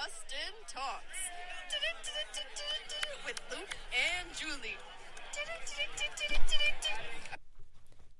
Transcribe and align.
Justin 0.00 0.54
Talks 0.66 1.20
with 3.26 3.38
Luke 3.50 3.76
and 3.92 4.34
Julie. 4.34 4.78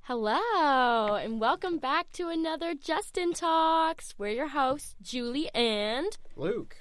Hello, 0.03 1.15
and 1.15 1.41
welcome 1.41 1.79
back 1.79 2.13
to 2.13 2.29
another 2.29 2.75
Justin 2.75 3.33
Talks. 3.33 4.15
We're 4.19 4.29
your 4.29 4.49
hosts, 4.49 4.95
Julie 5.01 5.49
and 5.55 6.19
Luke. 6.37 6.77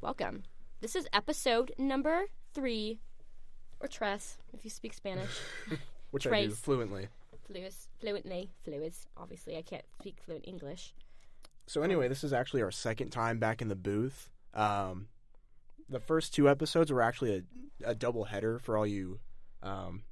welcome. 0.00 0.42
This 0.80 0.96
is 0.96 1.06
episode 1.12 1.72
number 1.78 2.24
three, 2.54 2.98
or 3.78 3.86
tres, 3.86 4.38
if 4.52 4.64
you 4.64 4.70
speak 4.70 4.94
Spanish. 4.94 5.30
Which 6.10 6.26
I 6.26 6.30
do 6.42 6.48
Trace. 6.48 6.58
fluently. 6.58 7.08
Fluis, 7.48 7.86
fluently, 8.00 8.50
fluids. 8.64 9.06
Obviously, 9.16 9.56
I 9.56 9.62
can't 9.62 9.84
speak 10.00 10.16
fluent 10.24 10.48
English. 10.48 10.92
So 11.68 11.82
anyway, 11.82 12.08
this 12.08 12.24
is 12.24 12.32
actually 12.32 12.62
our 12.62 12.70
second 12.70 13.10
time 13.10 13.38
back 13.38 13.60
in 13.62 13.68
the 13.68 13.76
booth. 13.76 14.30
Um, 14.54 15.08
the 15.88 16.00
first 16.00 16.34
two 16.34 16.48
episodes 16.48 16.90
were 16.90 17.02
actually 17.02 17.44
a, 17.84 17.90
a 17.90 17.94
double 17.94 18.24
header 18.24 18.58
for 18.58 18.76
all 18.76 18.86
you, 18.86 19.20
um, 19.62 20.02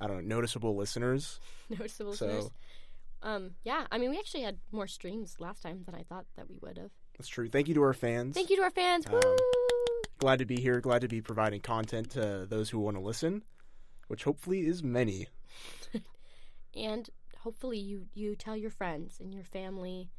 I 0.00 0.06
don't 0.06 0.28
know, 0.28 0.36
noticeable 0.36 0.76
listeners. 0.76 1.40
Noticeable 1.70 2.12
So- 2.14 2.26
listeners. 2.26 2.50
Um, 3.22 3.52
yeah, 3.64 3.86
I 3.90 3.96
mean, 3.98 4.10
we 4.10 4.18
actually 4.18 4.42
had 4.42 4.58
more 4.70 4.86
streams 4.86 5.36
last 5.40 5.62
time 5.62 5.82
than 5.86 5.94
I 5.94 6.02
thought 6.02 6.26
that 6.36 6.48
we 6.48 6.58
would 6.60 6.76
have. 6.76 6.90
That's 7.16 7.28
true. 7.28 7.48
Thank 7.48 7.66
you 7.66 7.74
to 7.74 7.82
our 7.82 7.94
fans. 7.94 8.34
Thank 8.34 8.50
you 8.50 8.56
to 8.56 8.62
our 8.62 8.70
fans. 8.70 9.06
Um, 9.06 9.14
Woo! 9.14 9.36
Glad 10.18 10.38
to 10.40 10.44
be 10.44 10.60
here. 10.60 10.80
Glad 10.80 11.00
to 11.00 11.08
be 11.08 11.22
providing 11.22 11.60
content 11.62 12.10
to 12.10 12.46
those 12.48 12.68
who 12.70 12.78
want 12.78 12.96
to 12.98 13.02
listen, 13.02 13.42
which 14.08 14.24
hopefully 14.24 14.66
is 14.66 14.82
many. 14.82 15.28
and 16.74 17.08
hopefully 17.38 17.78
you 17.78 18.06
you 18.14 18.36
tell 18.36 18.56
your 18.56 18.70
friends 18.70 19.18
and 19.18 19.32
your 19.34 19.44
family 19.44 20.10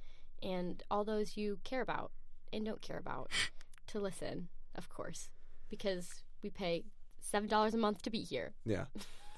and 0.42 0.84
all 0.92 1.04
those 1.04 1.38
you 1.38 1.60
care 1.64 1.82
about 1.82 2.12
and 2.54 2.66
don't 2.66 2.82
care 2.82 2.98
about 2.98 3.30
to 3.88 4.00
listen 4.00 4.48
of 4.76 4.90
course 4.90 5.30
because 5.70 6.24
we 6.44 6.50
pay 6.50 6.84
seven 7.20 7.48
dollars 7.50 7.74
a 7.74 7.78
month 7.78 8.02
to 8.02 8.10
be 8.10 8.20
here 8.22 8.54
Yeah. 8.66 8.86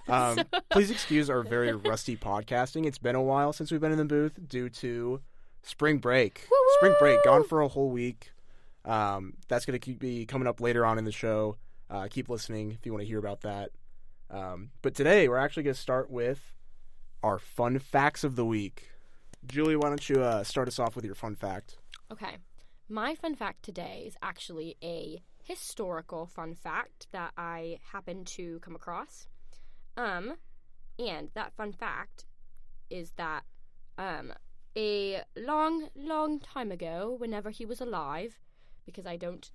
Um, 0.08 0.40
please 0.72 0.90
excuse 0.90 1.30
our 1.30 1.44
very 1.56 1.72
rusty 1.72 2.18
podcasting. 2.18 2.88
It's 2.88 2.98
been 2.98 3.14
a 3.16 3.22
while 3.22 3.54
since 3.54 3.72
we've 3.72 3.82
been 3.82 3.92
in 3.92 4.00
the 4.00 4.06
booth 4.06 4.40
due 4.48 4.68
to 4.70 5.22
spring 5.62 6.00
break. 6.00 6.48
Spring 6.78 6.96
break, 7.00 7.24
gone 7.24 7.44
for 7.44 7.62
a 7.62 7.68
whole 7.68 7.92
week. 7.92 8.32
Um, 8.86 9.36
that's 9.48 9.66
going 9.68 9.80
to 9.80 9.94
be 9.96 10.26
coming 10.26 10.48
up 10.48 10.62
later 10.62 10.84
on 10.84 10.98
in 10.98 11.04
the 11.06 11.12
show. 11.12 11.58
Uh, 11.92 12.08
keep 12.10 12.28
listening 12.28 12.72
if 12.72 12.88
you 12.88 12.92
want 12.92 13.04
to 13.04 13.08
hear 13.08 13.20
about 13.20 13.42
that. 13.42 13.70
Um, 14.32 14.72
but 14.82 14.96
today 14.96 15.28
we're 15.28 15.38
actually 15.38 15.64
going 15.64 15.76
to 15.76 15.80
start 15.80 16.10
with 16.10 16.56
our 17.22 17.38
fun 17.38 17.78
facts 17.78 18.24
of 18.24 18.36
the 18.36 18.46
week. 18.46 18.90
Julie, 19.46 19.76
why 19.76 19.90
don't 19.90 20.10
you 20.10 20.22
uh, 20.22 20.44
start 20.44 20.68
us 20.68 20.80
off 20.80 20.96
with 20.96 21.06
your 21.06 21.16
fun 21.16 21.36
fact? 21.36 21.78
okay. 22.12 22.38
My 22.92 23.14
fun 23.14 23.36
fact 23.36 23.62
today 23.64 24.06
is 24.08 24.16
actually 24.24 24.76
a 24.84 25.22
historical 25.44 26.26
fun 26.26 26.54
fact 26.56 27.08
that 27.12 27.32
i 27.38 27.80
happened 27.92 28.28
to 28.28 28.60
come 28.60 28.76
across. 28.76 29.28
Um 29.98 30.36
and 30.98 31.30
that 31.34 31.54
fun 31.54 31.72
fact 31.72 32.26
is 32.90 33.12
that 33.18 33.44
um 33.98 34.34
a 34.78 35.22
long 35.36 35.90
long 35.96 36.40
time 36.40 36.72
ago 36.72 37.16
whenever 37.18 37.50
he 37.50 37.66
was 37.66 37.82
alive 37.82 38.38
because 38.86 39.06
i 39.08 39.16
don't 39.16 39.52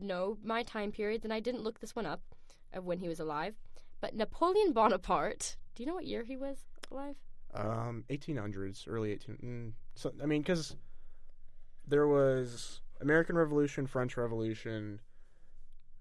know 0.00 0.36
my 0.42 0.62
time 0.62 0.90
periods 0.90 1.24
and 1.24 1.32
i 1.32 1.38
didn't 1.40 1.62
look 1.62 1.78
this 1.80 1.94
one 1.94 2.06
up 2.06 2.22
of 2.72 2.84
when 2.84 2.98
he 2.98 3.08
was 3.08 3.20
alive 3.20 3.54
but 4.00 4.14
napoleon 4.14 4.72
bonaparte 4.72 5.56
do 5.74 5.82
you 5.82 5.86
know 5.86 5.94
what 5.94 6.06
year 6.06 6.24
he 6.24 6.36
was 6.36 6.58
alive 6.90 7.16
Um, 7.52 8.04
1800s, 8.10 8.84
early 8.86 9.12
18. 9.12 9.36
Mm, 9.36 9.72
so, 9.94 10.12
I 10.22 10.26
mean, 10.26 10.42
because 10.42 10.76
there 11.86 12.06
was 12.06 12.80
American 13.00 13.36
Revolution, 13.36 13.86
French 13.86 14.16
Revolution, 14.16 15.00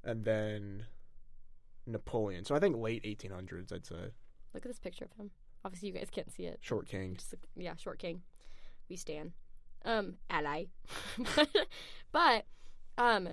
and 0.03 0.23
then 0.23 0.86
Napoleon. 1.88 2.45
So 2.45 2.55
I 2.55 2.59
think 2.59 2.77
late 2.77 3.04
1800s. 3.04 3.73
I'd 3.73 3.86
say 3.86 3.95
look 4.54 4.64
at 4.65 4.70
this 4.70 4.80
picture 4.80 5.05
of 5.05 5.11
him 5.14 5.32
obviously 5.64 5.89
you 5.89 5.93
guys 5.93 6.09
can't 6.11 6.32
see 6.32 6.43
it 6.43 6.59
short 6.61 6.88
king. 6.88 7.15
just 7.15 7.36
yeah, 7.55 7.76
short 7.76 7.99
king. 7.99 8.21
We 8.89 8.95
stand. 8.95 9.32
Um, 9.86 10.15
ally. 10.30 10.65
but, 12.11 12.45
um, 12.98 13.30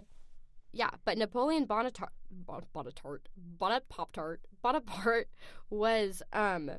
yeah, 0.73 0.91
but 1.05 1.19
Napoleon 1.19 1.65
Bonaparte, 1.65 2.13
Bon- 2.31 2.67
Bonaparte, 2.73 3.29
Bonaparte, 3.37 4.41
Bonaparte 4.63 5.29
was, 5.71 6.23
um, 6.33 6.71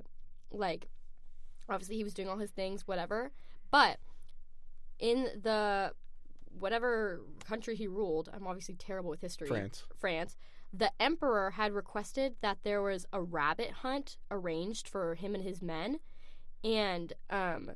like, 0.52 0.88
obviously 1.70 1.96
he 1.96 2.04
was 2.04 2.14
doing 2.14 2.30
all 2.30 2.38
his 2.38 2.52
things, 2.52 2.88
whatever. 2.88 3.32
But 3.72 4.00
in 5.00 5.28
the 5.42 5.94
whatever 6.60 7.22
country 7.46 7.76
he 7.76 7.88
ruled, 7.88 8.30
I'm 8.34 8.48
obviously 8.48 8.76
terrible 8.76 9.10
with 9.10 9.22
history. 9.22 9.48
France. 9.48 9.84
France, 9.98 10.38
the 10.74 10.92
emperor 11.00 11.52
had 11.52 11.72
requested 11.74 12.36
that 12.42 12.60
there 12.64 12.82
was 12.82 13.06
a 13.14 13.22
rabbit 13.22 13.72
hunt 13.72 14.18
arranged 14.32 14.88
for 14.88 15.16
him 15.16 15.36
and 15.36 15.44
his 15.44 15.62
men. 15.62 16.00
And 16.64 17.14
um, 17.30 17.72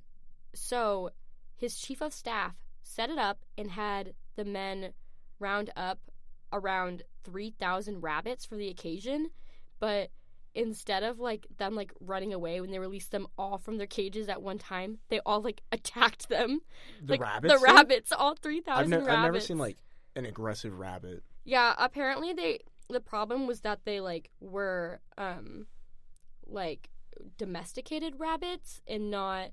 so 0.54 1.12
his 1.56 1.78
chief 1.78 2.02
of 2.02 2.14
staff 2.14 2.56
set 2.84 3.10
it 3.10 3.18
up 3.18 3.40
and 3.58 3.72
had 3.72 4.14
the 4.36 4.46
men 4.46 4.94
round 5.40 5.72
up 5.76 6.00
around 6.52 7.04
3,000 7.24 8.02
rabbits 8.02 8.46
for 8.46 8.56
the 8.56 8.68
occasion. 8.68 9.30
But 9.80 10.10
instead 10.54 11.04
of 11.04 11.20
like 11.20 11.48
them 11.58 11.76
like 11.76 11.94
running 12.00 12.34
away 12.34 12.60
when 12.62 12.72
they 12.72 12.80
released 12.80 13.12
them 13.12 13.28
all 13.38 13.58
from 13.58 13.78
their 13.78 13.88
cages 13.88 14.28
at 14.30 14.42
one 14.42 14.58
time, 14.58 14.98
they 15.10 15.20
all 15.26 15.42
like 15.42 15.62
attacked 15.72 16.30
them. 16.30 16.60
The 17.02 17.14
like 17.14 17.22
rabbits. 17.22 17.54
the 17.54 17.60
though? 17.60 17.74
rabbits, 17.74 18.12
all 18.12 18.36
3,000 18.36 18.82
I've, 18.84 18.90
ne- 18.90 18.96
rabbits. 18.98 19.14
I've 19.16 19.22
never 19.24 19.40
seen 19.40 19.58
like 19.58 19.78
an 20.16 20.26
aggressive 20.26 20.78
rabbit. 20.78 21.24
Yeah, 21.46 21.74
apparently 21.78 22.34
they 22.34 22.60
the 22.90 23.00
problem 23.00 23.48
was 23.48 23.62
that 23.62 23.80
they 23.86 24.02
like 24.02 24.30
were 24.42 25.00
um 25.18 25.68
like 26.46 26.90
domesticated 27.38 28.16
rabbits 28.20 28.82
and 28.88 29.10
not 29.10 29.50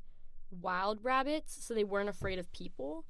wild 0.51 0.99
rabbits, 1.05 1.65
so 1.65 1.75
they 1.75 1.85
weren't 1.85 2.09
afraid 2.09 2.39
of 2.39 2.51
people. 2.53 3.05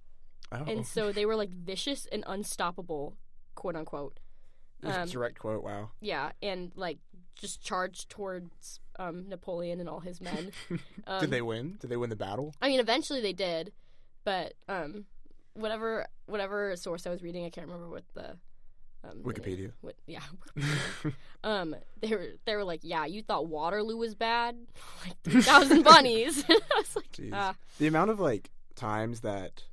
Oh, 0.50 0.64
And 0.66 0.86
so 0.86 1.12
they 1.12 1.26
were 1.26 1.36
like 1.36 1.50
vicious 1.50 2.06
and 2.10 2.24
unstoppable, 2.26 3.16
quote 3.54 3.76
unquote. 3.76 4.18
um, 4.82 5.06
direct 5.08 5.38
quote. 5.38 5.62
Wow. 5.62 5.90
Yeah, 6.00 6.32
and 6.42 6.72
like 6.74 6.98
just 7.38 7.62
charged 7.62 8.10
towards 8.10 8.80
um 8.98 9.28
Napoleon 9.28 9.80
and 9.80 9.88
all 9.88 10.00
his 10.00 10.20
men. 10.20 10.52
Um, 11.06 11.20
Did 11.20 11.30
they 11.30 11.40
win? 11.40 11.78
Did 11.80 11.88
they 11.88 11.96
win 11.96 12.10
the 12.10 12.16
battle? 12.16 12.54
I 12.60 12.68
mean, 12.68 12.80
eventually 12.80 13.22
they 13.22 13.32
did, 13.32 13.72
but 14.24 14.52
um, 14.68 15.06
whatever 15.54 16.06
whatever 16.26 16.76
source 16.76 17.06
I 17.06 17.10
was 17.10 17.22
reading, 17.22 17.46
I 17.46 17.50
can't 17.50 17.66
remember 17.66 17.88
what 17.88 18.04
the 18.12 18.36
um, 19.04 19.22
Wikipedia. 19.22 19.72
What, 19.80 19.94
yeah. 20.06 20.20
um, 21.44 21.74
they 22.00 22.10
were 22.10 22.26
they 22.44 22.56
were 22.56 22.64
like, 22.64 22.80
yeah, 22.82 23.06
you 23.06 23.22
thought 23.22 23.46
Waterloo 23.46 23.96
was 23.96 24.14
bad, 24.14 24.56
like 25.04 25.16
three 25.24 25.42
thousand 25.42 25.82
bunnies. 25.82 26.44
I 26.48 26.58
was 26.76 26.96
like, 26.96 27.12
Jeez. 27.12 27.30
ah, 27.32 27.54
the 27.78 27.86
amount 27.86 28.10
of 28.10 28.20
like 28.20 28.50
times 28.74 29.20
that 29.20 29.64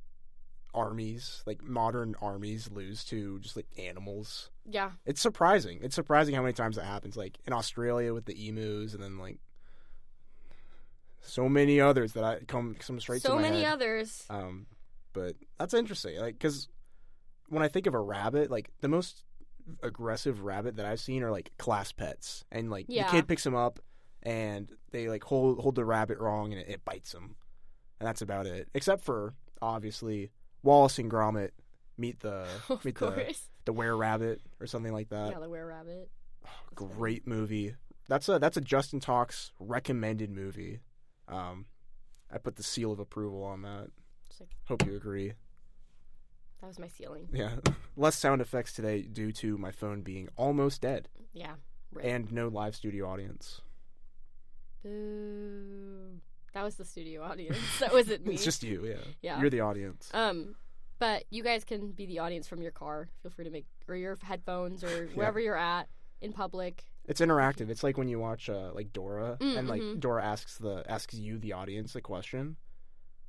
armies, 0.74 1.42
like 1.46 1.62
modern 1.62 2.14
armies, 2.20 2.70
lose 2.70 3.04
to 3.06 3.38
just 3.40 3.56
like 3.56 3.66
animals. 3.78 4.50
Yeah, 4.68 4.90
It's 5.04 5.20
surprising. 5.20 5.80
It's 5.82 5.94
surprising 5.94 6.34
how 6.34 6.42
many 6.42 6.52
times 6.52 6.76
that 6.76 6.84
happens. 6.84 7.16
Like 7.16 7.38
in 7.46 7.52
Australia 7.52 8.12
with 8.14 8.24
the 8.26 8.48
emus, 8.48 8.94
and 8.94 9.02
then 9.02 9.18
like 9.18 9.38
so 11.20 11.48
many 11.48 11.80
others 11.80 12.12
that 12.12 12.24
I 12.24 12.38
come 12.46 12.74
come 12.78 13.00
straight 13.00 13.22
to 13.22 13.28
so 13.28 13.36
my 13.36 13.42
many 13.42 13.62
head. 13.62 13.72
others. 13.74 14.24
Um, 14.30 14.66
but 15.12 15.34
that's 15.58 15.74
interesting. 15.74 16.18
Like 16.20 16.34
because 16.34 16.68
when 17.48 17.62
I 17.62 17.68
think 17.68 17.86
of 17.86 17.94
a 17.94 18.00
rabbit, 18.00 18.50
like 18.50 18.70
the 18.80 18.88
most 18.88 19.24
aggressive 19.82 20.42
rabbit 20.42 20.76
that 20.76 20.86
I've 20.86 21.00
seen 21.00 21.22
are 21.22 21.30
like 21.32 21.50
class 21.58 21.92
pets, 21.92 22.44
and 22.52 22.70
like 22.70 22.86
Yeah. 22.88 23.06
the 23.06 23.10
kid 23.12 23.28
picks 23.28 23.44
them 23.44 23.54
up 23.56 23.80
and 24.22 24.70
they 24.92 25.08
like 25.08 25.24
hold 25.24 25.58
hold 25.60 25.74
the 25.74 25.84
rabbit 25.84 26.18
wrong 26.18 26.52
and 26.52 26.60
it, 26.60 26.68
it 26.68 26.84
bites 26.84 27.12
them, 27.12 27.36
and 28.00 28.06
that's 28.06 28.22
about 28.22 28.46
it. 28.46 28.68
Except 28.74 29.02
for 29.02 29.34
obviously 29.60 30.30
Wallace 30.62 30.98
and 30.98 31.10
Gromit 31.10 31.50
meet 31.98 32.20
the 32.20 32.46
of 32.68 32.84
meet 32.84 32.94
the 32.98 33.06
course, 33.12 33.48
the 33.64 33.72
were 33.72 33.96
rabbit 33.96 34.40
or 34.60 34.66
something 34.66 34.92
like 34.92 35.08
that. 35.10 35.32
yeah, 35.32 35.38
the 35.40 35.48
were 35.48 35.66
rabbit. 35.66 36.10
funny. 36.44 36.54
Great 36.94 37.26
movie. 37.26 37.74
That's 38.08 38.28
a 38.28 38.38
that's 38.38 38.56
a 38.56 38.60
Justin 38.60 39.00
Talks 39.00 39.50
recommended 39.58 40.30
movie. 40.30 40.80
Um, 41.28 41.66
I 42.32 42.38
put 42.38 42.56
the 42.56 42.62
seal 42.62 42.92
of 42.92 42.98
approval 43.00 43.42
on 43.42 43.62
that. 43.62 43.88
Like 44.38 44.48
Hope 44.64 44.84
you 44.86 44.94
agree. 44.96 45.32
that 46.60 46.66
was 46.66 46.78
my 46.78 46.88
ceiling. 46.88 47.28
Yeah, 47.32 47.52
less 47.96 48.16
sound 48.16 48.40
effects 48.42 48.72
today 48.74 49.02
due 49.02 49.32
to 49.32 49.56
my 49.58 49.70
phone 49.70 50.02
being 50.02 50.28
almost 50.36 50.82
dead 50.82 51.08
Yeah. 51.32 51.54
Rip. 51.92 52.04
and 52.04 52.30
no 52.32 52.48
live 52.48 52.74
studio 52.76 53.08
audience. 53.08 53.60
Boo. 54.82 56.20
That 56.52 56.62
was 56.62 56.76
the 56.76 56.84
studio 56.84 57.22
audience. 57.22 57.58
That 57.80 57.92
wasn't 57.92 58.26
me. 58.26 58.34
It's 58.34 58.44
just 58.44 58.62
you, 58.62 58.84
yeah. 58.86 58.94
yeah. 59.20 59.40
You're 59.40 59.50
the 59.50 59.60
audience. 59.60 60.10
Um, 60.14 60.54
but 60.98 61.24
you 61.30 61.42
guys 61.42 61.64
can 61.64 61.92
be 61.92 62.06
the 62.06 62.18
audience 62.18 62.46
from 62.48 62.62
your 62.62 62.70
car. 62.72 63.08
Feel 63.22 63.30
free 63.30 63.44
to 63.44 63.50
make 63.50 63.66
or 63.88 63.96
your 63.96 64.16
headphones 64.22 64.82
or 64.84 65.06
wherever 65.14 65.38
you're 65.40 65.56
at 65.56 65.88
in 66.20 66.32
public. 66.32 66.84
It's 67.06 67.20
interactive. 67.20 67.68
It's 67.70 67.82
like 67.84 67.96
when 67.96 68.08
you 68.08 68.18
watch 68.18 68.48
uh, 68.48 68.70
like 68.74 68.92
Dora, 68.92 69.36
Mm, 69.40 69.58
and 69.58 69.68
like 69.68 69.80
mhm. 69.82 70.00
Dora 70.00 70.24
asks 70.24 70.58
the 70.58 70.84
asks 70.90 71.14
you 71.14 71.38
the 71.38 71.52
audience 71.52 71.94
a 71.94 72.00
question. 72.00 72.56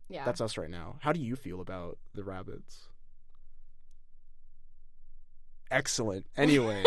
Yeah. 0.09 0.23
That's 0.25 0.39
us 0.41 0.57
right 0.57 0.69
now. 0.69 0.95
How 1.01 1.11
do 1.11 1.19
you 1.19 1.35
feel 1.35 1.61
about 1.61 1.97
the 2.13 2.23
rabbits? 2.23 2.87
excellent. 5.69 6.25
Anyway, 6.37 6.81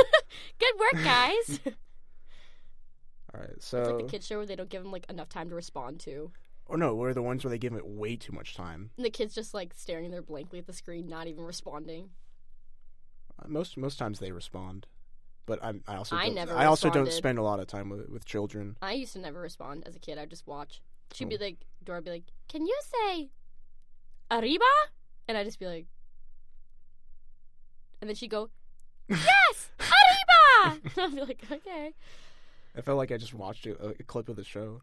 Good 0.59 0.75
work, 0.79 1.05
guys. 1.05 1.61
all 3.35 3.41
right. 3.41 3.51
So 3.63 3.79
it's 3.81 3.89
like 3.91 3.99
the 3.99 4.11
kids 4.11 4.27
show 4.27 4.39
where 4.39 4.47
they 4.47 4.57
don't 4.57 4.71
give 4.71 4.83
them 4.83 4.91
like 4.93 5.09
enough 5.11 5.29
time 5.29 5.49
to 5.51 5.55
respond 5.55 6.01
to, 6.01 6.31
or 6.71 6.77
no, 6.79 6.95
we're 6.95 7.13
the 7.15 7.23
ones 7.23 7.45
where 7.45 7.51
they 7.51 7.59
give 7.59 7.73
it 7.75 7.87
way 7.87 8.17
too 8.17 8.33
much 8.33 8.55
time. 8.55 8.91
and 8.97 9.05
the 9.05 9.11
kids 9.11 9.35
just 9.35 9.53
like 9.55 9.73
staring 9.75 10.11
there 10.11 10.23
blankly 10.23 10.59
at 10.59 10.67
the 10.67 10.73
screen, 10.73 11.09
not 11.09 11.27
even 11.27 11.45
responding. 11.45 12.11
Uh, 13.43 13.49
Most 13.49 13.77
most 13.77 13.99
times 13.99 14.19
they 14.21 14.33
respond, 14.33 14.87
but 15.47 15.59
I'm, 15.63 15.83
I 15.87 15.97
also 15.97 16.17
I 16.17 16.27
don't, 16.27 16.35
never 16.35 16.55
I 16.55 16.67
also 16.67 16.89
don't 16.89 17.05
responded. 17.07 17.13
spend 17.17 17.39
a 17.39 17.43
lot 17.43 17.61
of 17.61 17.67
time 17.67 17.89
with 17.91 18.09
with 18.09 18.25
children. 18.25 18.77
I 18.81 18.93
used 18.93 19.13
to 19.15 19.19
never 19.19 19.41
respond 19.41 19.85
as 19.87 19.97
a 19.97 19.99
kid. 19.99 20.17
I'd 20.19 20.31
just 20.31 20.47
watch. 20.47 20.81
She'd 21.13 21.29
be 21.29 21.39
like, 21.39 21.59
Dora 21.85 21.99
would 21.99 22.05
be 22.05 22.11
like, 22.13 22.25
"Can 22.49 22.65
you 22.67 22.79
say 22.83 23.31
arriba?" 24.31 24.65
And 25.27 25.37
I'd 25.37 25.45
just 25.47 25.59
be 25.59 25.67
like, 25.67 25.87
and 28.01 28.09
then 28.09 28.15
she'd 28.15 28.31
go, 28.31 28.51
"Yes, 29.09 29.71
arriba!" 29.81 30.81
and 30.97 31.05
I'd 31.05 31.15
be 31.15 31.21
like, 31.23 31.45
"Okay." 31.51 31.95
I 32.77 32.81
felt 32.83 32.99
like 32.99 33.11
I 33.11 33.17
just 33.17 33.35
watched 33.35 33.67
a, 33.67 33.89
a 33.89 33.95
clip 34.05 34.29
of 34.29 34.37
the 34.37 34.45
show. 34.45 34.81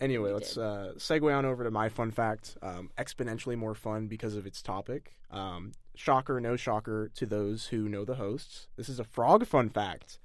Anyway, 0.00 0.32
let's 0.32 0.56
uh, 0.56 0.92
segue 0.96 1.36
on 1.36 1.44
over 1.44 1.62
to 1.64 1.70
my 1.70 1.88
fun 1.88 2.10
fact. 2.10 2.56
Um, 2.62 2.90
exponentially 2.96 3.56
more 3.56 3.74
fun 3.74 4.06
because 4.06 4.34
of 4.34 4.46
its 4.46 4.62
topic. 4.62 5.12
Um, 5.30 5.72
shocker, 5.94 6.40
no 6.40 6.56
shocker 6.56 7.10
to 7.14 7.26
those 7.26 7.66
who 7.66 7.88
know 7.88 8.04
the 8.04 8.14
hosts. 8.14 8.68
This 8.76 8.88
is 8.88 8.98
a 8.98 9.04
frog 9.04 9.46
fun 9.46 9.68
fact. 9.68 10.18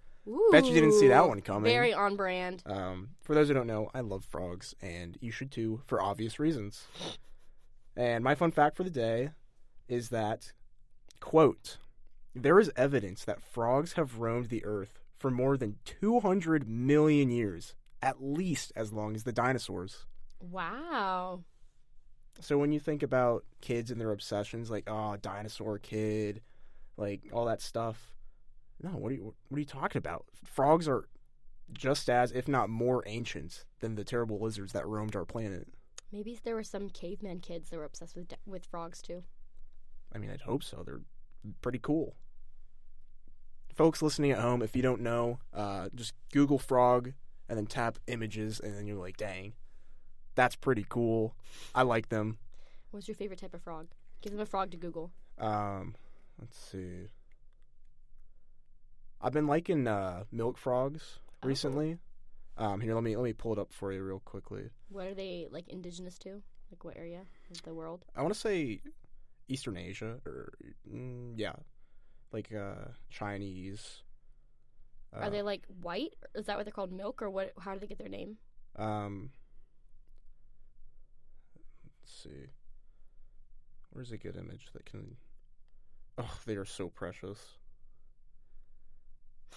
Bet 0.52 0.66
you 0.66 0.74
didn't 0.74 0.94
see 0.94 1.10
that 1.10 1.28
one 1.28 1.42
coming. 1.42 1.72
Very 1.72 1.94
on 1.94 2.16
brand. 2.16 2.64
Um, 2.66 3.10
for 3.22 3.36
those 3.36 3.48
who 3.48 3.54
don't 3.54 3.68
know, 3.68 3.92
I 3.94 4.00
love 4.00 4.26
frogs, 4.26 4.74
and 4.82 5.18
you 5.22 5.32
should 5.32 5.52
too, 5.52 5.82
for 5.86 6.02
obvious 6.02 6.40
reasons. 6.40 6.88
And 7.96 8.24
my 8.24 8.34
fun 8.34 8.52
fact 8.52 8.76
for 8.76 8.84
the 8.84 8.90
day 8.90 9.32
is 9.88 10.10
that, 10.10 10.52
quote, 11.20 11.78
there 12.34 12.60
is 12.60 12.72
evidence 12.76 13.24
that 13.26 13.42
frogs 13.42 13.94
have 13.94 14.18
roamed 14.18 14.50
the 14.50 14.66
earth 14.66 15.00
for 15.18 15.30
more 15.30 15.58
than 15.58 15.78
200 15.86 16.68
million 16.68 17.30
years, 17.30 17.76
at 18.06 18.24
least 18.24 18.72
as 18.76 18.94
long 18.94 19.16
as 19.16 19.24
the 19.24 19.34
dinosaurs. 19.34 20.06
Wow. 20.40 21.44
So 22.40 22.58
when 22.60 22.72
you 22.72 22.80
think 22.80 23.02
about 23.02 23.46
kids 23.62 23.90
and 23.90 24.00
their 24.00 24.12
obsessions, 24.12 24.70
like, 24.70 24.84
oh, 24.88 25.18
dinosaur 25.18 25.80
kid, 25.80 26.42
like 26.98 27.24
all 27.34 27.46
that 27.46 27.62
stuff, 27.62 28.14
no, 28.82 28.92
what 28.92 29.12
are 29.12 29.16
you, 29.16 29.34
what 29.48 29.58
are 29.58 29.60
you 29.60 29.66
talking 29.66 29.98
about? 29.98 30.26
Frogs 30.44 30.88
are 30.88 31.08
just 31.74 32.08
as, 32.08 32.32
if 32.32 32.48
not 32.48 32.70
more, 32.70 33.04
ancient 33.08 33.66
than 33.80 33.96
the 33.96 34.04
terrible 34.04 34.40
lizards 34.40 34.74
that 34.74 34.86
roamed 34.86 35.16
our 35.16 35.26
planet. 35.26 35.68
Maybe 36.12 36.38
there 36.44 36.54
were 36.54 36.64
some 36.64 36.90
caveman 36.90 37.40
kids 37.40 37.72
that 37.72 37.78
were 37.78 37.86
obsessed 37.86 38.16
with 38.16 38.32
with 38.46 38.66
frogs 38.66 39.02
too. 39.02 39.24
I 40.14 40.20
mean, 40.20 40.30
I'd 40.30 40.42
hope 40.42 40.64
so. 40.64 40.84
They're 40.86 41.02
pretty 41.62 41.80
cool. 41.80 42.16
Folks 43.74 44.04
listening 44.04 44.32
at 44.32 44.40
home, 44.40 44.62
if 44.62 44.76
you 44.76 44.84
don't 44.84 45.02
know, 45.02 45.40
uh, 45.54 45.90
just 45.96 46.14
Google 46.32 46.60
frog 46.60 47.14
and 47.50 47.58
then 47.58 47.66
tap 47.66 48.00
images, 48.08 48.60
and 48.60 48.76
then 48.76 48.88
you're 48.88 48.98
like, 49.00 49.18
dang, 49.18 49.54
that's 50.36 50.56
pretty 50.56 50.86
cool. 50.88 51.36
I 51.74 51.84
like 51.84 52.10
them. 52.10 52.38
What's 52.92 53.08
your 53.08 53.16
favorite 53.16 53.40
type 53.40 53.54
of 53.54 53.62
frog? 53.62 53.88
Give 54.22 54.32
them 54.32 54.42
a 54.42 54.46
frog 54.46 54.72
to 54.72 54.78
Google. 54.78 55.12
Um, 55.38 55.96
let's 56.40 56.58
see. 56.58 57.08
I've 59.22 59.34
been 59.34 59.48
liking 59.48 59.88
uh, 59.88 60.24
milk 60.32 60.58
frogs 60.58 61.20
Oh. 61.44 61.48
recently. 61.48 61.98
Um, 62.58 62.80
here, 62.80 62.94
let 62.96 63.04
me 63.04 63.16
let 63.18 63.24
me 63.24 63.34
pull 63.34 63.52
it 63.54 63.60
up 63.60 63.74
for 63.74 63.92
you 63.92 64.02
real 64.02 64.22
quickly. 64.22 64.70
What 64.90 65.08
are 65.08 65.14
they 65.14 65.48
like 65.52 65.68
indigenous 65.68 66.18
to? 66.20 66.42
Like 66.72 66.84
what 66.84 66.96
area 66.98 67.22
of 67.52 67.62
the 67.64 67.74
world? 67.74 68.06
I 68.16 68.22
want 68.22 68.34
to 68.34 68.40
say 68.40 68.82
Eastern 69.50 69.76
Asia, 69.78 70.20
or 70.26 70.54
mm, 70.90 71.34
yeah, 71.36 71.54
like 72.32 72.54
uh, 72.54 72.92
Chinese. 73.10 74.04
Uh, 75.14 75.22
Are 75.22 75.30
they 75.30 75.42
like 75.42 75.64
white? 75.82 76.14
Is 76.34 76.46
that 76.46 76.58
what 76.58 76.66
they're 76.66 76.74
called? 76.74 76.92
Milk 76.92 77.22
or 77.22 77.30
what? 77.30 77.54
How 77.60 77.74
do 77.74 77.80
they 77.80 77.88
get 77.88 77.98
their 77.98 78.10
name? 78.10 78.38
Um, 78.76 79.32
let's 82.04 82.24
see. 82.24 82.50
Where's 83.92 84.12
a 84.12 84.18
good 84.18 84.36
image 84.36 84.68
that 84.74 84.86
can? 84.86 85.16
Oh, 86.18 86.38
they 86.46 86.56
are 86.56 86.66
so 86.66 86.90
precious. 86.90 87.40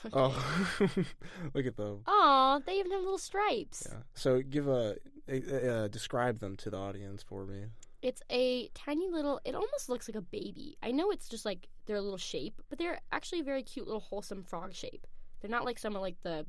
Oh, 0.13 0.31
look 1.55 1.67
at 1.67 1.77
them. 1.77 2.03
Aw, 2.07 2.61
they 2.65 2.79
even 2.79 2.93
have 2.93 3.01
little 3.01 3.19
stripes. 3.19 3.85
Yeah. 3.91 3.99
So 4.15 4.41
give 4.41 4.69
a, 4.69 4.95
a, 5.29 5.75
uh 5.75 5.89
describe 5.89 6.39
them 6.39 6.55
to 6.59 6.71
the 6.71 6.77
audience 6.77 7.25
for 7.25 7.45
me. 7.45 7.65
It's 8.01 8.23
a 8.31 8.69
tiny 8.75 9.11
little. 9.11 9.41
It 9.45 9.57
almost 9.57 9.89
looks 9.89 10.09
like 10.09 10.15
a 10.15 10.21
baby. 10.21 10.77
I 10.85 10.93
know 10.93 11.11
it's 11.11 11.29
just 11.29 11.45
like 11.45 11.67
their 11.87 12.01
little 12.01 12.17
shape, 12.19 12.63
but 12.69 12.79
they're 12.79 13.01
actually 13.11 13.41
a 13.41 13.45
very 13.45 13.65
cute 13.65 13.87
little 13.87 14.01
wholesome 14.01 14.45
frog 14.45 14.73
shape. 14.73 15.05
They're 15.41 15.51
not 15.51 15.65
like 15.65 15.79
some 15.79 15.95
of 15.97 16.03
like 16.03 16.21
the, 16.23 16.47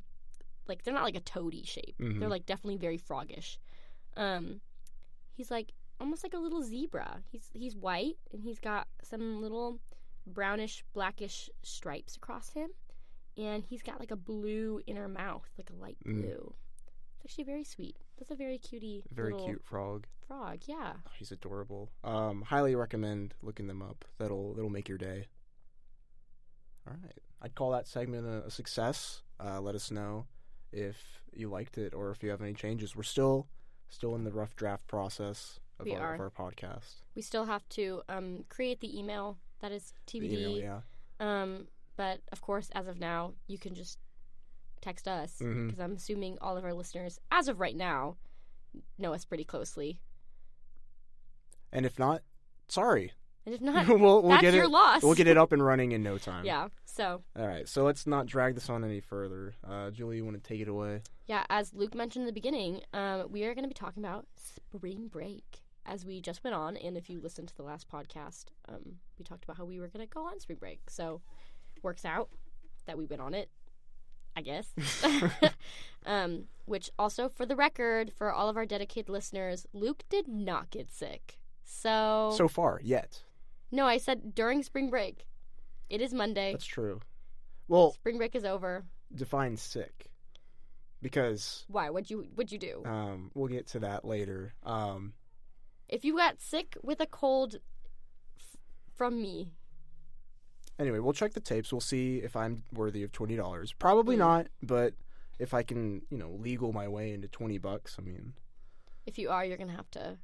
like 0.68 0.84
they're 0.84 0.94
not 0.94 1.04
like 1.04 1.16
a 1.16 1.20
toady 1.22 1.64
shape. 1.64 1.96
Mhm. 2.00 2.20
They're 2.20 2.30
like 2.30 2.46
definitely 2.46 2.78
very 2.78 2.98
froggish. 2.98 3.58
Um, 4.18 4.62
he's 5.34 5.52
like 5.52 5.72
almost 6.00 6.24
like 6.24 6.34
a 6.34 6.38
little 6.40 6.64
zebra. 6.64 7.22
He's 7.32 7.50
he's 7.54 7.76
white 7.76 8.18
and 8.32 8.42
he's 8.44 8.60
got 8.60 8.88
some 9.04 9.42
little 9.42 9.80
brownish 10.28 10.84
blackish 10.94 11.50
stripes 11.64 12.16
across 12.16 12.50
him, 12.52 12.70
and 13.38 13.64
he's 13.64 13.82
got 13.82 14.00
like 14.00 14.12
a 14.12 14.16
blue 14.16 14.82
inner 14.88 15.08
mouth, 15.08 15.48
like 15.58 15.70
a 15.70 15.76
light 15.82 15.98
Mm. 16.06 16.22
blue. 16.22 16.54
It's 17.22 17.26
actually 17.34 17.44
very 17.46 17.64
sweet. 17.64 17.98
That's 18.18 18.32
a 18.32 18.36
very 18.36 18.58
cutie. 18.58 19.04
Very 19.12 19.34
cute 19.36 19.64
frog. 19.64 20.08
frog. 20.28 20.60
Yeah. 20.66 20.94
Oh, 21.06 21.12
he's 21.18 21.32
adorable. 21.32 21.90
Um, 22.04 22.44
highly 22.44 22.76
recommend 22.76 23.34
looking 23.42 23.68
them 23.68 23.82
up. 23.82 24.06
That'll 24.18 24.54
that'll 24.54 24.70
make 24.70 24.88
your 24.88 24.98
day. 24.98 25.28
All 26.88 26.94
right, 27.04 27.18
I'd 27.42 27.56
call 27.56 27.72
that 27.72 27.88
segment 27.88 28.26
a, 28.28 28.46
a 28.48 28.52
success. 28.52 29.22
Uh, 29.44 29.62
let 29.62 29.76
us 29.76 29.92
know 29.92 30.26
if 30.72 31.22
you 31.34 31.50
liked 31.50 31.78
it 31.78 31.94
or 31.94 32.12
if 32.12 32.22
you 32.24 32.30
have 32.30 32.42
any 32.42 32.54
changes. 32.54 32.96
We're 32.96 33.04
still 33.04 33.48
still 33.88 34.14
in 34.16 34.24
the 34.24 34.32
rough 34.32 34.56
draft 34.56 34.86
process 34.88 35.60
of, 35.80 35.86
We 35.86 35.96
our, 35.96 36.14
of 36.16 36.20
are. 36.20 36.24
our 36.38 36.52
podcast. 36.52 36.96
We 37.16 37.22
still 37.22 37.46
have 37.46 37.68
to 37.70 38.02
um, 38.10 38.44
create 38.50 38.82
the 38.82 39.00
email 39.00 39.38
that 39.62 39.72
is 39.72 39.94
TBD. 40.08 40.32
email, 40.34 40.58
yeah. 40.60 40.80
Um, 41.20 41.68
but 41.96 42.20
of 42.32 42.42
course, 42.42 42.70
as 42.76 42.88
of 42.88 43.00
now, 43.00 43.34
you 43.48 43.58
can 43.58 43.74
just 43.74 43.98
text 44.82 45.08
us 45.08 45.38
Mhm. 45.42 45.68
because 45.68 45.80
I'm 45.80 45.94
assuming 45.94 46.38
all 46.40 46.56
of 46.56 46.64
our 46.64 46.74
listeners, 46.74 47.20
as 47.32 47.48
of 47.48 47.60
right 47.60 47.76
now, 47.76 48.16
know 48.98 49.14
us 49.14 49.26
pretty 49.26 49.44
closely. 49.44 50.00
And 51.72 51.86
if 51.86 51.98
not, 52.00 52.22
sorry. 52.68 53.14
And 53.50 53.56
if 53.56 53.62
not, 53.62 53.88
we'll 54.00 54.22
we'll 54.22 54.30
that's 54.30 54.42
get 54.42 54.54
your 54.54 54.66
it. 54.66 54.70
loss. 54.70 55.02
We'll 55.02 55.16
get 55.16 55.26
it 55.28 55.38
up 55.44 55.52
and 55.52 55.64
running 55.66 55.92
in 55.92 56.04
no 56.04 56.20
time. 56.20 56.46
yeah. 56.46 56.68
So 56.86 57.24
All 57.36 57.48
right. 57.48 57.68
So 57.68 57.84
let's 57.84 58.06
not 58.06 58.28
drag 58.28 58.54
this 58.54 58.70
on 58.70 58.84
any 58.84 59.00
further. 59.00 59.56
Uh, 59.68 59.90
Julie, 59.90 60.18
you 60.18 60.26
want 60.26 60.42
to 60.42 60.48
take 60.48 60.62
it 60.62 60.68
away? 60.68 61.02
yeah, 61.26 61.46
as 61.50 61.74
Luke 61.74 61.96
mentioned 61.96 62.24
in 62.24 62.28
the 62.28 62.34
beginning, 62.34 62.82
um, 62.94 63.26
we 63.32 63.44
are 63.46 63.54
going 63.56 63.64
to 63.64 63.68
be 63.68 63.74
talking 63.74 64.04
about 64.04 64.28
spring 64.36 65.08
break. 65.12 65.44
As 65.86 66.06
we 66.06 66.22
just 66.22 66.44
went 66.44 66.56
on, 66.56 66.78
and 66.78 66.96
if 66.98 67.10
you 67.10 67.20
listened 67.20 67.48
to 67.48 67.56
the 67.56 67.64
last 67.64 67.90
podcast, 67.90 68.46
um, 68.68 68.98
we 69.18 69.24
talked 69.26 69.44
about 69.46 69.58
how 69.58 69.66
we 69.66 69.80
were 69.80 69.88
going 69.88 70.06
to 70.06 70.14
go 70.14 70.22
on 70.28 70.40
spring 70.40 70.60
break. 70.60 70.82
So, 70.90 71.22
works 71.82 72.06
out 72.06 72.30
that 72.86 72.96
we 72.98 73.06
went 73.06 73.22
on 73.24 73.34
it, 73.34 73.50
I 74.36 74.42
guess. 74.42 74.68
um, 76.06 76.46
which 76.66 76.90
also, 77.00 77.30
for 77.30 77.46
the 77.46 77.56
record, 77.56 78.12
for 78.16 78.32
all 78.32 78.50
of 78.50 78.58
our 78.58 78.66
dedicated 78.66 79.10
listeners, 79.10 79.66
Luke 79.74 80.04
did 80.10 80.28
not 80.28 80.70
get 80.70 80.92
sick. 80.92 81.38
So, 81.64 82.34
So 82.36 82.48
far, 82.48 82.80
yet. 82.84 83.24
No, 83.72 83.86
I 83.86 83.98
said 83.98 84.34
during 84.36 84.64
spring 84.64 84.90
break. 84.90 85.26
It 85.90 86.02
is 86.02 86.14
Monday. 86.14 86.52
That's 86.52 86.66
true. 86.66 87.02
Well, 87.68 87.92
Spring 87.94 88.18
break 88.18 88.36
is 88.36 88.46
over. 88.46 88.86
define 89.16 89.58
sick, 89.58 90.08
because 91.02 91.66
Why? 91.68 91.90
What'd 91.90 92.10
you 92.10 92.28
What'd 92.36 92.52
you 92.52 92.60
do? 92.60 92.84
um, 92.86 93.32
we'll 93.34 93.48
get 93.48 93.68
to 93.70 93.80
that 93.80 94.06
later. 94.06 94.54
Um, 94.64 95.14
If 95.88 96.04
you 96.06 96.16
got 96.18 96.42
sick 96.42 96.78
with 96.84 97.00
a 97.00 97.06
cold 97.08 97.56
f- 98.38 98.58
from 98.96 99.22
me, 99.22 99.54
anyway, 100.78 101.00
we'll 101.00 101.14
check 101.14 101.34
the 101.34 101.40
tapes. 101.40 101.72
We'll 101.72 101.80
see 101.82 102.18
if 102.18 102.36
I'm 102.36 102.64
worthy 102.74 103.04
of 103.04 103.12
twenty 103.12 103.36
dollars. 103.36 103.74
Probably 103.74 104.16
Mm. 104.16 104.20
not, 104.20 104.48
but 104.62 104.94
if 105.40 105.54
I 105.54 105.64
can, 105.64 106.02
you 106.10 106.18
know, 106.18 106.32
legal 106.32 106.74
my 106.74 106.88
way 106.88 107.14
into 107.14 107.28
twenty 107.28 107.58
bucks, 107.58 107.96
I 108.00 108.02
mean, 108.04 108.34
if 109.06 109.18
you 109.18 109.30
are, 109.30 109.46
you're 109.46 109.58
gonna 109.58 109.72
have 109.76 109.90
to 109.92 110.18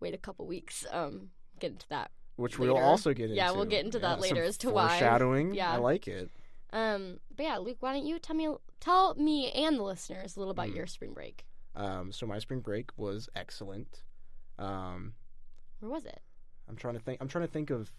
wait 0.00 0.14
a 0.14 0.18
couple 0.18 0.46
weeks. 0.46 0.86
Um, 0.90 1.30
get 1.58 1.72
into 1.72 1.88
that. 1.88 2.10
Which 2.36 2.58
we'll 2.58 2.76
also 2.76 3.12
get 3.14 3.24
into. 3.24 3.36
Yeah, 3.36 3.52
we'll 3.52 3.64
get 3.64 3.84
into 3.84 3.98
that 4.00 4.12
some 4.14 4.20
later 4.20 4.42
as 4.42 4.56
to 4.58 4.70
why. 4.70 4.88
foreshadowing. 4.88 5.54
Yeah. 5.54 5.72
I 5.72 5.76
like 5.76 6.08
it. 6.08 6.30
Um, 6.72 7.20
but 7.36 7.44
yeah, 7.44 7.58
Luke, 7.58 7.76
why 7.80 7.92
don't 7.92 8.04
you 8.06 8.18
tell 8.18 8.34
me 8.36 8.48
tell 8.80 9.14
me 9.14 9.50
and 9.52 9.78
the 9.78 9.82
listeners 9.82 10.36
a 10.36 10.40
little 10.40 10.50
about 10.50 10.68
Mm. 10.68 10.76
your 10.76 10.86
spring 10.86 11.12
break? 11.12 11.44
Um, 11.76 12.10
so 12.12 12.26
my 12.26 12.38
spring 12.38 12.60
break 12.60 12.90
was 12.96 13.28
excellent. 13.36 14.02
Um, 14.58 15.14
Where 15.80 15.90
was 15.90 16.04
it? 16.04 16.20
I'm 16.68 16.76
trying 16.76 16.94
to 16.94 17.00
think. 17.00 17.20
I'm 17.20 17.28
trying 17.28 17.46
to 17.46 17.52
think 17.52 17.70
of 17.70 17.92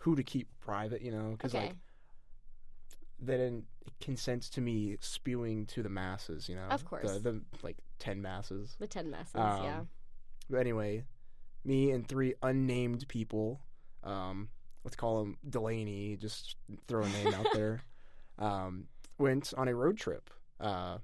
who 0.00 0.16
to 0.16 0.22
keep 0.22 0.48
private. 0.60 1.02
You 1.02 1.12
know, 1.12 1.30
because 1.32 1.54
Okay, 1.54 1.66
like 1.66 1.76
then 3.18 3.40
it 3.40 3.64
consents 4.04 4.48
to 4.50 4.60
me 4.60 4.96
spewing 5.00 5.66
to 5.66 5.82
the 5.82 5.88
masses. 5.88 6.48
You 6.48 6.56
know, 6.56 6.66
Of 6.70 6.84
course. 6.84 7.10
the, 7.12 7.18
the 7.18 7.40
like 7.62 7.76
ten 7.98 8.20
masses. 8.20 8.76
the 8.78 8.86
ten 8.86 9.10
masses. 9.10 9.36
Um, 9.36 9.62
yeah. 9.64 9.80
But 10.50 10.58
anyway, 10.58 11.04
me 11.64 11.90
and 11.90 12.06
three 12.06 12.34
unnamed 12.42 13.08
people 13.08 13.60
um, 14.06 14.48
let's 14.84 14.96
call 14.96 15.20
him 15.22 15.36
Delaney, 15.48 16.16
just 16.16 16.56
throw 16.88 17.02
a 17.02 17.08
name 17.08 17.34
out 17.34 17.46
there, 17.52 17.82
um, 18.38 18.86
went 19.18 19.52
on 19.56 19.68
a 19.68 19.74
road 19.74 19.96
trip 19.98 20.30
uh, 20.60 20.98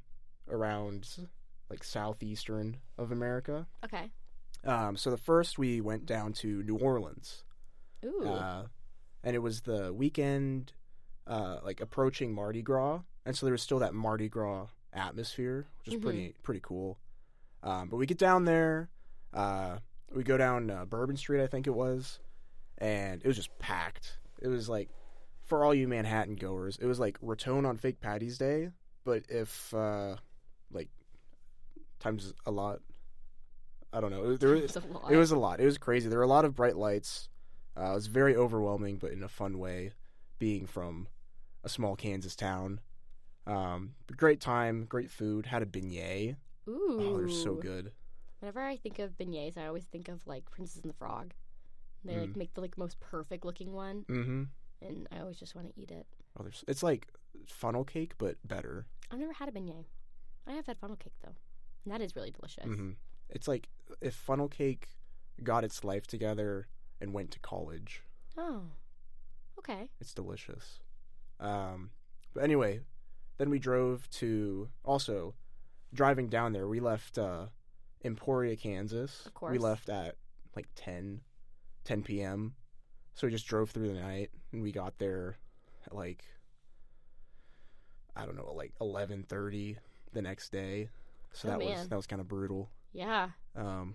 around 0.49 1.09
like 1.69 1.83
southeastern 1.85 2.79
of 2.99 3.13
America. 3.13 3.67
Okay. 3.85 4.11
Um, 4.65 4.97
so 4.97 5.11
the 5.11 5.17
first 5.19 5.59
we 5.59 5.81
went 5.81 6.07
down 6.07 6.33
to 6.35 6.63
New 6.63 6.77
Orleans, 6.77 7.45
Ooh. 8.05 8.25
uh, 8.25 8.67
and 9.25 9.35
it 9.35 9.41
was 9.41 9.63
the 9.63 9.93
weekend, 9.93 10.73
uh, 11.27 11.59
like 11.65 11.81
approaching 11.81 12.33
Mardi 12.33 12.63
Gras, 12.63 13.01
and 13.27 13.37
so 13.37 13.45
there 13.47 13.53
was 13.53 13.63
still 13.63 13.81
that 13.81 13.93
Mardi 13.95 14.29
Gras 14.29 14.67
atmosphere, 14.93 15.67
which 15.79 15.89
is 15.89 16.01
Mhm. 16.01 16.03
pretty 16.03 16.35
pretty 16.43 16.61
cool. 16.63 16.99
Um, 17.65 17.89
but 17.89 17.97
we 17.97 18.07
get 18.07 18.19
down 18.19 18.45
there, 18.45 18.89
uh, 19.33 19.79
we 20.15 20.23
go 20.23 20.37
down 20.37 20.71
uh, 20.71 20.85
Bourbon 20.85 21.17
Street, 21.17 21.43
I 21.43 21.47
think 21.49 21.67
it 21.67 21.75
was, 21.75 22.19
and 22.79 23.21
it 23.23 23.27
was 23.27 23.37
just 23.37 23.57
packed. 23.59 24.19
It 24.41 24.49
was 24.49 24.69
like 24.69 24.89
for 25.45 25.65
all 25.65 25.75
you 25.75 25.89
Manhattan 25.89 26.37
goers, 26.37 26.79
it 26.81 26.87
was 26.87 26.99
like 27.01 27.19
Raton 27.23 27.67
on 27.67 27.77
Fake 27.77 28.01
Patty's 28.01 28.39
Day, 28.39 28.71
but 29.05 29.25
if 29.29 29.73
uh, 29.75 30.17
like 30.73 30.89
times 32.01 32.33
a 32.47 32.51
lot. 32.51 32.81
I 33.95 34.01
don't 34.01 34.11
know. 34.11 34.37
There, 34.37 34.55
It's 34.55 34.77
a 34.77 34.81
lot. 34.81 35.13
it 35.13 35.17
was 35.17 35.33
a 35.33 35.39
lot. 35.39 35.61
It 35.61 35.67
was 35.67 35.77
crazy. 35.77 36.09
There 36.09 36.19
were 36.19 36.25
a 36.25 36.29
lot 36.29 36.47
of 36.47 36.55
bright 36.55 36.77
lights. 36.77 37.29
Uh, 37.77 37.91
it 37.91 37.95
was 37.95 38.07
very 38.07 38.35
overwhelming, 38.35 38.97
but 38.97 39.13
in 39.13 39.23
a 39.23 39.29
fun 39.29 39.59
way, 39.59 39.93
being 40.39 40.67
from 40.67 41.09
a 41.63 41.69
small 41.69 41.95
Kansas 41.95 42.35
town. 42.35 42.81
Um, 43.47 43.95
great 44.17 44.41
time, 44.41 44.87
great 44.89 45.11
food. 45.11 45.47
Had 45.47 45.63
a 45.63 45.67
beignet. 45.67 46.37
Ooh. 46.69 46.99
Oh, 47.01 47.17
they're 47.19 47.29
so 47.29 47.55
good. 47.55 47.93
Whenever 48.41 48.61
I 48.63 48.77
think 48.77 48.99
of 48.99 49.17
beignets, 49.19 49.59
I 49.59 49.67
always 49.67 49.85
think 49.85 50.09
of 50.09 50.27
like 50.27 50.51
Princess 50.51 50.83
and 50.83 50.91
the 50.91 50.97
Frog. 50.97 51.33
They 52.05 52.17
like 52.19 52.31
Mm. 52.31 52.37
make 52.37 52.55
the 52.55 52.61
like 52.61 52.77
most 52.77 52.99
perfect 53.01 53.45
looking 53.45 53.73
one, 53.73 54.05
Mm-hmm. 54.09 54.43
and 54.87 55.09
I 55.13 55.21
always 55.21 55.39
just 55.39 55.55
want 55.55 55.69
to 55.73 55.81
eat 55.81 55.91
it. 55.91 56.07
Oh, 56.39 56.43
there's, 56.43 56.65
it's 56.67 56.83
like 56.83 57.09
funnel 57.47 57.85
cake, 57.85 58.15
but 58.19 58.37
better. 58.47 58.87
I've 59.11 59.19
never 59.19 59.33
had 59.35 59.49
a 59.49 59.53
beignet. 59.53 59.85
I 60.47 60.53
have 60.53 60.67
had 60.67 60.79
funnel 60.79 60.97
cake 60.97 61.15
though, 61.23 61.35
and 61.85 61.93
that 61.95 62.01
is 62.01 62.17
really 62.17 62.31
delicious. 62.31 62.65
hmm 62.65 62.93
It's 63.29 63.47
like 63.49 63.69
if 64.01 64.15
funnel 64.15 64.49
cake 64.49 64.89
got 65.43 65.63
its 65.65 65.85
life 65.85 66.07
together 66.07 66.67
and 67.01 67.13
went 67.13 67.31
to 67.33 67.39
college. 67.39 68.03
Oh, 68.37 68.63
okay. 69.59 69.89
It's 70.01 70.15
delicious. 70.15 70.81
Um, 71.41 71.91
but 72.35 72.43
anyway, 72.45 72.81
then 73.39 73.51
we 73.51 73.59
drove 73.59 74.09
to 74.11 74.69
also 74.85 75.35
driving 75.95 76.29
down 76.29 76.53
there. 76.53 76.67
We 76.69 76.81
left 76.81 77.19
uh, 77.19 77.47
Emporia, 78.05 78.57
Kansas. 78.57 79.27
Of 79.27 79.35
course. 79.35 79.53
We 79.53 79.59
left 79.59 79.89
at 79.89 80.17
like 80.57 80.69
10, 80.75 81.21
10 81.85 82.03
p.m. 82.03 82.55
So 83.15 83.27
we 83.27 83.31
just 83.33 83.47
drove 83.47 83.71
through 83.71 83.89
the 83.89 84.01
night, 84.01 84.31
and 84.53 84.63
we 84.63 84.73
got 84.73 84.99
there 84.99 85.37
at 85.87 85.95
like 85.95 86.25
I 88.17 88.25
don't 88.27 88.37
know, 88.37 88.53
like 88.55 88.73
eleven 88.81 89.23
thirty 89.23 89.77
the 90.13 90.23
next 90.23 90.51
day. 90.53 90.89
So 91.33 91.49
Oh, 91.49 91.51
that 91.53 91.61
was 91.61 91.89
that 91.89 91.97
was 91.97 92.07
kind 92.07 92.21
of 92.21 92.29
brutal. 92.29 92.71
Yeah. 92.93 93.31
Um, 93.57 93.95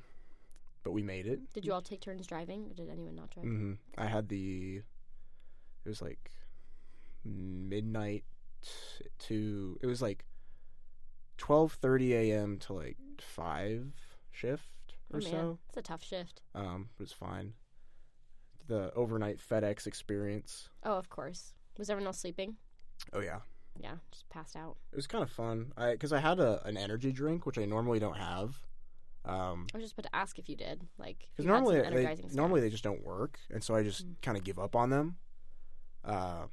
but 0.83 0.91
we 0.91 1.03
made 1.03 1.27
it. 1.27 1.39
Did 1.53 1.65
you 1.65 1.73
all 1.73 1.81
take 1.81 2.01
turns 2.01 2.25
driving, 2.27 2.65
or 2.69 2.73
did 2.73 2.89
anyone 2.89 3.15
not 3.15 3.29
drive? 3.31 3.45
hmm 3.45 3.73
I 3.97 4.05
had 4.05 4.29
the. 4.29 4.81
It 5.85 5.89
was 5.89 6.01
like 6.01 6.31
midnight 7.23 8.23
to. 9.19 9.77
It 9.81 9.85
was 9.87 10.01
like 10.01 10.25
twelve 11.37 11.73
thirty 11.73 12.13
a.m. 12.13 12.57
to 12.59 12.73
like 12.73 12.97
five 13.19 13.93
shift 14.31 14.69
Oh 15.13 15.17
or 15.17 15.21
man, 15.21 15.31
so. 15.31 15.59
it's 15.69 15.77
a 15.77 15.81
tough 15.81 16.03
shift. 16.03 16.41
Um, 16.55 16.89
it 16.99 17.01
was 17.03 17.13
fine. 17.13 17.53
The 18.67 18.93
overnight 18.93 19.39
FedEx 19.39 19.87
experience. 19.87 20.69
Oh, 20.83 20.97
of 20.97 21.09
course. 21.09 21.53
Was 21.77 21.89
everyone 21.89 22.07
else 22.07 22.19
sleeping? 22.19 22.55
Oh 23.13 23.19
yeah, 23.21 23.39
Yeah, 23.79 23.93
just 24.11 24.27
passed 24.29 24.55
out. 24.55 24.75
it 24.91 24.95
was 24.95 25.07
kind 25.07 25.23
of 25.23 25.29
fun. 25.29 25.71
I 25.77 25.91
because 25.91 26.11
I 26.11 26.19
had 26.19 26.39
a 26.39 26.61
an 26.65 26.77
energy 26.77 27.11
drink 27.11 27.45
which 27.45 27.57
I 27.57 27.65
normally 27.65 27.99
don't 27.99 28.17
have. 28.17 28.59
Um, 29.25 29.67
I 29.73 29.77
was 29.77 29.83
just 29.83 29.93
about 29.93 30.09
to 30.09 30.15
ask 30.15 30.39
if 30.39 30.47
you 30.49 30.55
did, 30.55 30.87
like, 30.97 31.27
because 31.31 31.45
you 31.45 31.51
had 31.51 31.57
some 31.65 31.73
normally 31.75 32.03
they 32.05 32.23
normally 32.33 32.61
they 32.61 32.69
just 32.69 32.83
don't 32.83 33.03
work, 33.05 33.39
and 33.51 33.63
so 33.63 33.75
I 33.75 33.83
just 33.83 34.05
Mm. 34.07 34.15
kind 34.21 34.37
of 34.37 34.43
give 34.43 34.57
up 34.57 34.75
on 34.75 34.89
them. 34.89 35.17
Uh, 36.03 36.47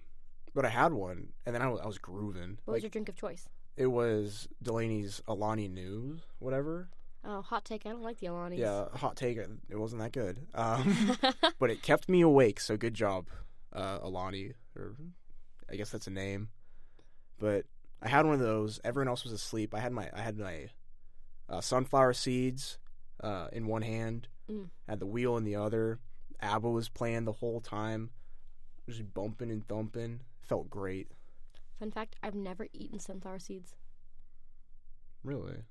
but 0.54 0.64
I 0.64 0.68
had 0.68 0.92
one, 0.92 1.28
and 1.46 1.54
then 1.54 1.62
I 1.62 1.68
was, 1.68 1.80
I 1.80 1.86
was 1.86 1.98
grooving. 1.98 2.58
What 2.64 2.72
like 2.72 2.76
was 2.76 2.82
your 2.82 2.90
drink 2.90 3.08
of 3.08 3.16
choice? 3.16 3.48
it 3.76 3.86
was 3.86 4.46
Delaney's 4.62 5.20
Alani 5.26 5.66
Nus, 5.68 6.20
whatever. 6.38 6.90
Oh, 7.26 7.40
hot 7.42 7.64
take. 7.64 7.86
I 7.86 7.90
don't 7.90 8.02
like 8.02 8.18
the 8.18 8.26
Alanis. 8.26 8.58
Yeah, 8.58 8.86
hot 8.94 9.16
take. 9.16 9.38
It 9.38 9.76
wasn't 9.76 10.02
that 10.02 10.12
good, 10.12 10.46
um, 10.54 11.16
but 11.58 11.70
it 11.70 11.82
kept 11.82 12.08
me 12.08 12.20
awake. 12.20 12.60
So 12.60 12.76
good 12.76 12.94
job, 12.94 13.28
uh, 13.72 13.98
Alani, 14.02 14.52
or 14.76 14.94
I 15.70 15.76
guess 15.76 15.90
that's 15.90 16.06
a 16.06 16.10
name. 16.10 16.48
But 17.38 17.64
I 18.02 18.08
had 18.08 18.26
one 18.26 18.34
of 18.34 18.40
those. 18.40 18.78
Everyone 18.84 19.08
else 19.08 19.24
was 19.24 19.32
asleep. 19.32 19.74
I 19.74 19.80
had 19.80 19.92
my 19.92 20.10
I 20.14 20.20
had 20.20 20.36
my 20.38 20.68
uh, 21.48 21.60
sunflower 21.62 22.12
seeds 22.12 22.78
uh, 23.22 23.48
in 23.52 23.66
one 23.66 23.82
hand, 23.82 24.28
Mm. 24.50 24.68
had 24.86 25.00
the 25.00 25.06
wheel 25.06 25.38
in 25.38 25.44
the 25.44 25.56
other. 25.56 25.98
ABBA 26.42 26.68
was 26.68 26.90
playing 26.90 27.24
the 27.24 27.32
whole 27.32 27.62
time, 27.62 28.10
just 28.86 29.14
bumping 29.14 29.50
and 29.50 29.66
thumping. 29.66 30.20
Felt 30.42 30.68
great. 30.68 31.08
Fun 31.78 31.90
fact: 31.90 32.16
I've 32.22 32.34
never 32.34 32.68
eaten 32.74 32.98
sunflower 32.98 33.38
seeds. 33.38 33.74
Really. 35.22 35.64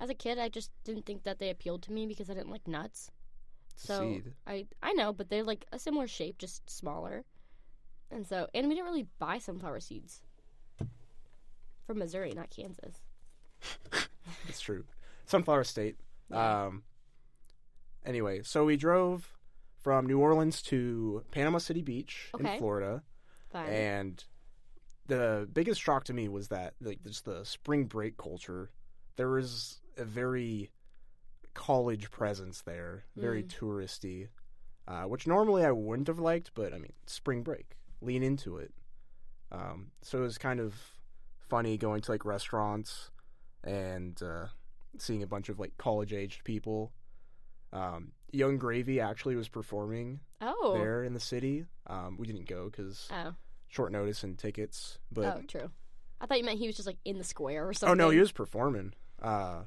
As 0.00 0.08
a 0.10 0.14
kid, 0.14 0.38
I 0.38 0.48
just 0.48 0.70
didn't 0.82 1.04
think 1.06 1.22
that 1.24 1.38
they 1.38 1.50
appealed 1.50 1.82
to 1.82 1.92
me 1.92 2.06
because 2.06 2.28
I 2.30 2.34
didn't 2.34 2.50
like 2.50 2.66
nuts. 2.66 3.10
So 3.76 4.00
seed. 4.00 4.32
I 4.46 4.66
I 4.82 4.92
know, 4.94 5.12
but 5.12 5.28
they're 5.28 5.44
like 5.44 5.66
a 5.72 5.78
similar 5.78 6.08
shape, 6.08 6.38
just 6.38 6.68
smaller. 6.68 7.24
And 8.10 8.26
so, 8.26 8.48
and 8.54 8.66
we 8.68 8.74
didn't 8.74 8.86
really 8.86 9.06
buy 9.18 9.38
sunflower 9.38 9.80
seeds 9.80 10.22
from 11.86 11.98
Missouri, 11.98 12.32
not 12.34 12.50
Kansas. 12.50 12.96
That's 14.46 14.60
true. 14.60 14.84
Sunflower 15.26 15.64
State. 15.64 15.96
Yeah. 16.30 16.64
Um. 16.66 16.82
Anyway, 18.04 18.40
so 18.42 18.64
we 18.64 18.76
drove 18.76 19.36
from 19.82 20.06
New 20.06 20.18
Orleans 20.18 20.62
to 20.62 21.24
Panama 21.30 21.58
City 21.58 21.82
Beach 21.82 22.30
Okay. 22.34 22.54
in 22.54 22.58
Florida, 22.58 23.02
Fun. 23.52 23.66
and 23.66 24.24
the 25.06 25.48
biggest 25.52 25.80
shock 25.80 26.04
to 26.04 26.12
me 26.14 26.28
was 26.28 26.48
that 26.48 26.74
like 26.80 27.02
just 27.04 27.24
the 27.26 27.44
spring 27.44 27.84
break 27.84 28.16
culture. 28.16 28.70
There 29.16 29.28
was 29.28 29.79
a 30.00 30.04
very 30.04 30.70
college 31.54 32.10
presence 32.10 32.62
there, 32.62 33.04
very 33.16 33.42
Mm. 33.42 33.48
touristy, 33.48 34.28
uh, 34.88 35.04
which 35.04 35.26
normally 35.26 35.64
I 35.64 35.70
wouldn't 35.72 36.08
have 36.08 36.18
liked, 36.18 36.52
but 36.54 36.72
I 36.72 36.78
mean, 36.78 36.92
spring 37.06 37.42
break, 37.42 37.76
lean 38.00 38.22
into 38.22 38.56
it. 38.58 38.72
Um, 39.52 39.90
so 40.02 40.18
it 40.18 40.22
was 40.22 40.38
kind 40.38 40.60
of 40.60 40.74
funny 41.38 41.76
going 41.76 42.00
to 42.02 42.12
like 42.12 42.24
restaurants 42.24 43.10
and 43.64 44.20
uh, 44.22 44.46
seeing 44.98 45.22
a 45.22 45.26
bunch 45.26 45.48
of 45.48 45.58
like 45.58 45.76
college 45.76 46.12
aged 46.12 46.44
people. 46.44 46.92
Um, 47.72 48.12
Yung 48.32 48.58
Gravy 48.58 49.00
actually 49.00 49.34
was 49.36 49.48
performing 49.48 50.20
oh. 50.40 50.74
there 50.74 51.02
in 51.02 51.14
the 51.14 51.20
city. 51.20 51.66
Um, 51.88 52.16
we 52.16 52.26
didn't 52.26 52.48
go 52.48 52.66
because 52.70 53.08
Oh. 53.12 53.34
short 53.68 53.90
notice 53.92 54.22
and 54.22 54.38
tickets. 54.38 54.98
But 55.10 55.36
oh, 55.36 55.42
true. 55.48 55.70
I 56.20 56.26
thought 56.26 56.38
you 56.38 56.44
meant 56.44 56.58
he 56.58 56.66
was 56.68 56.76
just 56.76 56.86
like 56.86 56.98
in 57.04 57.18
the 57.18 57.24
square 57.24 57.68
or 57.68 57.72
something. 57.72 57.90
oh 58.00 58.04
no, 58.06 58.10
he 58.10 58.20
was 58.20 58.30
performing. 58.32 58.94
Uh, 59.20 59.62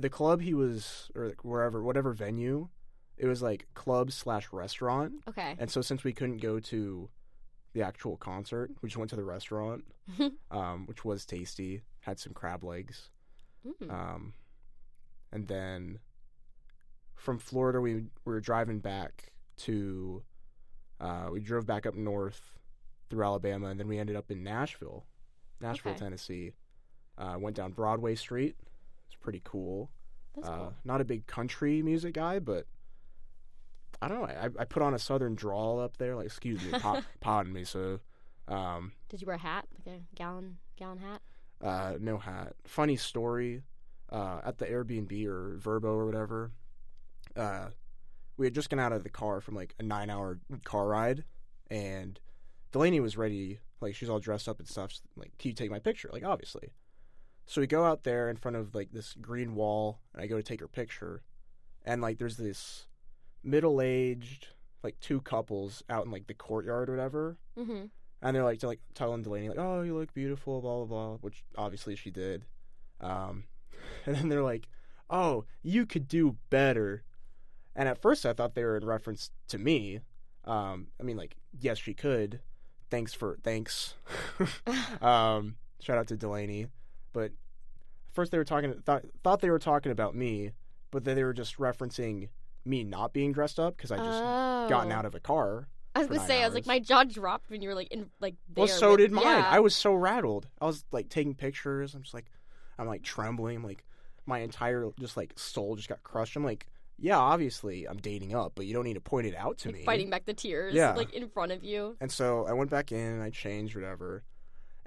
the 0.00 0.10
club 0.10 0.40
he 0.40 0.54
was 0.54 1.10
or 1.14 1.28
like, 1.28 1.44
wherever, 1.44 1.82
whatever 1.82 2.12
venue, 2.12 2.68
it 3.16 3.26
was 3.26 3.42
like 3.42 3.66
club 3.74 4.12
slash 4.12 4.48
restaurant. 4.52 5.14
Okay. 5.28 5.54
And 5.58 5.70
so 5.70 5.80
since 5.80 6.04
we 6.04 6.12
couldn't 6.12 6.38
go 6.38 6.60
to 6.60 7.08
the 7.72 7.82
actual 7.82 8.16
concert, 8.16 8.70
we 8.80 8.88
just 8.88 8.96
went 8.96 9.10
to 9.10 9.16
the 9.16 9.24
restaurant, 9.24 9.84
um, 10.50 10.86
which 10.86 11.04
was 11.04 11.24
tasty. 11.26 11.82
Had 12.00 12.18
some 12.18 12.32
crab 12.32 12.64
legs. 12.64 13.10
Mm. 13.66 13.90
Um, 13.92 14.32
and 15.32 15.46
then 15.48 15.98
from 17.14 17.38
Florida, 17.38 17.80
we, 17.80 17.94
we 17.94 18.02
were 18.24 18.40
driving 18.40 18.78
back 18.78 19.32
to, 19.58 20.22
uh, 21.00 21.28
we 21.32 21.40
drove 21.40 21.66
back 21.66 21.84
up 21.84 21.94
north 21.94 22.52
through 23.10 23.24
Alabama, 23.24 23.66
and 23.66 23.78
then 23.80 23.88
we 23.88 23.98
ended 23.98 24.16
up 24.16 24.30
in 24.30 24.42
Nashville, 24.42 25.04
Nashville, 25.60 25.92
Okay. 25.92 26.00
Tennessee. 26.00 26.52
Uh, 27.18 27.36
went 27.36 27.56
down 27.56 27.72
Broadway 27.72 28.14
Street. 28.14 28.54
It's 29.08 29.16
pretty 29.16 29.40
cool. 29.44 29.90
That's 30.36 30.48
uh, 30.48 30.56
cool. 30.56 30.74
Not 30.84 31.00
a 31.00 31.04
big 31.04 31.26
country 31.26 31.82
music 31.82 32.14
guy, 32.14 32.38
but 32.38 32.66
I 34.00 34.08
don't 34.08 34.20
know. 34.20 34.26
I, 34.26 34.48
I 34.60 34.64
put 34.64 34.82
on 34.82 34.94
a 34.94 34.98
southern 34.98 35.34
drawl 35.34 35.80
up 35.80 35.96
there. 35.96 36.14
Like, 36.14 36.26
excuse 36.26 36.62
me, 36.62 36.78
pa- 36.78 37.02
pardon 37.20 37.52
me. 37.52 37.64
So, 37.64 38.00
um, 38.46 38.92
Did 39.08 39.20
you 39.20 39.26
wear 39.26 39.36
a 39.36 39.40
hat, 39.40 39.66
like 39.84 39.96
a 39.96 40.00
gallon 40.14 40.58
gallon 40.76 40.98
hat? 40.98 41.20
uh, 41.60 41.94
no 41.98 42.18
hat. 42.18 42.54
Funny 42.64 42.96
story. 42.96 43.62
Uh, 44.10 44.40
at 44.42 44.56
the 44.56 44.64
Airbnb 44.64 45.26
or 45.26 45.58
Vrbo 45.62 45.84
or 45.84 46.06
whatever, 46.06 46.50
uh, 47.36 47.66
we 48.38 48.46
had 48.46 48.54
just 48.54 48.70
gotten 48.70 48.82
out 48.82 48.92
of 48.92 49.02
the 49.02 49.10
car 49.10 49.42
from 49.42 49.54
like 49.54 49.74
a 49.78 49.82
nine-hour 49.82 50.38
car 50.64 50.86
ride, 50.86 51.24
and 51.70 52.18
Delaney 52.72 53.00
was 53.00 53.18
ready. 53.18 53.58
Like 53.82 53.94
she's 53.94 54.08
all 54.08 54.18
dressed 54.18 54.48
up 54.48 54.60
and 54.60 54.66
stuff. 54.66 54.94
Like, 55.14 55.36
can 55.38 55.50
you 55.50 55.54
take 55.54 55.70
my 55.70 55.78
picture? 55.78 56.08
Like, 56.10 56.24
obviously. 56.24 56.70
So 57.50 57.62
we 57.62 57.66
go 57.66 57.84
out 57.84 58.04
there 58.04 58.28
in 58.28 58.36
front 58.36 58.58
of 58.58 58.74
like 58.74 58.92
this 58.92 59.14
green 59.14 59.54
wall, 59.54 60.00
and 60.12 60.22
I 60.22 60.26
go 60.26 60.36
to 60.36 60.42
take 60.42 60.60
her 60.60 60.68
picture, 60.68 61.22
and 61.86 62.02
like 62.02 62.18
there's 62.18 62.36
this 62.36 62.86
middle-aged 63.42 64.48
like 64.82 65.00
two 65.00 65.20
couples 65.22 65.82
out 65.88 66.04
in 66.04 66.12
like 66.12 66.26
the 66.26 66.34
courtyard 66.34 66.88
or 66.88 66.92
whatever, 66.92 67.38
Mm-hmm. 67.58 67.86
and 68.22 68.36
they're 68.36 68.44
like 68.44 68.60
to 68.60 68.66
like 68.66 68.80
telling 68.94 69.22
Delaney 69.22 69.48
like, 69.48 69.58
"Oh, 69.58 69.80
you 69.82 69.96
look 69.96 70.12
beautiful," 70.14 70.60
blah 70.60 70.76
blah 70.76 70.84
blah, 70.84 71.16
which 71.22 71.42
obviously 71.56 71.96
she 71.96 72.10
did. 72.10 72.44
Um, 73.00 73.44
and 74.06 74.14
then 74.14 74.28
they're 74.28 74.42
like, 74.42 74.68
"Oh, 75.08 75.46
you 75.62 75.86
could 75.86 76.06
do 76.06 76.36
better." 76.50 77.02
And 77.74 77.88
at 77.88 78.00
first, 78.02 78.26
I 78.26 78.32
thought 78.34 78.54
they 78.54 78.64
were 78.64 78.76
in 78.76 78.84
reference 78.84 79.30
to 79.48 79.56
me. 79.58 80.00
Um, 80.44 80.88
I 81.00 81.02
mean, 81.04 81.16
like, 81.16 81.36
yes, 81.58 81.78
she 81.78 81.94
could. 81.94 82.40
Thanks 82.90 83.14
for 83.14 83.38
thanks. 83.42 83.94
um, 85.00 85.56
shout 85.80 85.96
out 85.98 86.08
to 86.08 86.16
Delaney. 86.16 86.66
But 87.18 87.32
first, 88.12 88.30
they 88.30 88.38
were 88.38 88.44
talking 88.44 88.72
thought 88.84 89.02
thought 89.24 89.40
they 89.40 89.50
were 89.50 89.58
talking 89.58 89.90
about 89.90 90.14
me, 90.14 90.52
but 90.92 91.02
then 91.04 91.16
they 91.16 91.24
were 91.24 91.32
just 91.34 91.56
referencing 91.58 92.28
me 92.64 92.84
not 92.84 93.12
being 93.12 93.32
dressed 93.32 93.58
up 93.58 93.76
because 93.76 93.90
I 93.90 93.96
just 93.96 94.22
gotten 94.70 94.92
Oh. 94.92 94.94
out 94.94 95.04
of 95.04 95.16
a 95.16 95.20
car. 95.20 95.66
I 95.96 95.98
was 96.00 96.06
gonna 96.08 96.24
say, 96.28 96.42
I 96.42 96.46
was 96.46 96.54
like, 96.54 96.66
my 96.66 96.78
jaw 96.78 97.02
dropped 97.02 97.50
when 97.50 97.60
you 97.60 97.68
were 97.70 97.74
like 97.74 97.88
in 97.90 98.08
like. 98.20 98.36
There 98.54 98.66
Well, 98.66 98.68
so 98.68 98.90
with- 98.92 99.00
did 99.00 99.10
mine. 99.10 99.24
Yeah. 99.24 99.48
I 99.50 99.58
was 99.58 99.74
so 99.74 99.94
rattled. 99.94 100.46
I 100.60 100.66
was 100.66 100.84
like 100.92 101.08
taking 101.08 101.34
pictures. 101.34 101.94
I'm 101.96 102.02
just 102.02 102.14
like, 102.14 102.26
I'm 102.78 102.86
like 102.86 103.02
trembling. 103.02 103.56
I'm 103.56 103.64
like, 103.64 103.84
my 104.26 104.38
entire 104.38 104.88
just 105.00 105.16
like 105.16 105.32
soul 105.36 105.74
just 105.74 105.88
got 105.88 106.04
crushed. 106.04 106.36
I'm 106.36 106.44
like, 106.44 106.68
yeah, 107.00 107.18
obviously 107.18 107.88
I'm 107.88 107.96
dating 107.96 108.32
up, 108.32 108.52
but 108.54 108.64
you 108.66 108.74
don't 108.74 108.84
need 108.84 108.94
to 108.94 109.00
point 109.00 109.26
it 109.26 109.34
out 109.34 109.58
to 109.58 109.68
like, 109.70 109.78
me. 109.78 109.84
fighting 109.84 110.10
back 110.10 110.24
the 110.24 110.34
tears, 110.34 110.72
Yeah. 110.72 110.92
like 110.94 111.12
in 111.14 111.28
front 111.30 111.50
of 111.50 111.64
you. 111.64 111.96
And 112.00 112.12
so 112.12 112.46
I 112.46 112.52
went 112.52 112.70
back 112.70 112.92
in 112.92 112.98
and 113.14 113.22
I 113.24 113.30
changed 113.30 113.74
whatever, 113.74 114.22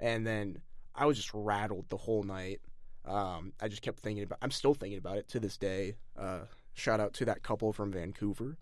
and 0.00 0.26
then 0.26 0.62
I 0.94 1.06
was 1.06 1.16
just 1.16 1.30
rattled 1.32 1.88
the 1.88 1.96
whole 1.96 2.22
night. 2.22 2.60
Um, 3.04 3.52
I 3.60 3.68
just 3.68 3.82
kept 3.82 3.98
thinking 3.98 4.24
about. 4.24 4.38
I'm 4.42 4.50
still 4.50 4.74
thinking 4.74 4.98
about 4.98 5.18
it 5.18 5.28
to 5.30 5.40
this 5.40 5.56
day. 5.56 5.96
Uh, 6.18 6.40
shout 6.74 7.00
out 7.00 7.14
to 7.14 7.24
that 7.26 7.42
couple 7.42 7.72
from 7.72 7.90
Vancouver. 7.92 8.56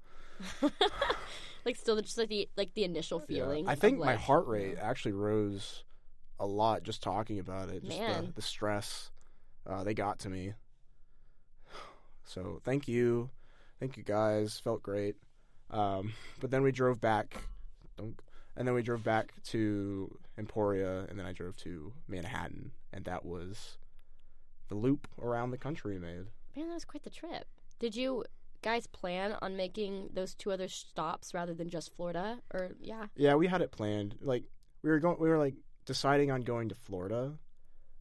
like 1.64 1.76
still 1.76 2.00
just 2.00 2.16
like 2.16 2.28
the 2.28 2.48
like 2.56 2.72
the 2.74 2.84
initial 2.84 3.20
Yeah. 3.20 3.26
feeling. 3.26 3.68
I 3.68 3.74
of, 3.74 3.78
think 3.78 3.98
my 3.98 4.14
heart 4.14 4.46
rate 4.46 4.76
actually 4.80 5.12
rose 5.12 5.84
a 6.38 6.46
lot 6.46 6.82
just 6.82 7.02
talking 7.02 7.38
about 7.38 7.68
it. 7.68 7.84
Just 7.84 7.98
the, 7.98 8.04
Man. 8.06 8.32
the 8.34 8.42
stress 8.42 9.10
uh, 9.66 9.84
they 9.84 9.94
got 9.94 10.18
to 10.20 10.30
me. 10.30 10.54
So 12.24 12.60
thank 12.64 12.86
you, 12.88 13.30
thank 13.78 13.96
you 13.96 14.02
guys. 14.02 14.58
Felt 14.58 14.82
great. 14.82 15.16
Um, 15.70 16.12
but 16.40 16.50
then 16.50 16.62
we 16.62 16.72
drove 16.72 17.00
back, 17.00 17.36
and 17.98 18.66
then 18.66 18.74
we 18.74 18.82
drove 18.82 19.04
back 19.04 19.32
to 19.48 20.16
Emporia, 20.40 21.06
and 21.08 21.18
then 21.18 21.26
I 21.26 21.32
drove 21.32 21.56
to 21.58 21.92
Manhattan, 22.08 22.72
and 22.92 23.04
that 23.04 23.24
was 23.24 23.78
the 24.68 24.74
loop 24.74 25.06
around 25.20 25.50
the 25.50 25.58
country 25.58 25.94
we 25.94 26.00
made. 26.00 26.26
Man, 26.56 26.66
that 26.68 26.74
was 26.74 26.84
quite 26.84 27.04
the 27.04 27.10
trip. 27.10 27.46
Did 27.78 27.94
you 27.94 28.24
guys 28.62 28.86
plan 28.86 29.36
on 29.40 29.56
making 29.56 30.10
those 30.12 30.34
two 30.34 30.50
other 30.52 30.68
stops 30.68 31.32
rather 31.32 31.54
than 31.54 31.68
just 31.68 31.94
Florida? 31.94 32.38
Or 32.52 32.70
yeah, 32.80 33.06
Yeah, 33.16 33.34
we 33.34 33.46
had 33.46 33.62
it 33.62 33.70
planned. 33.70 34.16
Like 34.20 34.44
we 34.82 34.90
were 34.90 34.98
going, 34.98 35.16
we 35.20 35.28
were 35.28 35.38
like 35.38 35.54
deciding 35.86 36.30
on 36.30 36.40
going 36.42 36.68
to 36.70 36.74
Florida, 36.74 37.38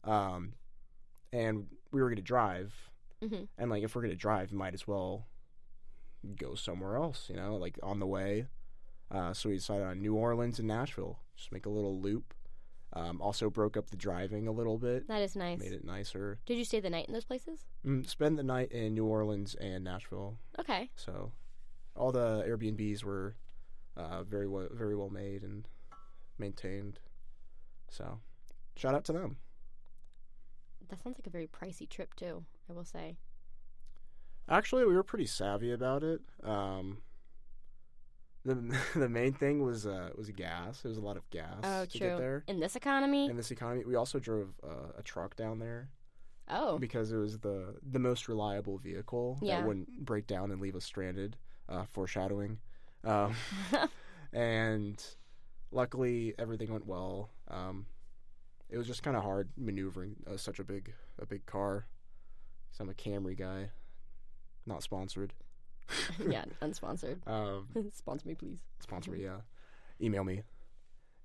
um, 0.04 0.54
and 1.32 1.66
we 1.92 2.00
were 2.02 2.08
going 2.08 2.16
to 2.16 2.22
drive. 2.22 2.74
Mhm. 3.22 3.48
And 3.58 3.70
like, 3.70 3.82
if 3.84 3.94
we're 3.94 4.02
going 4.02 4.10
to 4.12 4.16
drive, 4.16 4.52
might 4.52 4.74
as 4.74 4.86
well 4.88 5.26
go 6.36 6.54
somewhere 6.54 6.96
else. 6.96 7.28
You 7.28 7.36
know, 7.36 7.56
like 7.56 7.78
on 7.82 7.98
the 8.00 8.06
way. 8.06 8.46
Uh, 9.10 9.32
so 9.34 9.48
we 9.48 9.56
decided 9.56 9.84
on 9.84 10.00
New 10.00 10.14
Orleans 10.14 10.58
and 10.60 10.68
Nashville. 10.68 11.18
Just 11.40 11.52
make 11.52 11.64
a 11.64 11.70
little 11.70 11.98
loop. 11.98 12.34
Um, 12.92 13.22
also 13.22 13.48
broke 13.48 13.76
up 13.76 13.88
the 13.88 13.96
driving 13.96 14.46
a 14.46 14.52
little 14.52 14.76
bit, 14.76 15.06
that 15.08 15.22
is 15.22 15.36
nice. 15.36 15.60
made 15.60 15.72
it 15.72 15.84
nicer. 15.84 16.40
Did 16.44 16.58
you 16.58 16.64
stay 16.64 16.80
the 16.80 16.90
night 16.90 17.06
in 17.06 17.14
those 17.14 17.24
places? 17.24 17.64
Mm, 17.86 18.06
spend 18.06 18.36
the 18.36 18.42
night 18.42 18.72
in 18.72 18.94
New 18.94 19.06
Orleans 19.06 19.54
and 19.54 19.84
Nashville. 19.84 20.36
Okay. 20.58 20.90
So 20.96 21.30
all 21.96 22.10
the 22.12 22.44
Airbnbs 22.46 23.04
were 23.04 23.36
uh, 23.96 24.24
very 24.24 24.48
well, 24.48 24.68
very 24.72 24.96
well 24.96 25.08
made 25.08 25.44
and 25.44 25.66
maintained. 26.36 26.98
So 27.88 28.18
shout 28.76 28.94
out 28.94 29.04
to 29.04 29.12
them. 29.12 29.36
That 30.88 31.00
sounds 31.02 31.16
like 31.16 31.28
a 31.28 31.30
very 31.30 31.46
pricey 31.46 31.88
trip 31.88 32.14
too. 32.16 32.44
I 32.68 32.72
will 32.72 32.84
say. 32.84 33.16
Actually, 34.48 34.84
we 34.84 34.94
were 34.94 35.04
pretty 35.04 35.26
savvy 35.26 35.72
about 35.72 36.02
it. 36.02 36.20
Um, 36.42 36.98
the 38.44 38.54
the 38.94 39.08
main 39.08 39.32
thing 39.32 39.62
was 39.62 39.86
uh, 39.86 40.10
was 40.16 40.30
gas. 40.30 40.84
It 40.84 40.88
was 40.88 40.96
a 40.96 41.02
lot 41.02 41.16
of 41.16 41.28
gas 41.30 41.60
Oh, 41.62 41.84
to 41.84 41.98
true. 41.98 42.08
get 42.08 42.18
there. 42.18 42.44
In 42.48 42.60
this 42.60 42.76
economy. 42.76 43.26
In 43.28 43.36
this 43.36 43.50
economy, 43.50 43.84
we 43.84 43.94
also 43.94 44.18
drove 44.18 44.48
uh, 44.62 44.98
a 44.98 45.02
truck 45.02 45.36
down 45.36 45.58
there 45.58 45.88
oh. 46.48 46.78
because 46.78 47.12
it 47.12 47.16
was 47.16 47.38
the 47.38 47.76
the 47.82 47.98
most 47.98 48.28
reliable 48.28 48.78
vehicle 48.78 49.38
Yeah. 49.42 49.58
that 49.58 49.66
wouldn't 49.66 50.04
break 50.04 50.26
down 50.26 50.50
and 50.50 50.60
leave 50.60 50.76
us 50.76 50.84
stranded. 50.84 51.36
Uh, 51.68 51.84
foreshadowing. 51.84 52.58
Um, 53.04 53.34
and 54.32 55.02
luckily 55.70 56.34
everything 56.38 56.72
went 56.72 56.86
well. 56.86 57.30
Um, 57.48 57.86
it 58.68 58.76
was 58.76 58.86
just 58.86 59.02
kind 59.02 59.16
of 59.16 59.22
hard 59.22 59.50
maneuvering 59.56 60.16
uh, 60.32 60.36
such 60.36 60.58
a 60.58 60.64
big 60.64 60.92
a 61.20 61.26
big 61.26 61.46
car. 61.46 61.86
i 62.78 62.82
I'm 62.82 62.88
a 62.88 62.94
Camry 62.94 63.36
guy, 63.38 63.70
not 64.66 64.82
sponsored. 64.82 65.32
yeah, 66.28 66.44
unsponsored. 66.62 67.18
Um, 67.26 67.68
Sponsor 67.92 68.28
me, 68.28 68.34
please. 68.34 68.58
sponsor 68.80 69.10
me, 69.10 69.22
yeah. 69.22 69.40
Email 70.00 70.24
me. 70.24 70.42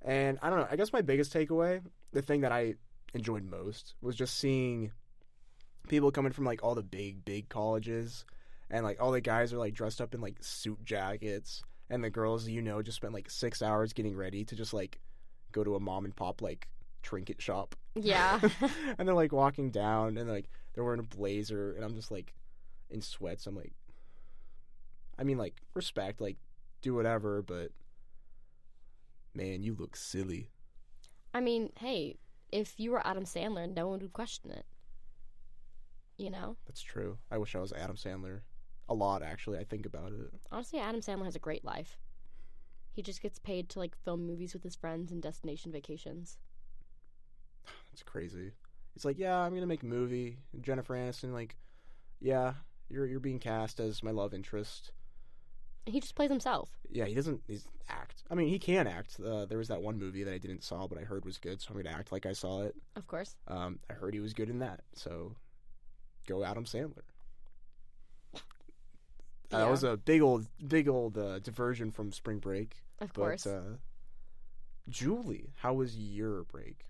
And 0.01 0.37
I 0.41 0.49
don't 0.49 0.59
know. 0.59 0.67
I 0.69 0.75
guess 0.75 0.93
my 0.93 1.01
biggest 1.01 1.33
takeaway, 1.33 1.81
the 2.13 2.21
thing 2.21 2.41
that 2.41 2.51
I 2.51 2.75
enjoyed 3.13 3.43
most, 3.43 3.95
was 4.01 4.15
just 4.15 4.37
seeing 4.37 4.91
people 5.87 6.11
coming 6.11 6.31
from 6.31 6.45
like 6.45 6.63
all 6.63 6.75
the 6.75 6.83
big 6.83 7.25
big 7.25 7.49
colleges, 7.49 8.25
and 8.69 8.83
like 8.83 9.01
all 9.01 9.11
the 9.11 9.21
guys 9.21 9.53
are 9.53 9.57
like 9.57 9.73
dressed 9.73 10.01
up 10.01 10.13
in 10.13 10.21
like 10.21 10.35
suit 10.41 10.83
jackets, 10.83 11.63
and 11.89 12.03
the 12.03 12.09
girls 12.09 12.47
you 12.47 12.61
know 12.61 12.81
just 12.81 12.97
spent 12.97 13.13
like 13.13 13.29
six 13.29 13.61
hours 13.61 13.93
getting 13.93 14.15
ready 14.15 14.43
to 14.45 14.55
just 14.55 14.73
like 14.73 14.99
go 15.51 15.63
to 15.63 15.75
a 15.75 15.79
mom 15.79 16.05
and 16.05 16.15
pop 16.15 16.41
like 16.41 16.67
trinket 17.01 17.41
shop. 17.41 17.75
Yeah. 17.95 18.39
and 18.97 19.07
they're 19.07 19.15
like 19.15 19.31
walking 19.31 19.71
down, 19.71 20.17
and 20.17 20.29
like 20.29 20.49
they're 20.73 20.83
wearing 20.83 20.99
a 20.99 21.03
blazer, 21.03 21.73
and 21.73 21.83
I'm 21.83 21.95
just 21.95 22.11
like 22.11 22.33
in 22.89 23.01
sweats. 23.01 23.47
I'm 23.47 23.55
like, 23.55 23.73
I 25.17 25.23
mean, 25.23 25.37
like 25.37 25.61
respect, 25.73 26.21
like 26.21 26.37
do 26.81 26.93
whatever, 26.93 27.41
but 27.41 27.71
man, 29.33 29.63
you 29.63 29.75
look 29.77 29.95
silly. 29.95 30.49
I 31.33 31.41
mean, 31.41 31.71
hey, 31.79 32.17
if 32.51 32.79
you 32.79 32.91
were 32.91 33.05
Adam 33.05 33.25
Sandler, 33.25 33.73
no 33.73 33.87
one 33.87 33.99
would 33.99 34.13
question 34.13 34.51
it. 34.51 34.65
You 36.17 36.29
know? 36.29 36.55
That's 36.65 36.81
true. 36.81 37.17
I 37.29 37.37
wish 37.37 37.55
I 37.55 37.59
was 37.59 37.73
Adam 37.73 37.97
Sandler. 37.97 38.41
A 38.87 38.93
lot, 38.93 39.23
actually. 39.23 39.57
I 39.57 39.63
think 39.63 39.85
about 39.85 40.13
it. 40.13 40.31
Honestly, 40.51 40.79
Adam 40.79 41.01
Sandler 41.01 41.25
has 41.25 41.35
a 41.35 41.39
great 41.39 41.65
life. 41.65 41.97
He 42.93 43.01
just 43.01 43.21
gets 43.21 43.39
paid 43.39 43.67
to 43.69 43.79
like 43.79 43.95
film 44.05 44.25
movies 44.25 44.53
with 44.53 44.63
his 44.63 44.75
friends 44.75 45.11
and 45.11 45.21
destination 45.21 45.71
vacations. 45.71 46.37
It's 47.91 48.03
crazy. 48.03 48.51
It's 48.95 49.05
like, 49.05 49.17
yeah, 49.17 49.37
I'm 49.39 49.53
gonna 49.53 49.65
make 49.65 49.83
a 49.83 49.87
movie. 49.87 50.39
Jennifer 50.59 50.95
Aniston, 50.95 51.31
like, 51.31 51.55
yeah, 52.19 52.53
you're 52.89 53.05
you're 53.05 53.21
being 53.21 53.39
cast 53.39 53.79
as 53.79 54.03
my 54.03 54.11
love 54.11 54.33
interest. 54.33 54.91
He 55.85 55.99
just 55.99 56.15
plays 56.15 56.29
himself. 56.29 56.69
Yeah, 56.91 57.05
he 57.05 57.13
doesn't. 57.13 57.41
He's 57.47 57.65
act. 57.89 58.23
I 58.31 58.35
mean, 58.35 58.47
he 58.49 58.57
can 58.57 58.87
act. 58.87 59.19
Uh, 59.19 59.45
there 59.45 59.57
was 59.59 59.67
that 59.67 59.81
one 59.81 59.99
movie 59.99 60.23
that 60.23 60.33
I 60.33 60.37
didn't 60.39 60.63
saw, 60.63 60.87
but 60.87 60.97
I 60.97 61.01
heard 61.01 61.25
was 61.25 61.37
good, 61.37 61.61
so 61.61 61.69
I'm 61.73 61.81
gonna 61.81 61.95
act 61.95 62.11
like 62.11 62.25
I 62.25 62.33
saw 62.33 62.63
it. 62.63 62.75
Of 62.95 63.05
course. 63.07 63.35
Um, 63.47 63.79
I 63.89 63.93
heard 63.93 64.13
he 64.13 64.19
was 64.19 64.33
good 64.33 64.49
in 64.49 64.59
that, 64.59 64.81
so 64.93 65.35
go 66.27 66.43
Adam 66.43 66.65
Sandler. 66.65 67.03
Uh, 69.51 69.59
That 69.59 69.69
was 69.69 69.83
a 69.83 69.95
big 69.97 70.21
old, 70.21 70.47
big 70.67 70.87
old 70.87 71.17
uh, 71.17 71.39
diversion 71.39 71.91
from 71.91 72.11
spring 72.11 72.39
break. 72.39 72.77
Of 72.99 73.13
course. 73.13 73.45
Uh, 73.45 73.77
Julie, 74.89 75.51
how 75.57 75.73
was 75.73 75.95
your 75.97 76.43
break? 76.45 76.85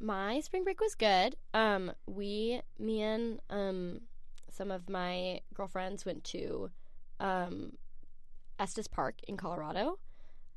My 0.00 0.40
spring 0.40 0.64
break 0.64 0.80
was 0.80 0.94
good. 0.94 1.36
Um, 1.52 1.92
we, 2.06 2.62
me 2.78 3.02
and 3.02 3.40
um, 3.50 4.00
some 4.50 4.70
of 4.70 4.88
my 4.88 5.40
girlfriends 5.54 6.06
went 6.06 6.24
to 6.24 6.70
um, 7.20 7.72
Estes 8.58 8.88
Park 8.88 9.16
in 9.26 9.36
Colorado. 9.36 9.98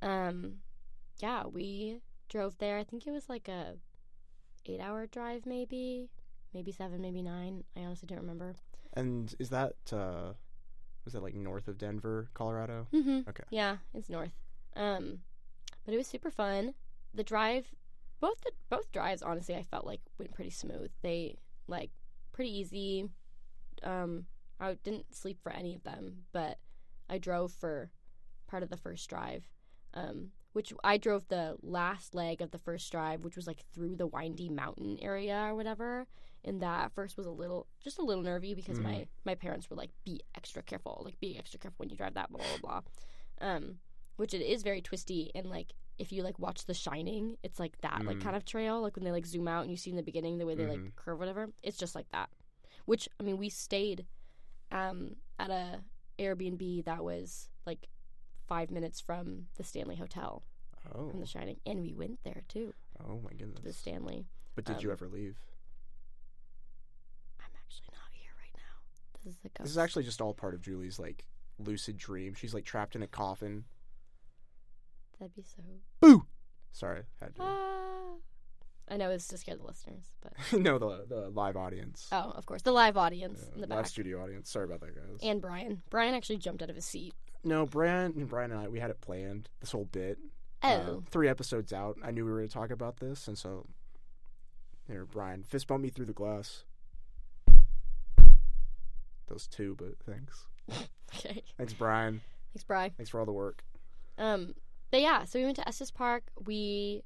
Um, 0.02 0.56
yeah, 1.20 1.46
we 1.46 2.00
drove 2.30 2.58
there. 2.58 2.78
I 2.78 2.84
think 2.84 3.06
it 3.06 3.12
was 3.12 3.30
like 3.30 3.48
a 3.48 3.76
eight-hour 4.66 5.08
drive, 5.08 5.46
maybe, 5.46 6.10
maybe 6.54 6.72
seven, 6.72 7.02
maybe 7.02 7.22
nine. 7.22 7.64
I 7.76 7.82
honestly 7.82 8.08
don't 8.08 8.20
remember. 8.20 8.56
And 8.94 9.34
is 9.40 9.50
that 9.50 9.76
uh, 9.92 10.34
was 11.06 11.14
that 11.14 11.24
like 11.24 11.36
north 11.36 11.68
of 11.68 11.78
Denver, 11.78 12.30
Colorado? 12.34 12.88
Mm-hmm. 12.94 13.30
Okay. 13.30 13.44
Yeah, 13.50 13.78
it's 13.94 14.10
north. 14.10 14.34
Um, 14.76 15.20
but 15.86 15.94
it 15.94 15.98
was 15.98 16.08
super 16.08 16.32
fun. 16.32 16.74
The 17.14 17.24
drive, 17.24 17.68
both 18.20 18.42
the 18.42 18.52
both 18.70 18.92
drives, 18.92 19.22
honestly, 19.22 19.56
I 19.56 19.64
felt 19.64 19.86
like 19.86 20.02
went 20.18 20.34
pretty 20.34 20.52
smooth. 20.52 20.92
They 21.02 21.38
like 21.68 21.92
pretty 22.32 22.58
easy. 22.58 23.10
Um, 23.84 24.26
I 24.60 24.76
didn't 24.84 25.14
sleep 25.16 25.40
for 25.42 25.52
any 25.52 25.76
of 25.76 25.84
them, 25.84 26.24
but 26.32 26.58
I 27.12 27.18
drove 27.20 27.52
for 27.52 27.92
part 28.48 28.64
of 28.64 28.70
the 28.70 28.78
first 28.78 29.08
drive. 29.10 29.48
Um, 29.94 30.32
which 30.54 30.74
I 30.84 30.98
drove 30.98 31.28
the 31.30 31.58
last 31.62 32.14
leg 32.14 32.42
of 32.42 32.52
the 32.52 32.58
first 32.58 32.92
drive, 32.92 33.24
which 33.24 33.36
was 33.38 33.48
like 33.48 33.60
through 33.74 33.96
the 33.98 34.08
windy 34.08 34.50
mountain 34.50 34.98
area 35.02 35.38
or 35.48 35.56
whatever. 35.56 36.08
And 36.44 36.62
that 36.62 36.86
at 36.86 36.92
first 36.94 37.16
was 37.18 37.26
a 37.26 37.32
little, 37.32 37.68
just 37.84 38.00
a 38.00 38.04
little 38.04 38.24
nervy 38.24 38.54
because 38.54 38.80
my 38.80 39.08
my 39.26 39.36
parents 39.36 39.70
were 39.70 39.76
like, 39.78 39.92
"Be 40.04 40.22
extra 40.36 40.62
careful, 40.64 41.02
like 41.06 41.20
be 41.22 41.38
extra 41.38 41.60
careful 41.60 41.76
when 41.84 41.90
you 41.90 41.96
drive 41.96 42.16
that." 42.16 42.30
Blah 42.32 42.44
blah 42.60 42.82
blah. 43.40 43.48
Um, 43.48 43.78
which 44.18 44.34
it 44.34 44.42
is 44.42 44.62
very 44.64 44.82
twisty 44.82 45.32
and 45.36 45.50
like 45.50 45.74
if 45.98 46.12
you 46.12 46.24
like 46.24 46.38
watch 46.40 46.66
The 46.66 46.74
Shining, 46.74 47.38
it's 47.44 47.60
like 47.60 47.80
that 47.82 48.04
like 48.06 48.18
Mm. 48.18 48.22
kind 48.24 48.36
of 48.36 48.44
trail, 48.44 48.82
like 48.82 48.96
when 48.96 49.06
they 49.06 49.12
like 49.12 49.26
zoom 49.26 49.48
out 49.48 49.62
and 49.62 49.72
you 49.72 49.78
see 49.78 49.92
in 49.92 49.96
the 49.98 50.04
beginning 50.04 50.38
the 50.38 50.46
way 50.46 50.56
they 50.56 50.64
Mhm. 50.66 50.70
like 50.86 50.96
curve 50.96 51.20
whatever. 51.20 51.50
It's 51.64 51.78
just 51.78 51.96
like 51.96 52.10
that. 52.10 52.30
Which 52.86 53.08
I 53.20 53.24
mean, 53.24 53.38
we 53.38 53.50
stayed 53.50 54.06
um 54.72 55.16
at 55.40 55.50
a 55.50 55.82
Airbnb 56.22 56.86
that 56.86 57.04
was 57.04 57.50
like 57.66 57.88
five 58.48 58.70
minutes 58.72 59.02
from 59.02 59.48
the 59.58 59.64
Stanley 59.64 59.96
Hotel 59.96 60.44
Oh, 60.96 61.10
from 61.10 61.20
The 61.20 61.26
Shining, 61.28 61.58
and 61.66 61.82
we 61.82 61.94
went 61.94 62.20
there 62.24 62.44
too. 62.48 62.74
oh 63.08 63.20
my 63.24 63.32
goodness. 63.32 63.64
The 63.64 63.74
Stanley. 63.74 64.26
but 64.56 64.66
did 64.66 64.82
you 64.84 64.90
um, 64.90 64.94
ever 64.94 65.08
leave? 65.08 65.38
I'm 67.40 67.52
actually 67.66 67.88
not 67.94 68.12
here 68.12 68.32
right 68.40 68.54
now. 68.56 69.22
This 69.24 69.34
is 69.34 69.40
a 69.46 69.50
ghost. 69.50 69.64
This 69.64 69.72
is 69.72 69.78
actually 69.78 70.04
just 70.04 70.22
all 70.22 70.34
part 70.34 70.54
of 70.54 70.62
Julie's 70.62 71.00
like 71.00 71.26
lucid 71.60 71.98
dream. 71.98 72.34
She's 72.34 72.54
like 72.54 72.66
trapped 72.66 72.96
in 72.96 73.04
a 73.04 73.08
coffin. 73.08 73.66
That'd 75.20 75.36
be 75.36 75.44
so. 75.44 75.62
Boo! 76.00 76.26
Sorry, 76.72 77.04
had 77.22 77.36
to. 77.36 77.42
Ah. 77.44 78.14
I 78.90 78.98
know 78.98 79.10
it's 79.10 79.28
to 79.28 79.38
scare 79.38 79.56
the 79.56 79.64
listeners, 79.66 80.04
but 80.22 80.34
no, 80.60 80.78
the 80.78 81.06
the 81.08 81.30
live 81.30 81.56
audience. 81.56 82.08
oh, 82.12 82.32
of 82.36 82.46
course, 82.46 82.62
the 82.62 82.72
live 82.72 82.98
audience 82.98 83.40
Yeah, 83.42 83.56
in 83.56 83.62
the 83.62 83.68
live 83.68 83.80
back, 83.84 83.88
studio 83.88 84.22
audience. 84.24 84.50
Sorry 84.50 84.66
about 84.66 84.82
that, 84.82 84.96
guys. 84.96 85.20
and 85.24 85.42
Brian. 85.42 85.82
Brian 85.90 86.14
actually 86.14 86.38
jumped 86.38 86.62
out 86.62 86.70
of 86.70 86.76
his 86.76 86.86
seat. 86.86 87.14
no, 87.44 87.66
Brian 87.66 88.14
and 88.18 88.28
Brian 88.28 88.52
and 88.52 88.60
I, 88.60 88.68
we 88.68 88.80
had 88.80 88.90
it 88.90 89.00
planned. 89.02 89.50
This 89.62 89.72
whole 89.72 89.86
bit. 89.86 90.18
Oh, 90.64 90.68
Uh, 90.70 91.00
three 91.10 91.28
episodes 91.28 91.74
out, 91.74 91.98
I 92.04 92.12
knew 92.12 92.24
we 92.26 92.32
were 92.32 92.38
going 92.38 92.50
to 92.50 92.54
talk 92.54 92.70
about 92.70 92.98
this, 93.00 93.28
and 93.28 93.36
so 93.38 93.66
here, 94.88 95.06
Brian, 95.06 95.42
fist 95.44 95.68
bump 95.68 95.82
me 95.84 95.90
through 95.90 96.06
the 96.06 96.14
glass. 96.14 96.64
Those 99.28 99.48
two, 99.48 99.76
but 99.78 99.96
thanks. 100.06 100.46
okay. 101.16 101.44
Thanks, 101.58 101.74
Brian. 101.74 102.22
Thanks, 102.54 102.64
Brian. 102.66 102.92
Thanks 102.98 103.10
for 103.10 103.20
all 103.20 103.26
the 103.26 103.32
work. 103.32 103.64
Um, 104.18 104.56
but 104.92 105.02
yeah, 105.02 105.24
so 105.24 105.40
we 105.40 105.46
went 105.46 105.56
to 105.56 105.68
Estes 105.68 105.90
Park. 105.90 106.24
We, 106.46 107.04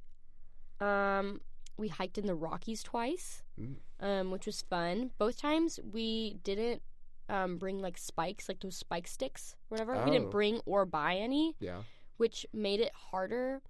um, 0.81 1.39
we 1.77 1.87
hiked 1.89 2.17
in 2.17 2.25
the 2.25 2.35
Rockies 2.35 2.83
twice, 2.83 3.43
Mm. 3.59 3.75
um, 3.99 4.31
which 4.31 4.45
was 4.45 4.61
fun. 4.61 5.11
Both 5.17 5.37
times 5.39 5.79
we 5.83 6.35
didn't 6.43 6.81
um 7.27 7.57
bring 7.57 7.79
like 7.79 7.97
spikes, 7.97 8.47
like 8.47 8.59
those 8.59 8.77
spike 8.77 9.07
sticks, 9.07 9.55
or 9.69 9.75
whatever. 9.75 9.93
We 9.93 10.11
Oh. 10.11 10.13
didn't 10.13 10.29
bring 10.31 10.61
or 10.65 10.85
buy 10.85 11.15
any. 11.15 11.55
Yeah. 11.59 11.83
which 12.17 12.45
made 12.53 12.79
it 12.79 12.93
harder, 12.93 13.61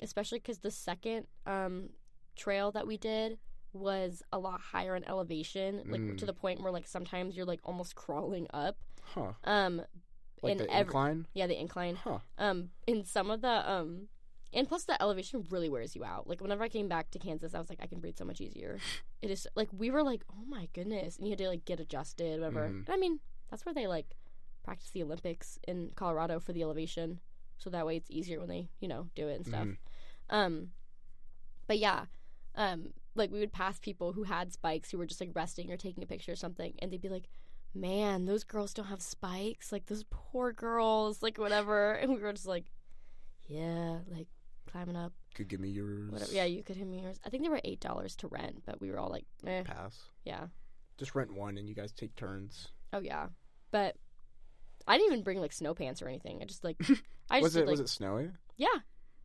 especially 0.00 0.38
because 0.38 0.60
the 0.60 0.70
second 0.70 1.26
um, 1.46 1.90
trail 2.36 2.70
that 2.70 2.86
we 2.86 2.96
did 2.96 3.40
was 3.72 4.22
a 4.32 4.38
lot 4.38 4.60
higher 4.60 4.94
in 4.94 5.02
elevation, 5.08 5.78
like 5.90 6.00
Mm. 6.00 6.18
to 6.18 6.24
the 6.26 6.32
point 6.32 6.60
where 6.60 6.70
like 6.70 6.86
sometimes 6.86 7.36
you're 7.36 7.44
like 7.44 7.58
almost 7.64 7.96
crawling 7.96 8.46
up. 8.54 8.76
Huh. 9.02 9.32
Um, 9.42 9.82
Like 10.42 10.52
in 10.52 10.58
the 10.58 10.70
every 10.70 10.82
incline? 10.86 11.26
yeah, 11.34 11.48
the 11.48 11.58
incline. 11.58 11.96
Huh. 11.96 12.20
Um, 12.38 12.70
in 12.86 13.04
some 13.04 13.32
of 13.32 13.40
the 13.40 13.68
um, 13.68 14.08
and 14.52 14.68
plus 14.68 14.84
the 14.84 15.00
elevation 15.02 15.44
really 15.50 15.68
wears 15.68 15.94
you 15.94 16.04
out. 16.04 16.26
Like 16.26 16.40
whenever 16.40 16.64
I 16.64 16.68
came 16.68 16.88
back 16.88 17.10
to 17.10 17.18
Kansas, 17.18 17.54
I 17.54 17.58
was 17.58 17.68
like, 17.68 17.80
I 17.82 17.86
can 17.86 18.00
breathe 18.00 18.16
so 18.16 18.24
much 18.24 18.40
easier. 18.40 18.78
it 19.22 19.30
is 19.30 19.46
like 19.54 19.68
we 19.72 19.90
were 19.90 20.02
like, 20.02 20.22
oh 20.32 20.44
my 20.46 20.68
goodness, 20.72 21.16
and 21.16 21.26
you 21.26 21.32
had 21.32 21.38
to 21.38 21.48
like 21.48 21.64
get 21.64 21.80
adjusted, 21.80 22.40
whatever. 22.40 22.68
Mhm. 22.68 22.86
And 22.86 22.90
I 22.90 22.96
mean, 22.96 23.20
that's 23.50 23.64
where 23.66 23.74
they 23.74 23.86
like 23.86 24.16
practice 24.64 24.90
the 24.90 25.02
Olympics 25.02 25.58
in 25.66 25.90
Colorado 25.94 26.40
for 26.40 26.52
the 26.52 26.62
elevation, 26.62 27.20
so 27.58 27.70
that 27.70 27.86
way 27.86 27.96
it's 27.96 28.10
easier 28.10 28.38
when 28.38 28.48
they 28.48 28.68
you 28.80 28.88
know 28.88 29.08
do 29.14 29.28
it 29.28 29.36
and 29.36 29.46
stuff. 29.46 29.66
Mhm. 29.66 29.76
Um, 30.30 30.70
but 31.66 31.78
yeah, 31.78 32.06
um, 32.54 32.92
like 33.14 33.30
we 33.30 33.40
would 33.40 33.52
pass 33.52 33.78
people 33.78 34.12
who 34.12 34.24
had 34.24 34.52
spikes 34.52 34.90
who 34.90 34.98
were 34.98 35.06
just 35.06 35.20
like 35.20 35.30
resting 35.34 35.70
or 35.70 35.76
taking 35.76 36.02
a 36.02 36.06
picture 36.06 36.32
or 36.32 36.36
something, 36.36 36.74
and 36.78 36.90
they'd 36.92 37.00
be 37.00 37.08
like, 37.08 37.28
"Man, 37.74 38.24
those 38.26 38.44
girls 38.44 38.72
don't 38.74 38.86
have 38.86 39.02
spikes. 39.02 39.72
Like 39.72 39.86
those 39.86 40.04
poor 40.10 40.52
girls, 40.52 41.22
like 41.22 41.36
whatever." 41.38 41.92
And 42.00 42.14
we 42.14 42.20
were 42.20 42.32
just 42.32 42.46
like, 42.46 42.66
"Yeah, 43.46 43.98
like 44.08 44.28
climbing 44.68 44.96
up, 44.96 45.12
Could 45.34 45.48
give 45.48 45.60
me 45.60 45.68
yours. 45.70 46.10
whatever." 46.10 46.32
Yeah, 46.32 46.44
you 46.44 46.62
could 46.62 46.76
hit 46.76 46.86
me 46.86 47.00
yours. 47.02 47.18
I 47.24 47.30
think 47.30 47.42
they 47.42 47.48
were 47.48 47.60
eight 47.64 47.80
dollars 47.80 48.14
to 48.16 48.28
rent, 48.28 48.62
but 48.66 48.80
we 48.80 48.90
were 48.90 48.98
all 48.98 49.10
like, 49.10 49.26
"Eh, 49.46 49.62
Pass. 49.64 49.98
yeah, 50.24 50.48
Just 50.96 51.14
rent 51.14 51.32
one 51.34 51.58
and 51.58 51.68
you 51.68 51.74
guys 51.74 51.92
take 51.92 52.14
turns. 52.16 52.68
oh 52.92 53.00
yeah." 53.00 53.28
But 53.70 53.96
I 54.86 54.96
didn't 54.96 55.12
even 55.12 55.22
bring 55.24 55.40
like 55.40 55.52
snow 55.52 55.74
pants 55.74 56.00
or 56.02 56.08
anything. 56.08 56.40
I 56.42 56.44
just 56.46 56.64
like 56.64 56.76
I 57.30 57.40
just 57.40 57.42
Was 57.42 57.52
did, 57.54 57.60
it 57.60 57.66
like 57.66 57.70
was 57.72 57.80
it 57.80 57.88
snowy? 57.88 58.30
yeah, 58.56 58.78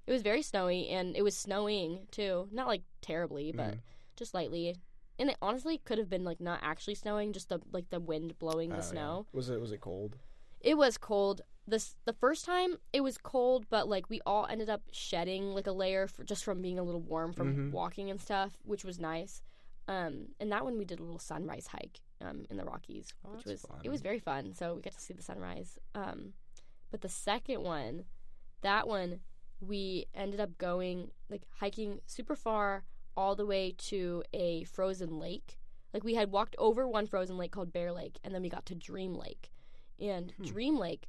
it 0.07 0.11
was 0.11 0.21
very 0.21 0.41
snowy 0.41 0.89
and 0.89 1.15
it 1.15 1.21
was 1.21 1.35
snowing 1.37 2.07
too. 2.11 2.47
Not 2.51 2.67
like 2.67 2.81
terribly, 3.01 3.51
but 3.51 3.75
Mm. 3.75 3.79
just 4.15 4.33
lightly. 4.33 4.75
And 5.19 5.29
it 5.29 5.37
honestly 5.41 5.77
could 5.77 5.99
have 5.99 6.09
been 6.09 6.23
like 6.23 6.41
not 6.41 6.59
actually 6.63 6.95
snowing, 6.95 7.33
just 7.33 7.47
the 7.49 7.59
like 7.71 7.89
the 7.89 7.99
wind 7.99 8.37
blowing 8.39 8.71
Oh, 8.71 8.75
the 8.77 8.81
yeah. 8.81 8.87
snow. 8.89 9.27
Was 9.31 9.49
it 9.49 9.61
was 9.61 9.71
it 9.71 9.79
cold? 9.79 10.17
It 10.59 10.77
was 10.77 10.97
cold. 10.97 11.41
This 11.65 11.95
the 12.05 12.13
first 12.13 12.43
time 12.45 12.77
it 12.91 13.01
was 13.01 13.17
cold, 13.17 13.65
but 13.69 13.87
like 13.87 14.09
we 14.09 14.19
all 14.25 14.45
ended 14.47 14.69
up 14.69 14.81
shedding 14.91 15.53
like 15.53 15.67
a 15.67 15.71
layer 15.71 16.07
for, 16.07 16.23
just 16.23 16.43
from 16.43 16.61
being 16.61 16.77
a 16.77 16.83
little 16.83 17.01
warm 17.01 17.31
from 17.33 17.55
Mhm. 17.55 17.71
walking 17.71 18.09
and 18.09 18.19
stuff, 18.19 18.57
which 18.63 18.83
was 18.83 18.99
nice. 18.99 19.41
Um, 19.87 20.29
and 20.39 20.51
that 20.51 20.63
one 20.63 20.77
we 20.77 20.85
did 20.85 20.99
a 20.99 21.03
little 21.03 21.19
sunrise 21.19 21.67
hike 21.67 21.99
um, 22.21 22.45
in 22.49 22.57
the 22.57 22.63
Rockies, 22.65 23.13
Oh, 23.25 23.31
which 23.35 23.45
was 23.45 23.65
it 23.83 23.89
was 23.89 24.01
very 24.01 24.19
fun. 24.19 24.53
So 24.53 24.75
we 24.75 24.81
got 24.81 24.93
to 24.93 24.99
see 24.99 25.13
the 25.13 25.23
sunrise. 25.23 25.77
Um, 25.95 26.33
but 26.91 27.01
the 27.01 27.09
second 27.09 27.61
one, 27.63 28.05
that 28.61 28.87
one 28.87 29.19
we 29.61 30.05
ended 30.13 30.39
up 30.41 30.57
going 30.57 31.11
like 31.29 31.43
hiking 31.59 31.99
super 32.05 32.35
far 32.35 32.83
all 33.15 33.35
the 33.35 33.45
way 33.45 33.73
to 33.77 34.23
a 34.33 34.63
frozen 34.65 35.17
lake. 35.19 35.57
Like 35.93 36.03
we 36.03 36.15
had 36.15 36.31
walked 36.31 36.55
over 36.57 36.87
one 36.87 37.07
frozen 37.07 37.37
lake 37.37 37.51
called 37.51 37.71
Bear 37.71 37.91
Lake, 37.93 38.19
and 38.23 38.33
then 38.35 38.41
we 38.41 38.49
got 38.49 38.65
to 38.65 38.75
Dream 38.75 39.13
Lake. 39.13 39.49
And 39.99 40.31
Hmm. 40.31 40.43
Dream 40.43 40.77
Lake 40.77 41.07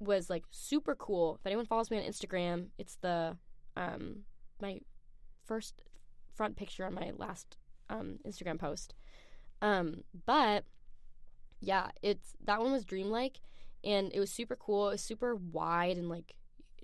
was 0.00 0.30
like 0.30 0.44
super 0.50 0.94
cool. 0.94 1.36
If 1.40 1.46
anyone 1.46 1.66
follows 1.66 1.90
me 1.90 1.98
on 1.98 2.04
Instagram, 2.04 2.68
it's 2.78 2.96
the 2.96 3.36
um 3.76 4.20
my 4.60 4.80
first 5.44 5.74
front 6.34 6.56
picture 6.56 6.84
on 6.84 6.94
my 6.94 7.12
last 7.16 7.56
um 7.90 8.18
Instagram 8.26 8.58
post. 8.58 8.94
Um 9.62 10.02
but 10.26 10.64
yeah, 11.60 11.88
it's 12.02 12.34
that 12.44 12.60
one 12.60 12.72
was 12.72 12.84
dreamlike 12.84 13.40
and 13.84 14.12
it 14.12 14.20
was 14.20 14.30
super 14.30 14.56
cool. 14.56 14.88
It 14.88 14.92
was 14.92 15.02
super 15.02 15.34
wide 15.34 15.96
and 15.96 16.08
like 16.08 16.34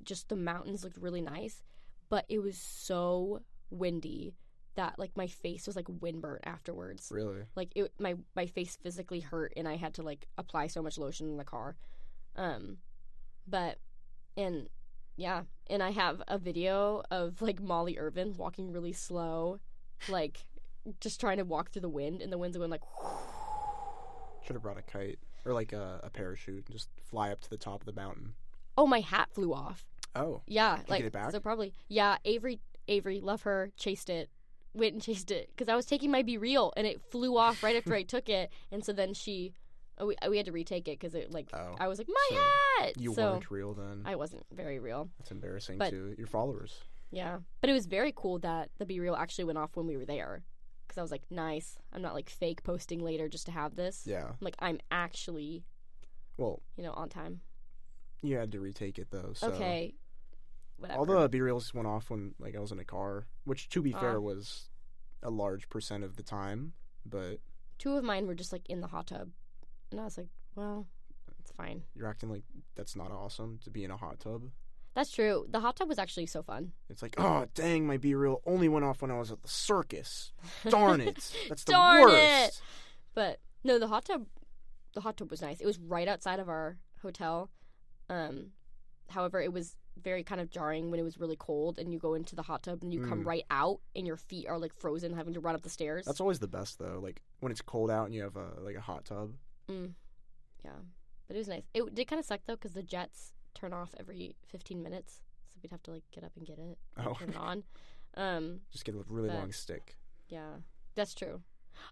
just 0.02 0.28
the 0.28 0.36
mountains 0.36 0.82
looked 0.84 0.98
really 0.98 1.22
nice, 1.22 1.62
but 2.08 2.24
it 2.28 2.40
was 2.40 2.58
so 2.58 3.42
windy 3.70 4.34
that 4.76 4.98
like 4.98 5.16
my 5.16 5.28
face 5.28 5.66
was 5.68 5.76
like 5.76 5.86
windburnt 5.86 6.40
afterwards 6.44 7.08
Really? 7.12 7.42
like 7.54 7.70
it 7.76 7.92
my 8.00 8.14
my 8.34 8.46
face 8.46 8.76
physically 8.82 9.20
hurt 9.20 9.52
and 9.56 9.68
i 9.68 9.76
had 9.76 9.94
to 9.94 10.02
like 10.02 10.26
apply 10.36 10.66
so 10.66 10.82
much 10.82 10.98
lotion 10.98 11.28
in 11.28 11.36
the 11.36 11.44
car 11.44 11.76
um 12.34 12.78
but 13.46 13.78
and 14.36 14.68
yeah 15.16 15.42
and 15.68 15.82
i 15.82 15.90
have 15.90 16.22
a 16.28 16.38
video 16.38 17.02
of 17.10 17.40
like 17.40 17.60
molly 17.60 17.98
irvin 17.98 18.34
walking 18.36 18.72
really 18.72 18.92
slow 18.92 19.58
like 20.08 20.44
just 21.00 21.20
trying 21.20 21.36
to 21.38 21.44
walk 21.44 21.70
through 21.70 21.82
the 21.82 21.88
wind 21.88 22.20
and 22.20 22.32
the 22.32 22.38
wind's 22.38 22.56
going 22.56 22.70
like 22.70 22.82
Should 24.44 24.54
have 24.54 24.62
brought 24.62 24.78
a 24.78 24.82
kite 24.82 25.18
or 25.46 25.52
like 25.52 25.72
a, 25.72 26.00
a 26.02 26.10
parachute 26.10 26.64
and 26.66 26.72
just 26.74 26.88
fly 27.02 27.30
up 27.30 27.40
to 27.42 27.50
the 27.50 27.56
top 27.56 27.80
of 27.80 27.86
the 27.86 27.92
mountain. 27.92 28.34
oh 28.76 28.86
my 28.86 29.00
hat 29.00 29.28
flew 29.32 29.52
off 29.54 29.84
Oh, 30.16 30.42
yeah 30.46 30.78
like 30.88 31.00
get 31.00 31.06
it 31.06 31.12
back? 31.12 31.32
so 31.32 31.40
probably 31.40 31.72
yeah 31.88 32.18
avery 32.24 32.60
avery 32.86 33.20
love 33.20 33.42
her 33.42 33.72
chased 33.76 34.08
it 34.08 34.30
went 34.72 34.92
and 34.92 35.02
chased 35.02 35.30
it 35.30 35.48
because 35.54 35.68
i 35.68 35.74
was 35.74 35.86
taking 35.86 36.10
my 36.10 36.22
BeReal 36.22 36.72
and 36.76 36.86
it 36.86 37.00
flew 37.00 37.36
off 37.36 37.62
right 37.62 37.74
after 37.76 37.94
i 37.94 38.02
took 38.02 38.28
it 38.28 38.50
and 38.70 38.84
so 38.84 38.92
then 38.92 39.12
she 39.14 39.52
oh, 39.98 40.06
we, 40.06 40.16
we 40.28 40.36
had 40.36 40.46
to 40.46 40.52
retake 40.52 40.88
it 40.88 40.98
because 40.98 41.14
it 41.14 41.30
like 41.32 41.48
Oh. 41.52 41.74
i 41.78 41.88
was 41.88 41.98
like 41.98 42.08
my 42.08 42.28
So 42.30 42.36
hat 42.84 42.92
you 42.98 43.14
so 43.14 43.32
weren't 43.32 43.50
real 43.50 43.74
then. 43.74 44.02
i 44.04 44.14
wasn't 44.16 44.44
very 44.52 44.78
real 44.78 45.08
That's 45.18 45.30
embarrassing 45.30 45.78
but- 45.78 45.90
to 45.90 46.14
your 46.18 46.26
followers. 46.26 46.80
yeah 47.10 47.38
but 47.60 47.70
it 47.70 47.72
was 47.72 47.86
very 47.86 48.12
cool 48.14 48.38
that 48.40 48.70
the 48.78 48.86
BeReal 48.86 49.16
actually 49.18 49.44
went 49.44 49.58
off 49.58 49.76
when 49.76 49.86
we 49.86 49.96
were 49.96 50.04
there 50.06 50.42
because 50.86 50.98
i 50.98 51.02
was 51.02 51.10
like 51.10 51.22
nice 51.30 51.78
i'm 51.92 52.02
not 52.02 52.14
like 52.14 52.28
fake 52.30 52.62
posting 52.64 53.00
later 53.02 53.28
just 53.28 53.46
to 53.46 53.52
have 53.52 53.76
this 53.76 54.02
Yeah. 54.06 54.24
i'm 54.28 54.36
like 54.40 54.56
i'm 54.58 54.78
actually 54.90 55.64
Well, 56.36 56.60
you 56.76 56.82
know 56.82 56.92
on 56.92 57.08
time 57.08 57.40
you 58.22 58.36
had 58.36 58.52
to 58.52 58.60
retake 58.60 58.98
it 58.98 59.08
though. 59.10 59.32
So. 59.34 59.48
okay 59.48 59.94
whatever 60.78 60.98
All 60.98 61.04
the 61.06 61.28
BeReals 61.28 61.72
went 61.74 61.86
off 61.86 62.10
when 62.10 62.34
like 62.40 62.56
I 62.56 62.58
was 62.58 62.72
in 62.72 62.78
a 62.80 62.84
car, 62.84 63.26
which 63.44 63.68
to 63.68 63.80
be 63.82 63.94
Ah. 63.94 64.00
fair 64.00 64.20
was 64.20 64.68
a 65.22 65.30
large 65.30 65.68
percent 65.68 66.02
of 66.04 66.16
the 66.16 66.22
time. 66.22 66.72
But 67.06 67.38
two 67.78 67.96
of 67.96 68.02
mine 68.02 68.26
were 68.26 68.34
just 68.34 68.50
like 68.52 68.68
in 68.68 68.80
the 68.80 68.88
hot 68.88 69.06
tub 69.08 69.28
and 69.94 70.00
i 70.00 70.04
was 70.04 70.18
like 70.18 70.28
well 70.56 70.86
it's 71.40 71.50
fine 71.52 71.82
you're 71.94 72.08
acting 72.08 72.28
like 72.30 72.42
that's 72.74 72.96
not 72.96 73.10
awesome 73.12 73.58
to 73.64 73.70
be 73.70 73.84
in 73.84 73.90
a 73.90 73.96
hot 73.96 74.18
tub. 74.20 74.42
That's 74.94 75.10
true. 75.10 75.46
The 75.50 75.58
hot 75.58 75.74
tub 75.74 75.88
was 75.88 75.98
actually 75.98 76.26
so 76.26 76.40
fun. 76.40 76.70
It's 76.88 77.02
like, 77.02 77.16
oh 77.18 77.46
dang, 77.54 77.84
my 77.84 77.98
BeReal 77.98 78.38
only 78.46 78.68
went 78.68 78.84
off 78.84 79.02
when 79.02 79.10
I 79.10 79.18
was 79.18 79.32
at 79.32 79.42
the 79.42 79.48
circus. 79.48 80.32
Darn 80.68 81.00
it, 81.00 81.16
that's 81.48 81.64
the 81.64 81.72
Darn 81.72 82.02
worst. 82.04 82.16
it. 82.58 82.62
But 83.12 83.40
no, 83.64 83.80
the 83.80 83.88
hot 83.88 84.04
tub, 84.04 84.26
the 84.94 85.00
hot 85.00 85.16
tub 85.16 85.32
was 85.32 85.42
nice. 85.42 85.60
It 85.60 85.66
was 85.66 85.80
right 85.80 86.06
outside 86.06 86.38
of 86.38 86.48
our 86.48 86.76
hotel. 87.02 87.50
Um, 88.08 88.52
however, 89.08 89.40
it 89.40 89.52
was 89.52 89.74
very 90.00 90.22
kind 90.22 90.40
of 90.40 90.48
jarring 90.50 90.92
when 90.92 91.00
it 91.00 91.04
was 91.04 91.18
really 91.18 91.36
cold 91.36 91.78
and 91.80 91.92
you 91.92 91.98
go 91.98 92.14
into 92.14 92.36
the 92.36 92.42
hot 92.42 92.62
tub 92.62 92.78
and 92.82 92.92
you 92.94 93.00
come 93.00 93.22
Mm. 93.24 93.26
right 93.26 93.44
out 93.50 93.80
and 93.96 94.06
your 94.06 94.16
feet 94.16 94.46
are 94.48 94.58
like 94.58 94.74
frozen, 94.74 95.12
having 95.12 95.34
to 95.34 95.40
run 95.40 95.56
up 95.56 95.62
the 95.62 95.70
stairs. 95.70 96.04
That's 96.06 96.20
always 96.20 96.38
the 96.38 96.46
best 96.48 96.78
though. 96.78 97.00
Like 97.02 97.20
when 97.40 97.50
it's 97.50 97.62
cold 97.62 97.90
out 97.90 98.04
and 98.06 98.14
you 98.14 98.22
have 98.22 98.36
a 98.36 98.60
like 98.60 98.76
a 98.76 98.80
hot 98.80 99.04
tub. 99.06 99.32
Mm. 99.70 99.92
Yeah, 100.64 100.70
but 101.26 101.36
it 101.36 101.38
was 101.38 101.48
nice. 101.48 101.62
It 101.74 101.94
did 101.94 102.06
kind 102.08 102.20
of 102.20 102.26
suck 102.26 102.40
though 102.46 102.54
because 102.54 102.72
the 102.72 102.82
jets 102.82 103.32
turn 103.54 103.72
off 103.72 103.94
every 103.98 104.34
15 104.48 104.82
minutes, 104.82 105.22
so 105.48 105.58
we'd 105.62 105.70
have 105.70 105.82
to 105.84 105.90
like 105.92 106.04
get 106.12 106.24
up 106.24 106.32
and 106.36 106.46
get 106.46 106.58
it, 106.58 106.78
Oh, 106.98 107.14
turn 107.14 107.30
it 107.30 107.36
on. 107.36 107.64
Um, 108.16 108.60
just 108.70 108.84
get 108.84 108.94
a 108.94 109.04
really 109.08 109.28
But- 109.28 109.36
long 109.38 109.52
stick. 109.52 109.96
yeah, 110.28 110.56
that's 110.94 111.14
true. 111.14 111.42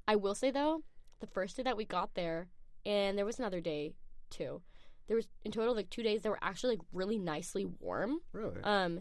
I 0.06 0.16
will 0.16 0.34
say 0.34 0.50
though, 0.50 0.82
the 1.20 1.26
first 1.26 1.56
day 1.56 1.62
that 1.64 1.76
we 1.76 1.84
got 1.84 2.14
there, 2.14 2.48
and 2.86 3.16
there 3.18 3.24
was 3.26 3.38
another 3.38 3.60
day 3.60 3.94
too. 4.30 4.62
There 5.08 5.16
was 5.16 5.26
in 5.44 5.50
total 5.52 5.74
like 5.74 5.90
two 5.90 6.02
days 6.04 6.22
that 6.22 6.30
were 6.30 6.38
actually 6.42 6.76
like 6.76 6.86
really 6.92 7.18
nicely 7.18 7.64
warm. 7.80 8.20
Really? 8.32 8.62
Um, 8.62 9.00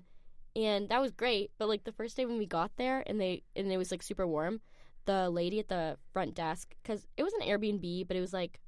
and 0.56 0.90
that 0.90 1.00
was 1.00 1.12
great. 1.12 1.52
But 1.58 1.68
like 1.70 1.84
the 1.84 1.92
first 1.92 2.18
day 2.18 2.26
when 2.26 2.38
we 2.40 2.46
got 2.48 2.72
there 2.78 3.04
and 3.06 3.22
they 3.22 3.44
and 3.56 3.72
it 3.72 3.78
was 3.78 3.92
like 3.92 4.02
super 4.04 4.26
warm, 4.28 4.62
the 5.06 5.30
lady 5.30 5.60
at 5.60 5.68
the 5.70 5.98
front 6.14 6.36
desk 6.36 6.76
because 6.82 7.08
it 7.18 7.24
was 7.24 7.34
an 7.34 7.42
Airbnb, 7.48 8.08
but 8.08 8.16
it 8.18 8.22
was 8.22 8.34
like 8.34 8.60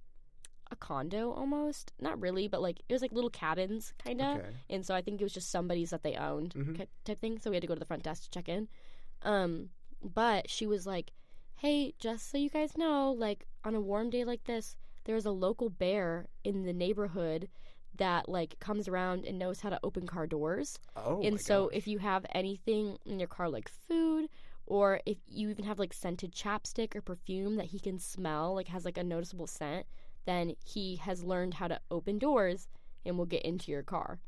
a 0.71 0.75
condo 0.75 1.31
almost. 1.31 1.91
Not 1.99 2.19
really, 2.19 2.47
but 2.47 2.61
like 2.61 2.79
it 2.89 2.93
was 2.93 3.01
like 3.01 3.11
little 3.11 3.29
cabins 3.29 3.93
kind 4.03 4.21
of. 4.21 4.37
okay. 4.37 4.47
And 4.69 4.85
so 4.85 4.95
I 4.95 5.01
think 5.01 5.21
it 5.21 5.23
was 5.23 5.33
just 5.33 5.51
somebody's 5.51 5.91
that 5.91 6.03
they 6.03 6.15
owned 6.15 6.53
Mhm. 6.55 6.77
ki- 6.77 6.87
type 7.05 7.19
thing. 7.19 7.39
So 7.39 7.49
we 7.49 7.55
had 7.55 7.61
to 7.61 7.67
go 7.67 7.75
to 7.75 7.79
the 7.79 7.85
front 7.85 8.03
desk 8.03 8.23
to 8.23 8.29
check 8.31 8.49
in. 8.49 8.67
Um, 9.21 9.69
but 10.01 10.49
she 10.49 10.65
was 10.65 10.85
like, 10.87 11.13
"Hey, 11.55 11.93
just 11.99 12.29
so 12.29 12.37
you 12.37 12.49
guys 12.49 12.75
know, 12.77 13.11
like 13.11 13.45
on 13.63 13.75
a 13.75 13.79
warm 13.81 14.09
day 14.09 14.25
like 14.25 14.43
this, 14.45 14.75
there's 15.05 15.25
a 15.25 15.31
local 15.31 15.69
bear 15.69 16.27
in 16.43 16.63
the 16.63 16.73
neighborhood 16.73 17.49
that 17.95 18.27
like 18.27 18.57
comes 18.59 18.87
around 18.87 19.23
and 19.25 19.37
knows 19.37 19.59
how 19.61 19.69
to 19.69 19.79
open 19.83 20.07
car 20.07 20.25
doors. 20.25 20.79
Oh, 20.95 21.21
and 21.21 21.39
so 21.39 21.67
gosh. 21.67 21.77
if 21.77 21.87
you 21.87 21.99
have 21.99 22.25
anything 22.33 22.97
in 23.05 23.19
your 23.19 23.27
car 23.27 23.47
like 23.49 23.69
food 23.69 24.29
or 24.65 25.01
if 25.05 25.17
you 25.27 25.49
even 25.49 25.65
have 25.65 25.79
like 25.79 25.93
scented 25.93 26.33
chapstick 26.33 26.95
or 26.95 27.01
perfume 27.01 27.55
that 27.57 27.67
he 27.67 27.79
can 27.79 27.99
smell, 27.99 28.55
like 28.55 28.67
has 28.69 28.85
like 28.85 28.97
a 28.97 29.03
noticeable 29.03 29.47
scent, 29.47 29.85
then 30.25 30.55
he 30.63 30.97
has 30.97 31.23
learned 31.23 31.55
how 31.55 31.67
to 31.67 31.79
open 31.91 32.17
doors 32.17 32.67
and 33.05 33.17
will 33.17 33.25
get 33.25 33.43
into 33.43 33.71
your 33.71 33.83
car. 33.83 34.19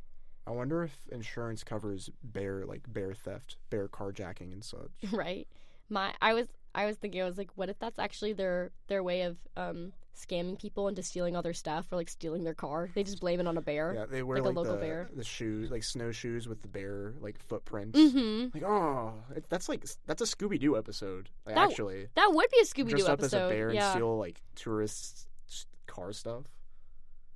I 0.48 0.52
wonder 0.52 0.84
if 0.84 1.08
insurance 1.12 1.64
covers 1.64 2.10
bear 2.24 2.66
like 2.66 2.84
bear 2.88 3.14
theft, 3.14 3.58
bear 3.70 3.88
carjacking, 3.88 4.54
and 4.54 4.64
such. 4.64 4.92
right? 5.12 5.48
My 5.90 6.14
I 6.22 6.34
was 6.34 6.48
I 6.74 6.86
was 6.86 6.98
thinking 6.98 7.22
I 7.22 7.26
was 7.26 7.38
like, 7.38 7.52
what 7.56 7.70
if 7.70 7.80
that's 7.80 8.00
actually 8.00 8.34
their 8.34 8.72
their 8.88 9.04
way 9.04 9.22
of 9.22 9.38
um 9.58 9.94
scamming 10.16 10.58
people 10.60 10.88
into 10.88 11.04
stealing 11.04 11.36
all 11.36 11.42
their 11.42 11.54
stuff 11.54 11.86
or 11.92 11.96
like 11.98 12.10
stealing 12.10 12.44
their 12.44 12.54
car? 12.54 12.90
They 12.96 13.04
just 13.04 13.20
blame 13.20 13.40
it 13.40 13.48
on 13.48 13.58
a 13.58 13.62
bear. 13.62 13.94
Yeah, 13.96 14.06
they 14.06 14.24
wear 14.24 14.38
Like 14.40 14.46
a 14.46 14.56
local 14.56 14.74
the, 14.74 14.80
bear. 14.80 15.10
the 15.16 15.24
shoes, 15.24 15.70
like 15.72 15.84
snowshoes 15.84 16.48
with 16.48 16.62
the 16.62 16.68
bear 16.68 17.14
like 17.20 17.38
footprints. 17.40 18.00
Mm-hmm. 18.00 18.58
Like, 18.58 18.64
oh, 18.64 19.14
it, 19.36 19.46
that's 19.50 19.68
like 19.70 19.86
that's 20.06 20.22
a 20.22 20.26
Scooby 20.26 20.60
Doo 20.60 20.78
episode. 20.78 21.30
Like, 21.46 21.56
That- 21.56 21.70
actually, 21.70 22.08
That 22.16 22.30
would 22.34 22.50
be 22.50 22.60
a 22.62 22.66
Scooby 22.66 22.90
dress 22.90 23.04
Doo 23.04 23.08
up 23.12 23.20
episode. 23.20 23.38
as 23.46 23.52
a 23.52 23.54
bear 23.54 23.70
and 23.70 23.84
steal 23.92 24.18
like 24.18 24.42
tourists' 24.56 25.28
car 25.88 26.12
stuff. 26.14 26.44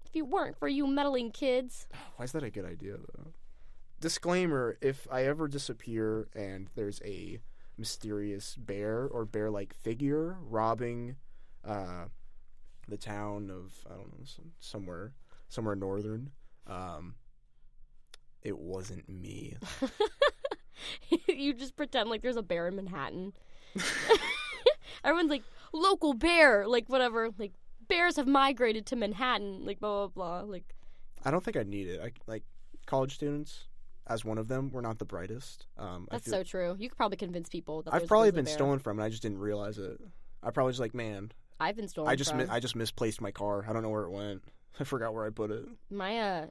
If 0.06 0.16
you 0.16 0.26
weren't 0.26 0.58
for 0.58 0.68
you 0.68 0.88
meddling 0.88 1.32
kids. 1.32 1.88
Why 2.16 2.26
is 2.26 2.32
that 2.32 2.44
a 2.44 2.50
good 2.50 2.66
idea 2.66 2.98
though? 2.98 3.32
Disclaimer: 4.00 4.78
If 4.82 5.08
I 5.12 5.24
ever 5.26 5.48
disappear 5.48 6.30
and 6.34 6.70
there's 6.76 7.02
a 7.04 7.40
mysterious 7.78 8.56
bear 8.56 9.08
or 9.08 9.26
bear-like 9.26 9.74
figure 9.74 10.38
robbing 10.42 11.16
uh, 11.66 12.06
the 12.90 12.98
town 12.98 13.50
of 13.50 13.74
I 13.88 13.96
don't 13.96 14.12
know 14.18 14.26
some, 14.26 14.52
somewhere 14.60 15.14
somewhere 15.48 15.76
northern, 15.76 16.32
um, 16.68 17.16
it 18.42 18.58
wasn't 18.58 19.08
me. 19.10 19.56
you 21.28 21.54
just 21.54 21.76
pretend 21.76 22.10
like 22.10 22.22
there's 22.22 22.38
a 22.38 22.44
bear 22.44 22.68
in 22.68 22.76
Manhattan. 22.76 23.34
Everyone's 25.04 25.30
like, 25.30 25.44
local 25.74 26.14
bear, 26.14 26.68
like 26.68 26.88
whatever, 26.88 27.30
like 27.38 27.54
bears 27.88 28.16
have 28.16 28.28
migrated 28.28 28.86
to 28.88 28.96
Manhattan, 28.96 29.66
like 29.66 29.80
blah 29.80 30.08
blah 30.08 30.42
blah. 30.42 30.50
Like 30.50 30.76
I 31.24 31.32
don't 31.32 31.44
think 31.44 31.58
I 31.58 31.64
need 31.64 31.88
it. 31.88 32.02
I 32.02 32.12
like 32.28 32.44
college 32.86 33.16
students. 33.16 33.66
As 34.08 34.26
one 34.26 34.40
of 34.40 34.48
them, 34.48 34.72
we're 34.74 34.82
not 34.82 34.98
the 34.98 35.06
brightest. 35.06 35.68
Um, 35.78 36.08
that's 36.10 36.28
so 36.28 36.42
true. 36.42 36.76
You 36.80 36.90
could 36.90 36.98
probably 36.98 37.18
convince 37.18 37.48
people 37.48 37.84
that 37.84 37.94
I've 37.94 38.08
probably 38.08 38.32
been 38.32 38.46
bear. 38.46 38.54
stolen 38.56 38.80
from, 38.80 38.98
and 38.98 39.06
I 39.06 39.10
just 39.10 39.22
didn't 39.22 39.38
realize 39.38 39.78
it. 39.78 40.02
I 40.42 40.50
probably 40.50 40.72
just 40.72 40.80
like, 40.80 40.96
man, 40.96 41.32
I've 41.60 41.76
been 41.76 41.88
stolen. 41.88 42.10
I 42.12 42.16
just 42.16 42.30
from. 42.32 42.40
mi- 42.40 42.48
I 42.50 42.60
just 42.60 42.76
misplaced 42.76 43.20
my 43.22 43.32
car. 43.32 43.66
I 43.68 43.74
don't 43.74 43.84
know 43.84 43.90
where 43.90 44.04
it 44.04 44.12
went. 44.12 44.44
I 44.80 44.84
forgot 44.84 45.14
where 45.14 45.26
I 45.26 45.30
put 45.30 45.52
it. 45.52 45.66
my 45.90 46.18
uh 46.20 46.48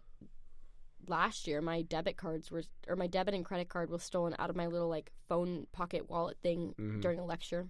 last 1.07 1.47
year 1.47 1.63
my 1.63 1.81
debit 1.83 2.17
cards 2.17 2.51
were 2.51 2.63
or 2.87 2.97
my 2.97 3.07
debit 3.07 3.33
and 3.35 3.45
credit 3.45 3.69
card 3.69 3.89
was 3.89 4.03
stolen 4.03 4.35
out 4.39 4.51
of 4.51 4.57
my 4.57 4.67
little 4.67 4.89
like 4.89 5.11
phone 5.29 5.67
pocket 5.73 6.09
wallet 6.11 6.37
thing 6.43 6.75
Mhm. 6.79 7.01
during 7.01 7.19
a 7.19 7.25
lecture. 7.25 7.69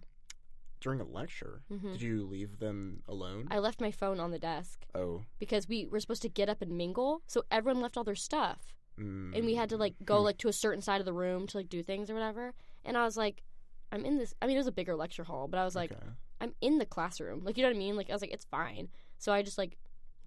During 0.81 1.01
a 1.01 1.05
lecture, 1.05 1.63
hmm 1.69 1.93
did 1.93 2.03
you 2.03 2.25
leave 2.27 2.59
them 2.61 3.03
alone? 3.09 3.49
I 3.51 3.59
left 3.59 3.81
my 3.81 3.91
phone 3.91 4.21
on 4.21 4.31
the 4.31 4.39
desk 4.39 4.87
oh, 4.95 5.25
because 5.41 5.67
we 5.69 5.87
were 5.87 5.99
supposed 5.99 6.23
to 6.23 6.29
get 6.29 6.49
up 6.49 6.63
and 6.63 6.77
mingle, 6.77 7.23
so 7.27 7.43
everyone 7.51 7.83
left 7.83 7.97
all 7.97 8.05
their 8.05 8.15
stuff. 8.15 8.75
mm, 8.99 9.35
and 9.37 9.45
we 9.45 9.57
had 9.57 9.69
to 9.71 9.77
like 9.77 9.95
go 10.05 10.19
Hmm. 10.19 10.25
like 10.27 10.39
to 10.39 10.49
a 10.49 10.53
certain 10.53 10.81
side 10.83 11.01
of 11.01 11.05
the 11.05 11.13
room 11.13 11.47
to 11.49 11.57
like 11.57 11.69
do 11.69 11.83
things 11.83 12.09
or 12.11 12.15
whatever. 12.15 12.55
And 12.85 12.97
I 12.97 13.05
was 13.05 13.17
like, 13.17 13.43
I'm 13.91 14.05
in 14.05 14.19
this. 14.19 14.35
I 14.41 14.47
mean, 14.47 14.55
it 14.57 14.61
was 14.61 14.67
a 14.69 14.73
bigger 14.73 14.95
lecture 14.97 15.25
hall, 15.25 15.49
but 15.49 15.59
I 15.59 15.65
was 15.65 15.75
like, 15.75 15.91
okay. 15.93 16.01
I'm 16.41 16.55
in 16.61 16.79
the 16.79 16.87
classroom. 16.87 17.45
Like, 17.45 17.57
you 17.57 17.63
know 17.63 17.71
what 17.71 17.77
I 17.77 17.79
mean? 17.79 17.97
Like, 17.97 18.11
I 18.11 18.13
was 18.13 18.23
like, 18.23 18.33
it's 18.33 18.45
fine. 18.45 18.89
So 19.19 19.33
I 19.33 19.43
just 19.43 19.59
like 19.59 19.77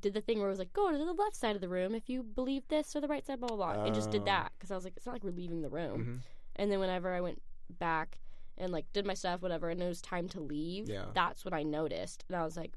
did 0.01 0.13
the 0.13 0.21
thing 0.21 0.39
where 0.39 0.47
it 0.47 0.51
was 0.51 0.59
like, 0.59 0.73
go 0.73 0.91
to 0.91 0.97
the 0.97 1.13
left 1.13 1.35
side 1.35 1.55
of 1.55 1.61
the 1.61 1.69
room 1.69 1.93
if 1.93 2.09
you 2.09 2.23
believe 2.23 2.67
this 2.67 2.95
or 2.95 3.01
the 3.01 3.07
right 3.07 3.25
side, 3.25 3.39
blah 3.39 3.47
blah 3.49 3.73
blah. 3.73 3.85
and 3.85 3.93
just 3.95 4.11
did 4.11 4.21
Oh. 4.23 4.25
that 4.25 4.51
because 4.57 4.71
I 4.71 4.75
was 4.75 4.83
like, 4.83 4.93
it's 4.97 5.05
not 5.05 5.13
like 5.13 5.23
we're 5.23 5.31
leaving 5.31 5.61
the 5.61 5.69
room. 5.69 5.99
Mhm. 6.05 6.19
And 6.57 6.71
then 6.71 6.79
whenever 6.79 7.13
I 7.13 7.21
went 7.21 7.41
back 7.79 8.17
and 8.57 8.71
like 8.71 8.91
did 8.93 9.05
my 9.05 9.13
stuff, 9.13 9.41
whatever, 9.41 9.69
and 9.69 9.81
it 9.81 9.87
was 9.87 10.01
time 10.01 10.27
to 10.29 10.39
leave, 10.41 10.89
Yeah. 10.89 11.05
that's 11.13 11.45
when 11.45 11.53
I 11.53 11.63
noticed, 11.63 12.25
and 12.27 12.35
I 12.35 12.43
was 12.43 12.57
like, 12.57 12.73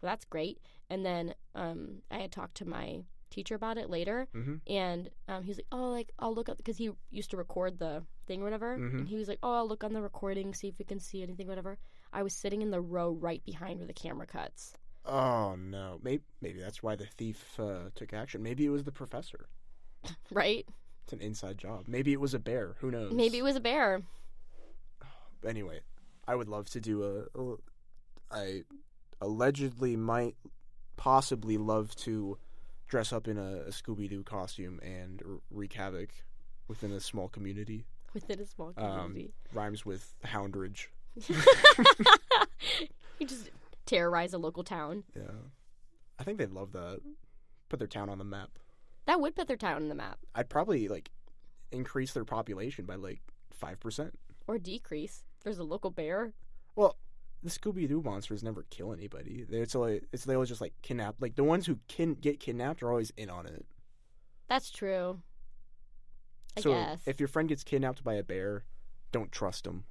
well, 0.00 0.10
that's 0.12 0.24
great. 0.24 0.58
And 0.90 1.04
then 1.04 1.34
um, 1.54 2.02
I 2.10 2.18
had 2.18 2.32
talked 2.32 2.56
to 2.58 2.64
my 2.64 3.04
teacher 3.30 3.54
about 3.54 3.76
it 3.78 3.90
later, 3.90 4.28
Mhm. 4.34 4.60
and 4.66 5.10
um, 5.28 5.42
he 5.42 5.50
was 5.50 5.58
like, 5.58 5.66
"Oh, 5.72 5.90
like 5.90 6.12
I'll 6.18 6.34
look 6.34 6.48
up 6.48 6.56
because 6.56 6.76
he 6.78 6.90
used 7.10 7.30
to 7.30 7.36
record 7.36 7.78
the 7.78 8.04
thing 8.26 8.40
or 8.40 8.44
whatever." 8.44 8.76
Mhm. 8.78 8.98
And 9.00 9.08
he 9.08 9.16
was 9.16 9.28
like, 9.28 9.38
"Oh, 9.42 9.54
I'll 9.54 9.68
look 9.68 9.82
on 9.84 9.92
the 9.92 10.02
recording, 10.02 10.54
see 10.54 10.68
if 10.68 10.78
we 10.78 10.84
can 10.84 11.00
see 11.00 11.22
anything, 11.22 11.46
whatever." 11.48 11.78
I 12.12 12.22
was 12.22 12.32
sitting 12.34 12.62
in 12.62 12.70
the 12.70 12.80
row 12.80 13.10
right 13.12 13.44
behind 13.44 13.78
where 13.78 13.86
the 13.86 13.92
camera 13.92 14.26
cuts. 14.26 14.74
Oh 15.04 15.54
no, 15.56 15.98
maybe 16.02 16.22
maybe 16.40 16.60
that's 16.60 16.82
why 16.82 16.96
the 16.96 17.06
thief 17.06 17.58
uh, 17.60 17.90
took 17.94 18.12
action. 18.12 18.42
Maybe 18.42 18.64
it 18.66 18.70
was 18.70 18.84
the 18.84 18.92
professor. 18.92 19.48
Right? 20.30 20.66
It's 21.04 21.12
an 21.12 21.20
inside 21.20 21.58
job. 21.58 21.84
Maybe 21.86 22.12
it 22.12 22.20
was 22.20 22.34
a 22.34 22.38
bear. 22.40 22.74
Who 22.80 22.90
knows? 22.90 23.12
Maybe 23.12 23.38
it 23.38 23.42
was 23.42 23.54
a 23.56 23.60
bear. 23.60 24.02
anyway, 25.46 25.80
I 26.26 26.34
would 26.34 26.48
love 26.48 26.68
to 26.70 26.80
do 26.80 27.02
a, 27.04 27.40
a 27.40 27.56
I 28.30 28.62
allegedly 29.20 29.96
might 29.96 30.36
possibly 30.96 31.58
love 31.58 31.94
to 31.96 32.38
dress 32.88 33.12
up 33.12 33.28
in 33.28 33.36
a, 33.38 33.62
a 33.66 33.70
Scooby 33.70 34.08
Doo 34.08 34.22
costume 34.22 34.80
and 34.82 35.22
r- 35.24 35.38
wreak 35.50 35.72
havoc 35.74 36.10
within 36.68 36.92
a 36.92 37.00
small 37.00 37.28
community. 37.28 37.84
Within 38.14 38.40
a 38.40 38.46
small 38.46 38.72
Um, 38.76 38.84
community, 39.10 39.32
rhymes 39.52 39.84
with 39.86 40.14
houndridge. 40.24 40.86
you 43.18 43.26
just 43.26 43.50
terrorize 43.86 44.32
a 44.32 44.38
local 44.38 44.64
town. 44.64 45.04
Yeah, 45.14 45.22
I 46.18 46.24
think 46.24 46.38
they'd 46.38 46.50
love 46.50 46.72
that. 46.72 47.00
Put 47.68 47.78
their 47.78 47.88
town 47.88 48.08
on 48.08 48.18
the 48.18 48.24
map. 48.24 48.50
That 49.06 49.20
would 49.20 49.34
put 49.34 49.46
their 49.48 49.56
town 49.56 49.76
on 49.76 49.88
the 49.88 49.94
map, 49.94 50.18
I'd 50.34 50.48
probably 50.48 50.88
like 50.88 51.10
increase 51.72 52.12
their 52.12 52.24
population 52.24 52.84
by 52.86 52.96
like 52.96 53.20
five 53.50 53.80
percent. 53.80 54.18
or 54.46 54.58
decrease. 54.58 55.24
There's 55.44 55.58
a 55.58 55.64
local 55.64 55.90
bear. 55.90 56.32
Well, 56.74 56.96
the 57.42 57.50
Scooby 57.50 57.88
Doo 57.88 58.02
monsters 58.02 58.42
never 58.42 58.64
kill 58.70 58.92
anybody. 58.92 59.44
They- 59.48 59.58
It's 59.60 59.74
like 59.74 60.04
it's 60.12 60.24
they 60.24 60.34
always 60.34 60.48
just 60.48 60.60
like 60.60 60.74
kidnap. 60.82 61.16
Like 61.20 61.36
the 61.36 61.44
ones 61.44 61.66
who 61.66 61.78
can 61.88 62.14
get 62.14 62.40
kidnapped 62.40 62.82
are 62.82 62.90
always 62.90 63.10
in 63.16 63.30
on 63.30 63.46
it. 63.46 63.64
That's 64.48 64.70
true. 64.70 65.20
I 66.56 66.60
so 66.62 66.70
guess. 66.72 67.00
if 67.06 67.20
your 67.20 67.28
friend 67.28 67.48
gets 67.48 67.62
kidnapped 67.64 68.02
by 68.02 68.14
a 68.14 68.22
bear, 68.22 68.64
don't 69.12 69.30
trust 69.30 69.66
him. 69.66 69.84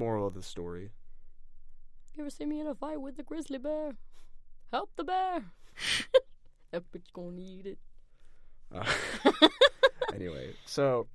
Moral 0.00 0.26
of 0.26 0.32
the 0.32 0.42
story. 0.42 0.92
You 2.14 2.22
ever 2.22 2.30
see 2.30 2.46
me 2.46 2.58
in 2.58 2.66
a 2.66 2.74
fight 2.74 2.98
with 2.98 3.18
a 3.18 3.22
grizzly 3.22 3.58
bear? 3.58 3.92
Help 4.72 4.88
the 4.96 5.04
bear. 5.04 5.44
that 6.70 6.90
bitch 6.90 7.12
gonna 7.12 7.36
eat 7.38 7.66
it. 7.66 7.78
Uh, 8.74 8.90
anyway, 10.14 10.54
so 10.64 11.06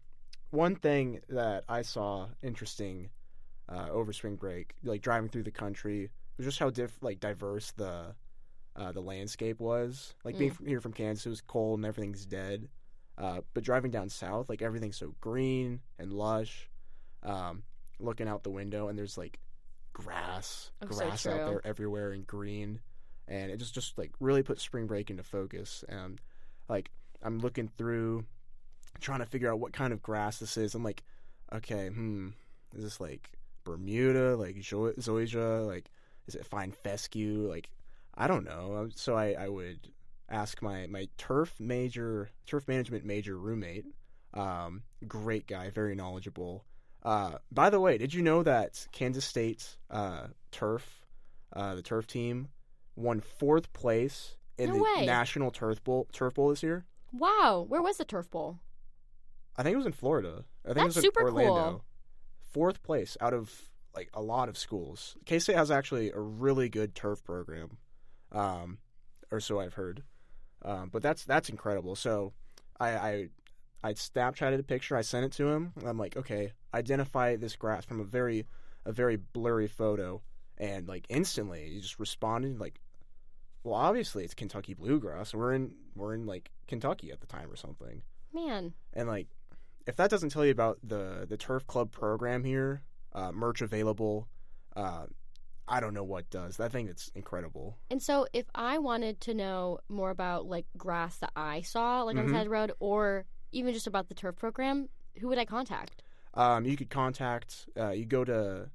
one 0.51 0.75
thing 0.75 1.19
that 1.29 1.63
I 1.67 1.81
saw 1.81 2.27
interesting 2.43 3.09
uh, 3.67 3.87
over 3.89 4.13
spring 4.13 4.35
break, 4.35 4.75
like 4.83 5.01
driving 5.01 5.29
through 5.29 5.45
the 5.45 5.51
country, 5.51 6.11
was 6.37 6.45
just 6.45 6.59
how 6.59 6.69
diff- 6.69 7.01
like 7.01 7.19
diverse 7.19 7.71
the 7.71 8.13
uh, 8.75 8.91
the 8.91 9.01
landscape 9.01 9.59
was. 9.59 10.13
Like 10.23 10.37
being 10.37 10.51
from 10.51 10.67
here 10.67 10.79
from 10.79 10.93
Kansas, 10.93 11.25
it 11.25 11.29
was 11.29 11.41
cold 11.41 11.79
and 11.79 11.87
everything's 11.87 12.27
dead. 12.27 12.67
Uh, 13.17 13.41
but 13.55 13.63
driving 13.63 13.89
down 13.89 14.09
south, 14.09 14.47
like 14.47 14.61
everything's 14.61 14.97
so 14.97 15.15
green 15.21 15.79
and 15.97 16.13
lush. 16.13 16.69
Um, 17.23 17.63
looking 17.99 18.27
out 18.27 18.43
the 18.43 18.49
window, 18.49 18.87
and 18.87 18.97
there's 18.97 19.17
like 19.17 19.39
grass, 19.93 20.71
Oh, 20.81 20.87
so 20.89 21.05
grass 21.05 21.25
out 21.25 21.37
there 21.47 21.61
everywhere 21.65 22.11
and 22.11 22.25
green, 22.27 22.79
and 23.27 23.51
it 23.51 23.57
just 23.57 23.73
just 23.73 23.97
like 23.97 24.11
really 24.19 24.43
put 24.43 24.59
spring 24.59 24.87
break 24.87 25.09
into 25.09 25.23
focus. 25.23 25.83
And 25.87 26.19
like 26.69 26.91
I'm 27.21 27.39
looking 27.39 27.69
through, 27.77 28.25
trying 28.99 29.19
to 29.19 29.25
figure 29.25 29.51
out 29.51 29.59
what 29.59 29.73
kind 29.73 29.93
of 29.93 30.01
grass 30.01 30.39
this 30.39 30.57
is. 30.57 30.75
I'm 30.75 30.83
like, 30.83 31.03
okay, 31.53 31.87
hmm, 31.87 32.29
is 32.75 32.83
this 32.83 32.99
like 32.99 33.31
Bermuda, 33.63 34.35
like 34.35 34.61
zo- 34.63 34.93
zoysia, 34.93 35.65
like 35.65 35.89
is 36.27 36.35
it 36.35 36.45
fine 36.45 36.71
fescue? 36.71 37.47
Like 37.49 37.69
I 38.15 38.27
don't 38.27 38.45
know. 38.45 38.75
Um, 38.77 38.91
So 38.95 39.15
I 39.15 39.33
I 39.33 39.49
would 39.49 39.79
ask 40.29 40.61
my 40.61 40.87
my 40.87 41.07
turf 41.17 41.53
major 41.59 42.29
turf 42.47 42.67
management 42.67 43.05
major 43.05 43.37
roommate. 43.37 43.85
Um, 44.33 44.83
great 45.07 45.47
guy, 45.47 45.69
very 45.69 45.95
knowledgeable. 45.95 46.65
Uh, 47.05 47.37
by 47.51 47.69
the 47.69 47.79
way, 47.79 47.97
did 47.99 48.13
you 48.15 48.23
know 48.23 48.41
that 48.43 48.87
Kansas 48.91 49.23
State 49.23 49.77
uh, 49.91 50.27
turf, 50.51 51.05
uh, 51.53 51.75
the 51.75 51.83
turf 51.83 52.07
team, 52.07 52.47
won 52.95 53.19
fourth 53.21 53.71
place 53.73 54.35
in 54.57 54.69
No 54.69 54.77
the 54.77 54.83
way. 54.83 55.05
national 55.05 55.51
turf 55.51 55.83
bowl 55.83 56.07
turf 56.11 56.33
bowl 56.33 56.49
this 56.49 56.63
year? 56.63 56.83
Wow, 57.13 57.63
where 57.67 57.81
was 57.83 57.97
the 57.97 58.05
turf 58.05 58.29
bowl? 58.31 58.59
I 59.55 59.61
think 59.63 59.75
it 59.75 59.77
was 59.77 59.85
in 59.85 59.91
Florida. 59.93 60.43
I 60.65 60.69
think 60.69 60.77
That's 60.77 60.83
it 60.83 60.85
was 60.87 60.97
in 60.97 61.01
super 61.03 61.21
Orlando. 61.25 61.69
cool. 61.71 61.85
Fourth 62.51 62.81
place 62.81 63.15
out 63.21 63.33
of 63.33 63.53
like 63.95 64.09
a 64.13 64.21
lot 64.21 64.49
of 64.49 64.57
schools. 64.57 65.15
K 65.25 65.37
State 65.39 65.55
has 65.57 65.69
actually 65.69 66.11
a 66.11 66.19
really 66.19 66.69
good 66.69 66.95
turf 66.95 67.23
program, 67.23 67.77
um, 68.31 68.79
or 69.31 69.39
so 69.39 69.59
I've 69.59 69.75
heard. 69.75 70.03
Um, 70.63 70.89
but 70.91 71.03
that's 71.03 71.23
that's 71.23 71.49
incredible. 71.49 71.95
So 71.95 72.33
I, 72.79 72.89
I 72.89 73.29
I 73.83 73.93
Snapchatted 73.93 74.59
a 74.59 74.63
picture. 74.63 74.95
I 74.95 75.01
sent 75.01 75.25
it 75.25 75.31
to 75.33 75.47
him. 75.47 75.73
I'm 75.85 75.97
like, 75.97 76.17
okay, 76.17 76.53
identify 76.73 77.35
this 77.35 77.55
grass 77.55 77.85
from 77.85 77.99
a 77.99 78.03
very 78.03 78.45
a 78.85 78.91
very 78.91 79.15
blurry 79.17 79.67
photo, 79.67 80.21
and 80.57 80.87
like 80.87 81.05
instantly 81.09 81.69
he 81.69 81.79
just 81.81 81.99
responded 81.99 82.59
like, 82.59 82.79
well, 83.63 83.75
obviously 83.75 84.23
it's 84.23 84.33
Kentucky 84.33 84.73
bluegrass. 84.73 85.33
We're 85.33 85.53
in 85.53 85.73
we're 85.95 86.13
in 86.13 86.25
like 86.25 86.51
Kentucky 86.67 87.11
at 87.11 87.21
the 87.21 87.27
time 87.27 87.51
or 87.51 87.55
something. 87.55 88.01
Man, 88.33 88.73
And 88.93 89.07
like, 89.07 89.27
if 89.87 89.95
that 89.95 90.09
doesn't 90.09 90.29
tell 90.29 90.43
you 90.45 90.51
about 90.51 90.79
the 90.83 91.25
the 91.29 91.37
turf 91.37 91.65
club 91.67 91.91
program 91.91 92.43
here, 92.43 92.81
uh, 93.13 93.31
merch 93.31 93.61
available, 93.61 94.27
uh, 94.75 95.05
I 95.67 95.79
don't 95.79 95.93
know 95.93 96.03
what 96.03 96.29
does. 96.29 96.59
I 96.59 96.67
think 96.69 96.89
it's 96.89 97.11
incredible. 97.15 97.77
And 97.89 98.01
so, 98.01 98.27
if 98.33 98.45
I 98.53 98.77
wanted 98.77 99.21
to 99.21 99.33
know 99.33 99.79
more 99.89 100.09
about 100.11 100.45
like 100.47 100.65
grass 100.77 101.17
that 101.17 101.31
I 101.35 101.61
saw, 101.61 102.03
like 102.03 102.17
on 102.17 102.25
Mhm. 102.25 102.27
the 102.27 102.33
side 102.33 102.39
of 102.41 102.43
the 102.45 102.49
road, 102.51 102.71
or 102.79 103.25
even 103.55 103.73
just 103.73 103.87
about 103.87 104.09
the 104.09 104.13
turf 104.13 104.35
program, 104.35 104.89
who 105.19 105.29
would 105.29 105.37
I 105.37 105.45
contact? 105.45 106.03
Um, 106.33 106.65
you 106.65 106.75
could 106.75 106.89
contact. 106.89 107.67
Uh, 107.79 107.91
you 107.91 108.05
go 108.05 108.25
to 108.25 108.69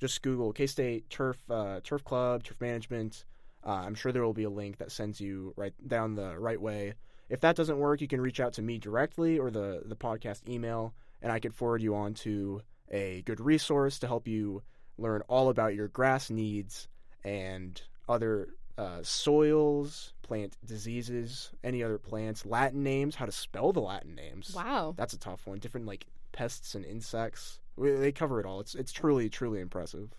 just 0.00 0.22
Google 0.22 0.52
K 0.52 0.66
State 0.66 1.10
Turf 1.10 1.38
uh, 1.50 1.80
Turf 1.84 2.02
Club 2.04 2.42
Turf 2.42 2.60
Management. 2.60 3.24
Uh, 3.64 3.82
I'm 3.86 3.94
sure 3.94 4.10
there 4.10 4.24
will 4.24 4.32
be 4.32 4.44
a 4.44 4.50
link 4.50 4.78
that 4.78 4.90
sends 4.90 5.20
you 5.20 5.52
right 5.56 5.74
down 5.86 6.14
the 6.14 6.38
right 6.38 6.60
way. 6.60 6.94
If 7.28 7.40
that 7.42 7.54
doesn't 7.54 7.78
work, 7.78 8.00
you 8.00 8.08
can 8.08 8.20
reach 8.20 8.40
out 8.40 8.54
to 8.54 8.62
me 8.62 8.78
directly 8.78 9.38
or 9.38 9.50
the 9.50 9.82
the 9.84 9.96
podcast 9.96 10.48
email, 10.48 10.94
and 11.20 11.30
I 11.30 11.38
could 11.38 11.54
forward 11.54 11.82
you 11.82 11.94
on 11.94 12.14
to 12.14 12.62
a 12.90 13.22
good 13.22 13.40
resource 13.40 13.98
to 14.00 14.06
help 14.06 14.26
you 14.26 14.62
learn 14.98 15.22
all 15.28 15.48
about 15.50 15.74
your 15.74 15.88
grass 15.88 16.30
needs 16.30 16.88
and 17.24 17.80
other 18.08 18.48
uh, 18.82 18.98
soils, 19.02 20.12
plant 20.22 20.56
diseases, 20.64 21.50
any 21.62 21.82
other 21.84 21.98
plants, 21.98 22.44
Latin 22.44 22.82
names, 22.82 23.14
how 23.14 23.26
to 23.26 23.32
spell 23.32 23.72
the 23.72 23.80
Latin 23.80 24.14
names. 24.14 24.52
Wow. 24.54 24.94
That's 24.96 25.12
a 25.12 25.18
tough 25.18 25.46
one. 25.46 25.58
Different 25.58 25.86
like 25.86 26.06
pests 26.32 26.74
and 26.74 26.84
insects. 26.84 27.60
They 27.78 28.10
cover 28.10 28.40
it 28.40 28.46
all. 28.46 28.60
It's 28.60 28.74
it's 28.74 28.92
truly 28.92 29.28
truly 29.30 29.60
impressive. 29.60 30.10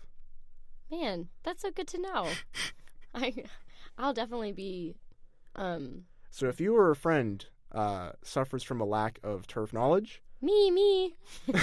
Man, 0.90 1.28
that's 1.42 1.62
so 1.62 1.70
good 1.70 1.88
to 1.88 2.00
know. 2.00 2.28
I 3.14 3.44
I'll 3.98 4.14
definitely 4.14 4.52
be 4.52 4.96
um 5.56 6.04
So 6.30 6.48
if 6.48 6.60
you 6.60 6.74
or 6.74 6.90
a 6.90 6.96
friend 6.96 7.44
uh, 7.70 8.12
suffers 8.22 8.62
from 8.62 8.80
a 8.80 8.84
lack 8.84 9.18
of 9.22 9.46
turf 9.46 9.72
knowledge, 9.72 10.22
me, 10.40 10.70
me. 10.70 11.16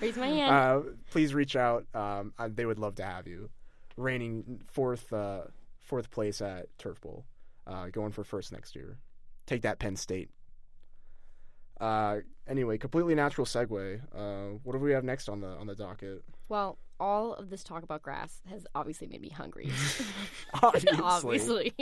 Raise 0.00 0.16
my 0.16 0.28
hand. 0.28 0.54
uh, 0.54 0.80
please 1.10 1.34
reach 1.34 1.56
out. 1.56 1.86
Um, 1.94 2.32
I, 2.38 2.48
they 2.48 2.66
would 2.66 2.78
love 2.78 2.94
to 2.96 3.04
have 3.04 3.26
you. 3.26 3.50
Reigning 3.96 4.62
fourth 4.72 5.12
uh, 5.12 5.44
fourth 5.84 6.10
place 6.10 6.40
at 6.40 6.76
Turf 6.78 7.00
Bowl, 7.00 7.24
uh, 7.66 7.86
going 7.88 8.10
for 8.10 8.24
first 8.24 8.52
next 8.52 8.74
year. 8.74 8.98
Take 9.46 9.62
that, 9.62 9.78
Penn 9.78 9.96
State. 9.96 10.30
Uh, 11.80 12.18
anyway, 12.48 12.78
completely 12.78 13.14
natural 13.14 13.46
segue. 13.46 14.00
Uh, 14.14 14.58
what 14.62 14.72
do 14.72 14.78
we 14.78 14.92
have 14.92 15.04
next 15.04 15.28
on 15.28 15.40
the 15.40 15.48
on 15.48 15.66
the 15.66 15.74
docket? 15.74 16.22
well, 16.48 16.78
all 17.00 17.34
of 17.34 17.50
this 17.50 17.64
talk 17.64 17.82
about 17.82 18.02
grass 18.02 18.40
has 18.48 18.66
obviously 18.74 19.06
made 19.06 19.20
me 19.20 19.28
hungry. 19.28 19.70
Obviously. 20.62 21.00
obviously. 21.02 21.74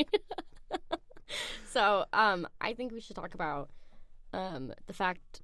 so, 1.68 2.06
um, 2.12 2.48
I 2.60 2.72
think 2.72 2.92
we 2.92 3.00
should 3.00 3.16
talk 3.16 3.34
about 3.34 3.70
um 4.34 4.72
the 4.86 4.94
fact 4.94 5.42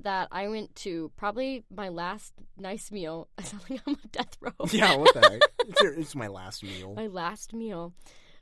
that 0.00 0.28
I 0.30 0.48
went 0.48 0.74
to 0.76 1.10
probably 1.16 1.64
my 1.74 1.88
last 1.88 2.34
nice 2.58 2.90
meal. 2.92 3.28
I 3.38 3.42
sound 3.42 3.62
like 3.68 3.80
I'm 3.86 3.94
on 3.94 4.00
death 4.12 4.36
row. 4.40 4.50
Yeah, 4.72 4.96
what 4.96 5.14
the 5.14 5.20
heck? 5.28 5.40
It's, 5.68 5.80
your- 5.82 5.94
it's 5.98 6.14
my 6.14 6.28
last 6.28 6.62
meal. 6.62 6.94
my 6.94 7.06
last 7.08 7.52
meal. 7.52 7.92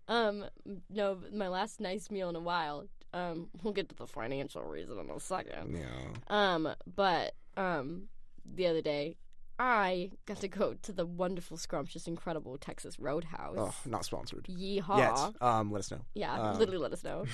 Um, 0.09 0.45
no, 0.91 1.19
my 1.33 1.49
last 1.49 1.81
nice 1.81 2.11
meal 2.11 2.29
in 2.29 2.37
a 2.37 2.41
while. 2.41 2.85
Um, 3.15 3.49
we'll 3.63 3.73
get 3.73 3.89
to 3.89 3.95
the 3.95 4.07
financial 4.07 4.63
reason 4.63 4.99
in 4.99 5.09
a 5.11 5.19
second. 5.21 5.77
Yeah. 5.79 5.85
Um, 6.29 6.69
but 6.95 7.35
um, 7.57 8.09
the 8.45 8.67
other 8.67 8.83
day, 8.83 9.17
I 9.59 10.11
got 10.27 10.41
to 10.41 10.49
go 10.49 10.75
to 10.83 10.93
the 10.93 11.07
wonderful, 11.07 11.57
scrumptious, 11.57 12.07
incredible 12.09 12.59
Texas 12.59 12.99
Roadhouse. 12.99 13.55
Oh, 13.57 13.75
not 13.87 14.05
sponsored. 14.05 14.45
Yeehaw! 14.51 14.99
Yet. 14.99 15.41
Um, 15.41 15.71
let 15.71 15.79
us 15.79 15.91
know. 15.93 16.01
Yeah, 16.15 16.35
Um, 16.35 16.59
literally 16.59 16.81
let 16.81 16.93
us 16.93 17.05
know. 17.05 17.25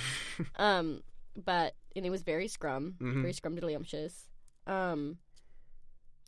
um, 0.56 1.02
but 1.35 1.74
and 1.96 2.05
it 2.07 2.11
was 2.11 2.22
very 2.22 2.48
scrum, 2.48 2.96
Mhm. 3.00 3.20
very 3.22 3.33
scrumdiddlyumptious. 3.33 4.29
Um, 4.66 5.18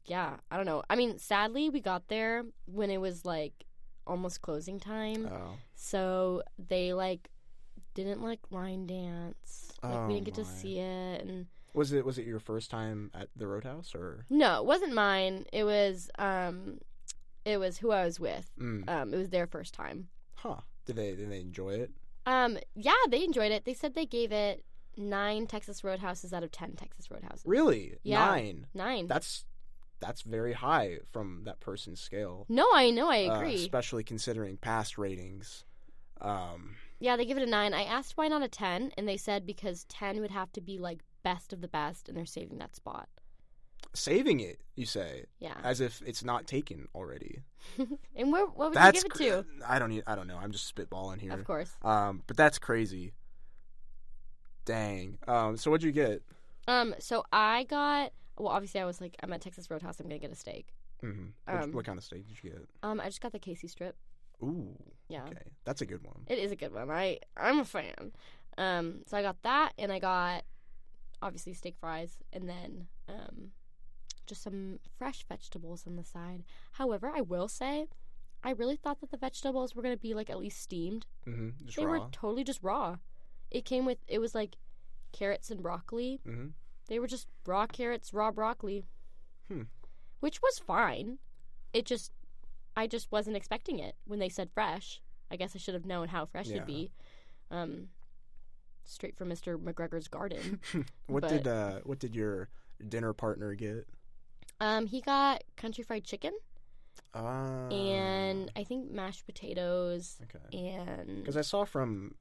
yeah, 0.07 0.37
I 0.51 0.57
don't 0.57 0.66
know. 0.66 0.83
I 0.90 0.96
mean, 0.96 1.18
sadly, 1.18 1.70
we 1.70 1.81
got 1.81 2.09
there 2.09 2.44
when 2.66 2.90
it 2.90 2.98
was 3.01 3.25
like 3.25 3.64
almost 4.07 4.42
closing 4.42 4.81
time, 4.81 5.27
Oh. 5.27 5.57
so 5.75 6.42
they 6.59 6.92
like 6.92 7.31
didn't 7.94 8.22
like 8.22 8.40
line 8.51 8.87
dance. 8.87 9.72
Like 9.83 9.92
Oh, 9.94 10.07
we 10.09 10.14
didn't 10.14 10.27
get 10.27 10.35
to 10.35 10.44
see 10.44 10.79
it, 10.79 11.22
and 11.22 11.46
Was 11.75 11.92
it 11.92 12.05
was 12.05 12.18
it 12.18 12.27
your 12.27 12.40
first 12.40 12.70
time 12.70 13.11
at 13.14 13.29
the 13.37 13.46
Roadhouse 13.46 13.94
or? 13.94 14.27
no, 14.29 14.59
it 14.61 14.66
wasn't 14.66 14.92
mine. 14.94 15.46
It 15.53 15.64
was 15.64 16.11
um, 16.18 16.81
it 17.44 17.59
was 17.59 17.79
who 17.79 17.90
I 17.92 18.05
was 18.05 18.18
with. 18.18 18.51
Mm. 18.59 18.88
Um, 18.88 19.14
it 19.14 19.16
was 19.18 19.31
their 19.31 19.46
first 19.46 19.72
time. 19.75 20.09
Huh? 20.37 20.61
Did 20.85 20.96
they 20.96 21.14
did 21.14 21.31
they 21.31 21.40
enjoy 21.40 21.75
it? 21.75 21.92
Um, 22.27 22.59
yeah, 22.75 22.92
they 23.09 23.22
enjoyed 23.25 23.53
it. 23.53 23.64
They 23.64 23.75
said 23.75 23.94
they 23.94 24.07
gave 24.07 24.33
it 24.33 24.64
nine 24.96 25.46
Texas 25.46 25.83
Roadhouses 25.83 26.33
out 26.33 26.42
of 26.44 26.50
ten 26.50 26.72
Texas 26.74 27.11
Roadhouses. 27.11 27.42
Really? 27.44 27.96
Yeah. 28.02 28.24
Nine. 28.26 28.66
Nine. 28.74 29.07
That's 29.07 29.44
that's 30.00 30.22
very 30.22 30.52
high 30.55 30.98
from 31.12 31.42
that 31.44 31.61
person's 31.61 32.00
scale. 32.00 32.44
no, 32.48 32.66
I 32.74 32.90
know, 32.90 33.09
I 33.09 33.26
uh, 33.26 33.37
agree. 33.38 33.55
especially 33.55 34.02
considering 34.02 34.57
past 34.57 34.98
ratings. 34.98 35.64
Um, 36.20 36.74
yeah, 36.98 37.16
they 37.16 37.24
give 37.24 37.37
it 37.38 37.42
a 37.46 37.50
nine. 37.50 37.72
I 37.74 37.85
asked 37.85 38.16
why 38.16 38.28
not 38.28 38.42
a 38.42 38.48
ten, 38.48 38.92
and 38.96 39.07
they 39.09 39.16
said 39.16 39.46
because 39.46 39.85
ten 39.85 40.20
would 40.20 40.31
have 40.33 40.52
to 40.52 40.61
be 40.61 40.78
like 40.78 41.00
best 41.22 41.52
of 41.52 41.61
the 41.61 41.68
best, 41.68 42.09
and 42.09 42.16
they're 42.18 42.26
saving 42.26 42.59
that 42.59 42.74
spot. 42.74 43.09
saving 43.94 44.40
it, 44.40 44.61
you 44.74 44.87
say, 44.87 45.26
Yeah. 45.38 45.55
as 45.62 45.81
if 45.81 46.02
it's 46.07 46.24
not 46.24 46.46
taken 46.46 46.88
already. 46.94 47.40
and 48.16 48.33
where 48.33 48.46
what 48.46 48.70
would 48.70 48.74
That's 48.74 49.02
you 49.05 49.09
give 49.11 49.20
it 49.20 49.24
to? 49.37 49.42
cr- 49.44 49.64
I 49.72 49.78
don't. 49.78 50.02
I 50.07 50.14
don't 50.16 50.26
know. 50.26 50.37
I'm 50.38 50.50
just 50.52 50.72
spitballing 50.74 51.20
here. 51.20 51.33
Of 51.33 51.44
course. 51.44 51.70
Um, 51.83 52.22
but 52.26 52.37
that's 52.37 52.59
crazy. 52.59 53.12
Dang. 54.64 55.18
Um, 55.27 55.57
so 55.57 55.70
what'd 55.70 55.85
you 55.85 55.92
get? 55.92 56.22
Um, 56.68 56.94
so 56.98 57.25
I 57.33 57.64
got 57.64 58.12
well. 58.38 58.48
Obviously, 58.53 58.81
I 58.81 58.85
was 58.85 59.01
like, 59.01 59.16
I'm 59.22 59.33
at 59.33 59.40
Texas 59.40 59.70
Roadhouse. 59.70 59.98
I'm 60.01 60.07
gonna 60.07 60.18
get 60.18 60.31
a 60.33 60.37
steak. 60.37 60.68
hmm 61.01 61.27
What, 61.46 61.62
Um, 61.64 61.72
what 61.72 61.85
kind 61.85 61.98
of 61.98 62.05
steak 62.05 62.27
did 62.29 62.37
you 62.42 62.51
get? 62.51 62.68
Um, 62.83 63.01
I 63.01 63.07
just 63.07 63.20
got 63.20 63.33
the 63.33 63.40
KC 63.40 63.68
strip. 63.68 63.96
Ooh. 64.42 64.77
Yeah, 65.09 65.25
Okay, 65.25 65.51
that's 65.64 65.83
a 65.83 65.87
good 65.87 66.03
one. 66.05 66.22
it 66.27 66.38
is 66.38 66.51
a 66.53 66.57
good 66.57 66.72
one. 66.72 66.90
I 66.90 67.18
I'm 67.37 67.59
a 67.61 67.64
fan. 67.64 68.12
Um, 68.59 69.03
so 69.07 69.16
I 69.16 69.22
got 69.22 69.42
that, 69.42 69.72
and 69.79 69.90
I 69.92 69.98
got 69.98 70.44
obviously 71.20 71.55
steak 71.55 71.77
fries, 71.81 72.18
and 72.33 72.48
then 72.48 72.87
um, 73.09 73.51
just 74.27 74.42
some 74.42 74.79
fresh 74.98 75.25
vegetables 75.29 75.85
on 75.87 75.96
the 75.96 76.05
side. 76.05 76.42
However, 76.73 77.10
I 77.15 77.21
will 77.21 77.48
say, 77.48 77.87
I 78.44 78.50
really 78.50 78.77
thought 78.77 79.00
that 79.00 79.10
the 79.10 79.17
vegetables 79.17 79.75
were 79.75 79.83
gonna 79.83 79.96
be 79.96 80.15
like 80.15 80.31
at 80.31 80.38
least 80.38 80.60
steamed. 80.60 81.06
hmm 81.25 81.50
Just 81.65 81.77
they 81.79 81.85
raw. 81.87 81.92
were 81.92 82.06
totally 82.13 82.44
just 82.44 82.63
raw. 82.63 82.96
It 83.53 83.65
came 83.65 83.85
with 83.85 83.98
it 84.09 84.19
was 84.19 84.35
like 84.35 84.57
carrots 85.13 85.50
and 85.50 85.63
broccoli. 85.63 86.21
hmm 86.25 86.48
They 86.88 86.98
were 86.98 87.07
just 87.07 87.29
raw 87.46 87.67
carrots, 87.67 88.13
raw 88.13 88.31
broccoli. 88.33 88.85
Hmm. 89.48 89.63
Which 90.21 90.40
was 90.42 90.59
fine. 90.59 91.19
It 91.73 91.85
just 91.87 92.11
I 92.77 92.87
just 92.87 93.13
wasn't 93.13 93.37
expecting 93.37 93.79
it 93.79 93.94
when 94.07 94.19
they 94.19 94.29
said 94.31 94.48
fresh. 94.55 95.00
I 95.31 95.37
guess 95.37 95.55
I 95.55 95.59
should 95.59 95.75
have 95.75 95.87
known 95.87 96.09
how 96.09 96.25
fresh 96.27 96.46
Yeah. 96.48 96.57
it'd 96.57 96.67
be. 96.67 96.90
Um 97.50 97.88
straight 98.85 99.17
from 99.17 99.29
Mr. 99.29 99.57
McGregor's 99.59 100.09
garden. 100.09 100.59
what 101.07 101.21
but- 101.23 101.29
did 101.31 101.46
uh 101.46 101.81
what 101.85 101.98
did 101.98 102.17
your 102.17 102.48
dinner 102.88 103.13
partner 103.13 103.55
get? 103.55 103.87
um 104.61 104.87
he 104.87 105.00
got 105.00 105.42
country 105.57 105.85
fried 105.85 106.05
chicken 106.05 106.33
Uh, 107.15 107.69
and 107.71 108.50
I 108.57 108.65
think 108.65 108.90
mashed 108.90 109.27
potatoes 109.27 110.19
okay. 110.25 110.57
and 110.57 111.17
Because 111.21 111.37
I 111.37 111.42
saw 111.42 111.65
from 111.65 112.15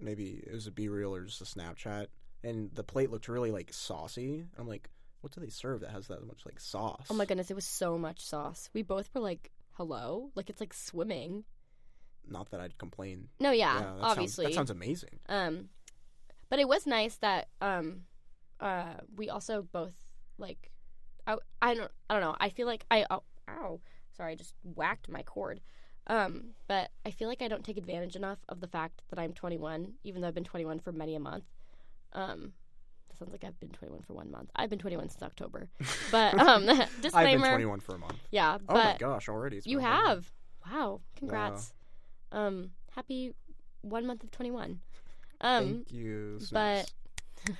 maybe 0.00 0.42
it 0.46 0.52
was 0.52 0.66
a 0.66 0.70
BeReal 0.70 1.10
or 1.10 1.22
just 1.22 1.40
a 1.40 1.44
Snapchat, 1.44 2.06
and 2.42 2.70
the 2.74 2.84
plate 2.84 3.10
looked 3.10 3.28
really 3.28 3.50
like 3.50 3.72
saucy. 3.72 4.44
I'm 4.58 4.68
like, 4.68 4.88
what 5.20 5.32
do 5.32 5.40
they 5.40 5.48
serve 5.48 5.80
that 5.80 5.90
has 5.90 6.08
that 6.08 6.26
much 6.26 6.46
like 6.46 6.60
sauce? 6.60 7.06
Oh 7.10 7.14
my 7.14 7.24
goodness, 7.24 7.50
it 7.50 7.54
was 7.54 7.66
so 7.66 7.98
much 7.98 8.24
sauce. 8.24 8.70
We 8.72 8.82
both 8.82 9.08
were 9.14 9.20
like, 9.20 9.50
"Hello?" 9.72 10.30
Like 10.34 10.50
it's 10.50 10.60
like 10.60 10.74
swimming. 10.74 11.44
Not 12.28 12.50
that 12.50 12.60
I'd 12.60 12.76
complain. 12.78 13.28
No, 13.40 13.50
yeah, 13.50 13.74
that 13.74 13.86
obviously. 14.00 14.44
sounds, 14.46 14.54
that 14.54 14.58
sounds 14.58 14.70
amazing. 14.70 15.20
Um, 15.28 15.68
but 16.48 16.58
it 16.58 16.68
was 16.68 16.86
nice 16.86 17.16
that 17.16 17.48
um, 17.60 18.02
uh, 18.60 18.94
we 19.16 19.30
also 19.30 19.62
both 19.62 19.94
like, 20.38 20.70
I, 21.26 21.36
I 21.62 21.74
don't, 21.74 21.90
I 22.10 22.14
don't 22.14 22.22
know. 22.22 22.36
I 22.38 22.48
feel 22.48 22.66
like 22.66 22.84
I, 22.90 23.06
oh, 23.10 23.22
ow, 23.48 23.80
sorry, 24.16 24.32
I 24.32 24.34
just 24.34 24.54
whacked 24.62 25.08
my 25.08 25.22
cord. 25.22 25.60
Um, 26.08 26.50
but 26.68 26.90
I 27.04 27.10
feel 27.10 27.28
like 27.28 27.42
I 27.42 27.48
don't 27.48 27.64
take 27.64 27.76
advantage 27.76 28.14
enough 28.16 28.38
of 28.48 28.60
the 28.60 28.68
fact 28.68 29.02
that 29.10 29.18
I'm 29.18 29.32
21, 29.32 29.94
even 30.04 30.20
though 30.22 30.28
I've 30.28 30.34
been 30.34 30.44
21 30.44 30.78
for 30.80 30.92
many 30.92 31.14
a 31.16 31.20
month. 31.20 31.44
Um, 32.12 32.52
that 33.08 33.18
sounds 33.18 33.32
like 33.32 33.42
I've 33.44 33.58
been 33.60 33.70
21 33.70 34.02
for 34.02 34.12
one 34.14 34.30
month. 34.30 34.50
I've 34.54 34.70
been 34.70 34.78
21 34.78 35.08
since 35.10 35.22
October. 35.22 35.68
But 36.12 36.38
um, 36.38 36.68
I've 37.14 37.26
been 37.26 37.40
21 37.40 37.80
for 37.80 37.94
a 37.96 37.98
month. 37.98 38.18
Yeah, 38.30 38.58
Oh 38.68 38.74
my 38.74 38.96
gosh, 38.98 39.28
already. 39.28 39.60
You 39.64 39.78
have. 39.80 40.30
Wow, 40.70 41.00
congrats. 41.16 41.74
Um, 42.32 42.70
happy 42.94 43.34
one 43.82 44.06
month 44.06 44.22
of 44.24 44.30
21. 44.30 44.80
Um, 45.40 45.64
Thank 45.64 45.92
you. 45.92 46.40
but- 46.52 46.90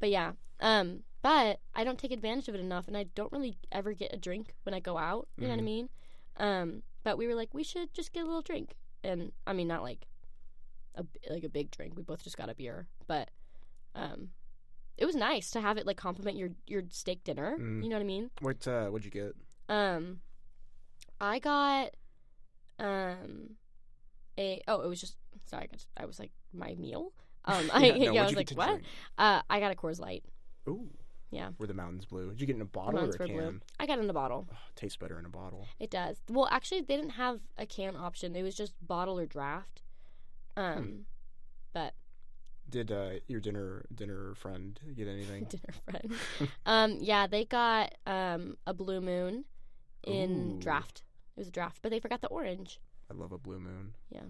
but 0.00 0.10
yeah. 0.10 0.32
Um, 0.60 1.00
but 1.22 1.60
I 1.74 1.84
don't 1.84 1.98
take 1.98 2.12
advantage 2.12 2.48
of 2.48 2.54
it 2.54 2.60
enough, 2.60 2.88
and 2.88 2.96
I 2.96 3.04
don't 3.14 3.32
really 3.32 3.56
ever 3.72 3.92
get 3.92 4.12
a 4.12 4.16
drink 4.16 4.54
when 4.64 4.74
I 4.74 4.80
go 4.80 4.96
out. 4.98 5.28
You 5.36 5.44
know 5.44 5.50
what 5.54 5.58
I 5.58 5.62
Mhm. 5.62 5.64
mean? 5.64 5.88
Um, 6.36 6.82
but 7.08 7.16
we 7.16 7.26
were 7.26 7.34
like, 7.34 7.54
we 7.54 7.64
should 7.64 7.94
just 7.94 8.12
get 8.12 8.24
a 8.24 8.26
little 8.26 8.42
drink, 8.42 8.74
and 9.02 9.32
I 9.46 9.54
mean, 9.54 9.66
not 9.66 9.82
like 9.82 10.06
a 10.94 11.06
like 11.30 11.42
a 11.42 11.48
big 11.48 11.70
drink. 11.70 11.94
We 11.96 12.02
both 12.02 12.22
just 12.22 12.36
got 12.36 12.50
a 12.50 12.54
beer, 12.54 12.86
but 13.06 13.30
um, 13.94 14.28
it 14.98 15.06
was 15.06 15.14
nice 15.14 15.50
to 15.52 15.62
have 15.62 15.78
it 15.78 15.86
like 15.86 15.96
complement 15.96 16.36
your 16.36 16.50
your 16.66 16.82
steak 16.90 17.24
dinner. 17.24 17.56
Mm. 17.58 17.82
You 17.82 17.88
know 17.88 17.96
what 17.96 18.02
I 18.02 18.04
mean? 18.04 18.30
what 18.42 18.68
uh, 18.68 18.88
what'd 18.88 19.06
you 19.06 19.10
get? 19.10 19.34
Um, 19.70 20.20
I 21.18 21.38
got 21.38 21.92
um 22.78 23.56
a 24.36 24.60
oh 24.68 24.82
it 24.82 24.88
was 24.88 25.00
just 25.00 25.16
sorry 25.46 25.62
I, 25.62 25.66
got, 25.68 25.86
I 25.96 26.04
was 26.04 26.18
like 26.18 26.32
my 26.52 26.74
meal. 26.74 27.14
Um, 27.46 27.70
I 27.72 27.86
Yeah, 27.86 28.04
no, 28.04 28.12
yeah, 28.12 28.20
I 28.20 28.24
was 28.26 28.36
like 28.36 28.50
what? 28.50 28.80
Uh, 29.16 29.40
I 29.48 29.60
got 29.60 29.72
a 29.72 29.76
Coors 29.76 29.98
Light. 29.98 30.24
Ooh. 30.68 30.90
Yeah. 31.30 31.50
Were 31.58 31.66
the 31.66 31.74
mountains 31.74 32.06
blue? 32.06 32.30
Did 32.30 32.40
you 32.40 32.46
get 32.46 32.56
in 32.56 32.62
a 32.62 32.66
bottle 32.66 33.00
or 33.00 33.10
a 33.10 33.18
can? 33.18 33.26
blue. 33.28 33.60
I 33.78 33.86
got 33.86 33.98
in 33.98 34.08
a 34.08 34.14
bottle. 34.14 34.48
Oh, 34.50 34.56
tastes 34.74 34.96
better 34.96 35.18
in 35.18 35.26
a 35.26 35.30
bottle. 35.30 35.66
It 35.78 35.90
does. 35.90 36.16
Well, 36.28 36.48
actually, 36.50 36.80
they 36.80 36.96
didn't 36.96 37.10
have 37.12 37.40
a 37.58 37.66
can 37.66 37.96
option. 37.96 38.34
It 38.34 38.42
was 38.42 38.54
just 38.54 38.72
bottle 38.86 39.18
or 39.18 39.26
draft. 39.26 39.82
Hmm. 40.56 40.62
Um, 40.62 41.04
but 41.74 41.94
Did 42.68 42.90
uh, 42.90 43.10
your 43.26 43.40
dinner 43.40 43.84
dinner 43.94 44.34
friend 44.34 44.80
get 44.96 45.06
anything? 45.08 45.44
dinner 45.44 45.74
friend. 45.84 46.12
um, 46.66 46.96
yeah, 47.00 47.26
they 47.26 47.44
got 47.44 47.94
um 48.06 48.56
a 48.66 48.72
blue 48.72 49.00
moon 49.00 49.44
in 50.04 50.52
Ooh. 50.56 50.60
draft. 50.60 51.02
It 51.36 51.40
was 51.40 51.48
a 51.48 51.52
draft, 51.52 51.80
but 51.82 51.90
they 51.90 52.00
forgot 52.00 52.20
the 52.22 52.28
orange. 52.28 52.80
I 53.10 53.14
love 53.14 53.32
a 53.32 53.38
blue 53.38 53.58
moon. 53.60 53.94
Yeah. 54.10 54.22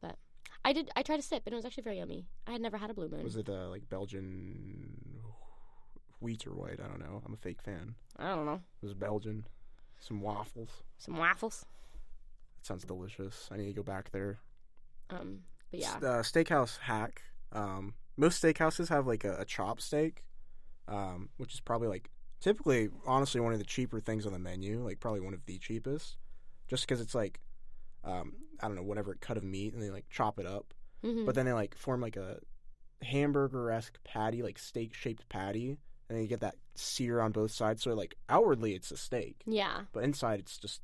But 0.00 0.16
I 0.64 0.72
did. 0.72 0.90
I 0.96 1.02
tried 1.02 1.16
to 1.16 1.22
sip, 1.22 1.44
and 1.46 1.52
it 1.52 1.56
was 1.56 1.64
actually 1.64 1.84
very 1.84 1.98
yummy. 1.98 2.26
I 2.46 2.52
had 2.52 2.60
never 2.60 2.76
had 2.76 2.90
a 2.90 2.94
blue 2.94 3.08
moon. 3.08 3.22
Was 3.24 3.36
it 3.36 3.48
uh, 3.48 3.68
like 3.68 3.88
Belgian 3.88 5.20
wheat 6.20 6.46
or 6.46 6.52
white? 6.54 6.80
I 6.82 6.88
don't 6.88 7.00
know. 7.00 7.22
I'm 7.24 7.34
a 7.34 7.36
fake 7.36 7.62
fan. 7.62 7.94
I 8.16 8.34
don't 8.34 8.46
know. 8.46 8.60
It 8.82 8.86
was 8.86 8.94
Belgian. 8.94 9.46
Some 10.00 10.20
waffles. 10.20 10.70
Some 10.98 11.16
waffles. 11.16 11.64
That 12.56 12.66
sounds 12.66 12.84
delicious. 12.84 13.48
I 13.52 13.56
need 13.56 13.66
to 13.66 13.72
go 13.72 13.82
back 13.82 14.10
there. 14.12 14.38
Um, 15.10 15.40
but 15.70 15.80
yeah. 15.80 15.96
S- 15.96 16.02
Uh, 16.02 16.22
steakhouse 16.22 16.78
hack. 16.78 17.22
Um, 17.52 17.94
most 18.16 18.42
steakhouses 18.42 18.88
have 18.88 19.06
like 19.06 19.24
a, 19.24 19.36
a 19.40 19.44
chop 19.44 19.80
steak, 19.80 20.24
um, 20.86 21.28
which 21.36 21.54
is 21.54 21.60
probably 21.60 21.88
like 21.88 22.10
typically, 22.40 22.88
honestly, 23.06 23.40
one 23.40 23.52
of 23.52 23.58
the 23.58 23.64
cheaper 23.64 24.00
things 24.00 24.26
on 24.26 24.32
the 24.32 24.38
menu. 24.38 24.82
Like 24.84 25.00
probably 25.00 25.20
one 25.20 25.34
of 25.34 25.44
the 25.46 25.58
cheapest, 25.58 26.16
just 26.68 26.86
because 26.86 27.00
it's 27.00 27.14
like, 27.14 27.40
um, 28.04 28.34
I 28.60 28.66
don't 28.66 28.76
know, 28.76 28.82
whatever 28.82 29.16
cut 29.20 29.36
of 29.36 29.44
meat, 29.44 29.72
and 29.74 29.82
they 29.82 29.90
like 29.90 30.08
chop 30.10 30.38
it 30.38 30.46
up, 30.46 30.74
Mhm. 31.04 31.26
but 31.26 31.34
then 31.34 31.46
they 31.46 31.52
like 31.52 31.76
form 31.76 32.00
like 32.00 32.16
a 32.16 32.38
hamburger 33.02 33.70
esque 33.70 33.98
patty, 34.04 34.42
like 34.42 34.58
steak 34.58 34.92
shaped 34.94 35.28
patty, 35.28 35.78
and 36.08 36.16
then 36.16 36.22
you 36.22 36.28
get 36.28 36.40
that 36.40 36.56
sear 36.74 37.20
on 37.20 37.32
both 37.32 37.50
sides. 37.50 37.82
So 37.82 37.94
like 37.94 38.16
outwardly, 38.28 38.74
it's 38.74 38.90
a 38.90 38.96
steak, 38.96 39.42
yeah. 39.46 39.82
but 39.92 40.04
inside 40.04 40.40
it's 40.40 40.58
just 40.58 40.80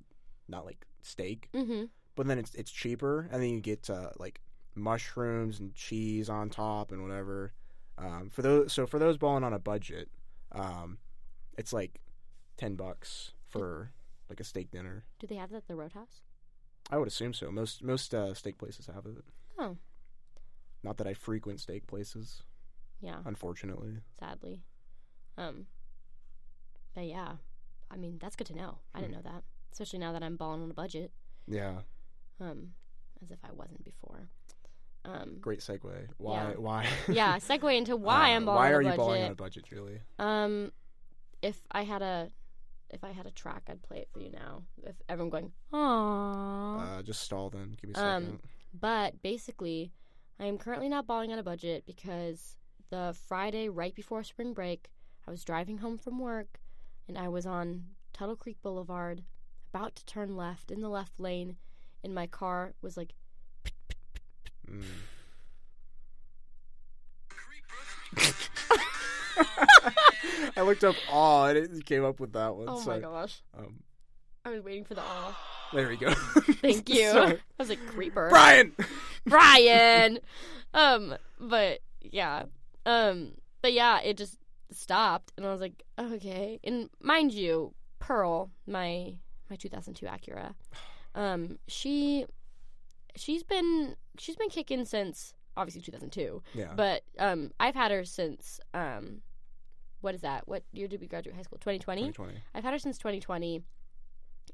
not 0.49 0.65
like 0.67 0.87
steak 1.03 1.49
Mm-hmm. 1.55 1.85
but 2.17 2.27
then 2.27 2.39
it's 2.39 2.55
it's 2.55 2.71
cheaper, 2.71 3.29
and 3.33 3.43
then 3.43 3.51
you 3.51 3.61
get 3.61 3.89
uh, 3.91 4.11
like 4.19 4.41
mushrooms 4.75 5.61
and 5.61 5.75
cheese 5.75 6.29
on 6.29 6.51
top 6.51 6.93
and 6.93 7.03
whatever. 7.03 7.53
Um, 7.97 8.29
for 8.31 8.43
those, 8.43 8.73
so 8.73 8.87
for 8.87 8.99
those 8.99 9.17
balling 9.19 9.45
on 9.45 9.53
a 9.53 9.59
budget, 9.59 10.09
um, 10.53 10.99
it's 11.57 11.73
like 11.73 12.01
ten 12.57 12.75
bucks 12.75 13.33
for 13.49 13.93
like 14.29 14.41
a 14.41 14.45
steak 14.45 14.71
dinner. 14.71 15.05
Do 15.21 15.27
they 15.27 15.37
have 15.37 15.51
that 15.51 15.59
at 15.59 15.69
the 15.69 15.77
Roadhouse? 15.77 16.23
I 16.91 16.99
would 16.99 17.09
assume 17.09 17.33
so. 17.35 17.51
Most 17.51 17.83
most 17.83 18.15
uh, 18.15 18.35
steak 18.35 18.59
places 18.59 18.87
have 18.93 19.07
it. 19.07 19.25
Oh. 19.59 19.77
Not 20.83 20.99
that 20.99 21.07
I 21.07 21.15
frequent 21.15 21.61
steak 21.61 21.87
places, 21.87 22.43
Yeah. 23.01 23.21
unfortunately. 23.25 24.01
Sadly. 24.21 24.61
Um. 25.37 25.67
But 26.95 27.07
yeah, 27.07 27.33
I 27.91 27.97
mean 27.97 28.19
that's 28.21 28.37
good 28.37 28.47
to 28.49 28.57
know. 28.57 28.79
I 28.95 29.01
didn't 29.01 29.13
know 29.15 29.23
that, 29.23 29.43
especially 29.73 29.99
now 29.99 30.13
that 30.13 30.23
I'm 30.23 30.37
balling 30.37 30.63
on 30.63 30.71
a 30.71 30.75
budget. 30.75 31.11
Yeah, 31.47 31.81
Um, 32.41 32.73
as 33.23 33.31
if 33.31 33.39
I 33.45 33.53
wasn't 33.53 33.85
before. 33.85 34.29
Um. 35.05 35.37
great 35.41 35.59
segue. 35.61 36.09
Why? 36.17 36.35
Yeah. 36.51 36.55
Why? 36.57 36.87
Yeah. 37.09 37.37
Segue 37.39 37.77
into 37.77 37.97
why 38.09 38.33
Uh, 38.33 38.37
I'm 38.37 38.45
balling 38.47 38.61
Why 38.63 38.67
on 38.69 38.73
are 38.75 38.81
a 38.81 38.85
you 38.85 38.91
budget. 38.91 38.99
balling 38.99 39.23
on 39.25 39.31
a 39.33 39.35
budget, 39.35 39.65
Julie? 39.67 40.01
Um, 40.19 40.73
if 41.43 41.61
I 41.71 41.83
had 41.83 42.01
a, 42.01 42.31
if 42.89 43.05
I 43.05 43.11
had 43.13 43.27
a 43.27 43.31
track, 43.31 43.65
I'd 43.69 43.83
play 43.83 43.99
it 43.99 44.09
for 44.13 44.21
you 44.21 44.31
now. 44.31 44.63
If 44.83 44.95
everyone 45.11 45.29
going, 45.31 45.53
aww. 45.73 46.99
Uh, 46.99 47.03
just 47.03 47.21
stall 47.23 47.51
then. 47.51 47.77
Give 47.81 47.91
me 47.91 47.95
a 47.97 48.03
Um, 48.03 48.23
second. 48.25 48.41
But 48.81 49.21
basically, 49.23 49.93
I 50.41 50.47
am 50.47 50.57
currently 50.59 50.89
not 50.89 51.07
balling 51.07 51.33
on 51.33 51.39
a 51.39 51.43
budget 51.43 51.85
because 51.87 52.57
the 52.91 53.15
Friday 53.29 53.69
right 53.69 53.95
before 53.95 54.23
spring 54.23 54.55
break, 54.55 54.89
I 55.27 55.31
was 55.31 55.45
driving 55.45 55.79
home 55.79 55.99
from 55.99 56.19
work 56.19 56.61
and 57.09 57.17
I 57.19 57.29
was 57.29 57.47
on 57.47 57.85
Tuttle 58.13 58.37
Creek 58.37 58.59
Boulevard, 58.63 59.23
about 59.73 59.97
to 59.97 60.05
turn 60.07 60.37
left 60.37 60.71
in 60.71 60.81
the 60.81 60.89
left 60.89 61.19
lane, 61.19 61.57
and 62.03 62.15
my 62.15 62.27
car 62.27 62.75
was 62.81 62.97
like, 62.97 63.15
Mm. 64.71 64.83
I 70.57 70.63
looked 70.63 70.85
up 70.85 70.95
awe 71.11 71.47
and 71.47 71.59
it 71.59 71.85
came 71.85 72.05
up 72.05 72.21
with 72.21 72.33
that 72.33 72.55
one. 72.55 72.67
oh 72.69 72.81
so, 72.81 72.91
my 72.91 72.99
gosh. 72.99 73.43
Um, 73.57 73.81
I 74.45 74.51
was 74.51 74.63
waiting 74.63 74.85
for 74.85 74.95
the 74.95 75.03
awe. 75.03 75.37
there 75.73 75.89
we 75.89 75.97
go. 75.97 76.13
Thank 76.15 76.89
you. 76.89 77.09
Sorry. 77.13 77.35
I 77.35 77.39
was 77.59 77.69
like, 77.69 77.85
creeper. 77.87 78.29
Brian. 78.31 78.73
Brian. 79.27 80.19
um, 80.73 81.15
but 81.41 81.81
yeah. 82.01 82.45
Um, 82.87 83.33
but 83.63 83.73
yeah, 83.73 84.01
it 84.01 84.17
just 84.17 84.39
stopped, 84.77 85.33
and 85.37 85.47
I 85.47 85.51
was 85.53 85.61
like, 85.61 85.83
okay. 85.99 86.61
And 86.65 86.91
mind 87.01 87.33
you, 87.33 87.75
Pearl, 87.99 88.51
my 88.67 89.15
my 89.51 89.57
2002 89.57 90.07
Acura, 90.07 90.55
um, 91.15 91.59
she 91.69 92.27
she's 93.17 93.43
been 93.43 93.97
she's 94.19 94.37
been 94.37 94.49
kicking 94.49 94.85
since 94.85 95.35
obviously 95.57 95.83
2002, 95.83 96.43
Yeah. 96.55 96.73
but 96.75 97.03
um, 97.19 97.53
I've 97.61 97.75
had 97.77 97.91
her 97.93 98.05
since 98.05 98.59
um, 98.75 99.21
what 100.01 100.15
is 100.15 100.23
that? 100.23 100.49
What 100.49 100.65
year 100.73 100.89
did 100.89 101.01
we 101.01 101.07
graduate 101.07 101.37
high 101.37 101.43
school? 101.43 101.59
2020. 101.59 102.01
2020. 102.09 102.43
I've 102.55 102.65
had 102.65 102.73
her 102.73 102.79
since 102.79 102.99
2020, 102.99 103.63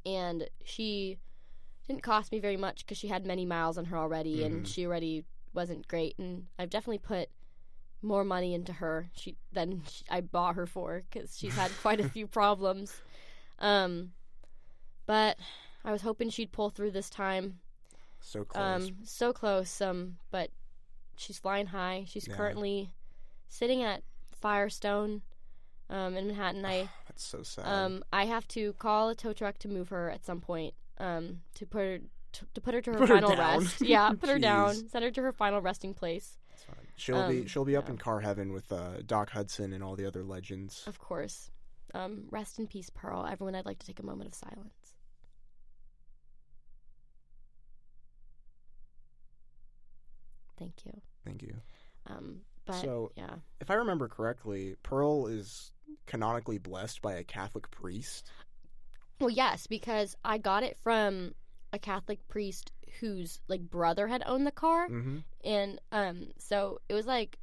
and 0.06 0.48
she 0.64 1.18
didn't 1.88 2.02
cost 2.02 2.30
me 2.32 2.38
very 2.38 2.56
much 2.56 2.84
because 2.84 2.98
she 2.98 3.08
had 3.08 3.26
many 3.26 3.44
miles 3.44 3.78
on 3.78 3.86
her 3.86 3.96
already, 3.96 4.44
and 4.44 4.64
Mhm. 4.64 4.72
she 4.74 4.86
already 4.86 5.24
wasn't 5.54 5.88
great. 5.88 6.18
And 6.18 6.46
I've 6.58 6.70
definitely 6.70 6.98
put 6.98 7.30
more 8.03 8.24
money 8.24 8.55
into 8.55 8.72
her 8.74 9.11
she, 9.14 9.36
than 9.53 9.82
sh 9.88 10.03
I 10.11 10.20
bought 10.22 10.55
her 10.55 10.66
for 10.66 11.03
because 11.11 11.36
she's 11.36 11.55
had 11.55 11.70
quite 11.82 12.01
a 12.01 12.09
few 12.09 12.26
problems. 12.40 13.01
Um, 13.59 14.12
but 15.07 15.38
I 15.84 15.92
was 15.92 16.03
hoping 16.03 16.30
she'd 16.30 16.53
pull 16.53 16.70
through 16.70 16.92
this 16.92 17.11
time. 17.11 17.59
So 18.20 18.44
close. 18.44 18.62
Um, 18.88 18.96
so 19.05 19.32
close. 19.32 19.80
Um, 19.80 20.16
but 20.30 20.51
she's 21.16 21.38
flying 21.38 21.66
high. 21.66 22.05
She's 22.07 22.26
Yeah. 22.28 22.36
currently 22.36 22.92
sitting 23.48 23.82
at 23.82 24.03
Firestone, 24.40 25.22
um, 25.90 26.16
in 26.16 26.26
Manhattan. 26.28 26.64
I 26.64 26.88
That's 27.09 27.24
so 27.24 27.42
sad. 27.42 27.66
um, 27.66 28.05
I 28.12 28.26
have 28.26 28.46
to 28.48 28.72
call 28.74 29.09
a 29.11 29.14
tow 29.14 29.32
truck 29.32 29.59
to 29.59 29.68
move 29.68 29.88
her 29.90 30.11
at 30.11 30.24
some 30.24 30.40
point. 30.40 30.74
Um, 30.98 31.40
to 31.55 31.66
put 31.66 31.78
her 31.80 31.98
to, 32.32 32.46
to 32.55 32.61
put 32.61 32.74
her 32.74 32.80
to 32.82 32.92
her 32.92 32.98
Put 32.98 33.09
final 33.09 33.34
down. 33.34 33.61
rest. 33.61 33.80
Yeah, 33.80 34.11
put 34.20 34.28
her 34.28 34.38
down. 34.38 34.74
Send 34.88 35.05
her 35.05 35.11
to 35.11 35.22
her 35.22 35.32
final 35.32 35.61
resting 35.61 35.94
place. 35.94 36.38
She'll 37.01 37.28
be 37.28 37.40
um, 37.40 37.46
she'll 37.46 37.64
be 37.64 37.76
up 37.76 37.86
yeah. 37.86 37.92
in 37.92 37.98
car 37.98 38.20
heaven 38.20 38.53
with 38.53 38.70
uh, 38.70 39.03
Doc 39.07 39.30
Hudson 39.30 39.72
and 39.72 39.82
all 39.82 39.96
the 39.96 40.07
other 40.07 40.22
legends. 40.22 40.84
Of 40.86 40.98
course. 40.98 41.51
Um, 41.94 42.24
rest 42.30 42.59
in 42.59 42.66
peace, 42.66 42.90
Pearl. 42.90 43.26
Everyone, 43.26 43.55
I'd 43.55 43.66
like 43.66 43.78
to 43.80 43.86
take 43.86 43.98
a 43.98 44.05
moment 44.05 44.28
of 44.28 44.34
silence. 44.34 44.94
Thank 50.59 50.84
you. 50.84 50.92
Thank 51.24 51.42
you. 51.42 51.55
Um, 52.07 52.42
but 52.66 52.80
So- 52.80 53.12
yeah, 53.16 53.36
If 53.61 53.70
I 53.70 53.74
remember 53.74 54.09
correctly, 54.09 54.76
Pearl 54.82 55.26
is 55.26 55.72
canonically 56.07 56.59
blessed 56.59 57.01
by 57.03 57.14
a 57.14 57.24
Catholic 57.24 57.70
priest. 57.70 58.30
well, 59.18 59.30
yes, 59.30 59.66
because 59.66 60.16
I 60.24 60.38
got 60.38 60.62
it 60.62 60.76
from 60.78 61.34
a 61.72 61.78
Catholic 61.78 62.26
priest 62.28 62.72
whose 63.01 63.41
like 63.49 63.61
brother 63.62 64.07
had 64.09 64.22
owned 64.26 64.47
the 64.47 64.51
car, 64.53 64.88
Mm-hmm. 64.88 65.18
and 65.45 65.80
um, 65.93 66.28
so 66.38 66.80
it 66.88 66.95
was 66.95 67.07
like 67.07 67.38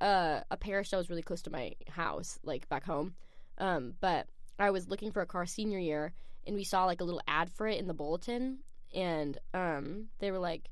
uh, 0.00 0.40
a 0.50 0.56
parish 0.56 0.90
that 0.90 0.96
was 0.98 1.08
really 1.08 1.22
close 1.22 1.42
to 1.42 1.50
my 1.50 1.72
house, 1.88 2.38
like 2.42 2.68
back 2.68 2.84
home. 2.84 3.14
Um, 3.58 3.94
but 4.00 4.26
I 4.58 4.70
was 4.70 4.88
looking 4.88 5.12
for 5.12 5.22
a 5.22 5.26
car 5.26 5.46
senior 5.46 5.78
year, 5.78 6.12
and 6.46 6.54
we 6.54 6.64
saw 6.64 6.84
like 6.84 7.00
a 7.00 7.04
little 7.04 7.22
ad 7.26 7.50
for 7.50 7.66
it 7.66 7.78
in 7.78 7.86
the 7.86 7.94
bulletin, 7.94 8.58
and 8.94 9.38
um, 9.54 10.06
they 10.18 10.30
were 10.30 10.38
like 10.38 10.68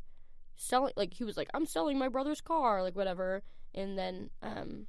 selling, 0.57 0.93
like 0.97 1.15
he 1.15 1.25
was 1.25 1.37
like, 1.37 1.49
"I'm 1.55 1.67
selling 1.67 1.99
my 1.99 2.09
brother's 2.09 2.41
car," 2.41 2.83
like 2.83 2.97
whatever, 2.97 3.43
and 3.75 3.97
then 3.99 4.31
um. 4.43 4.87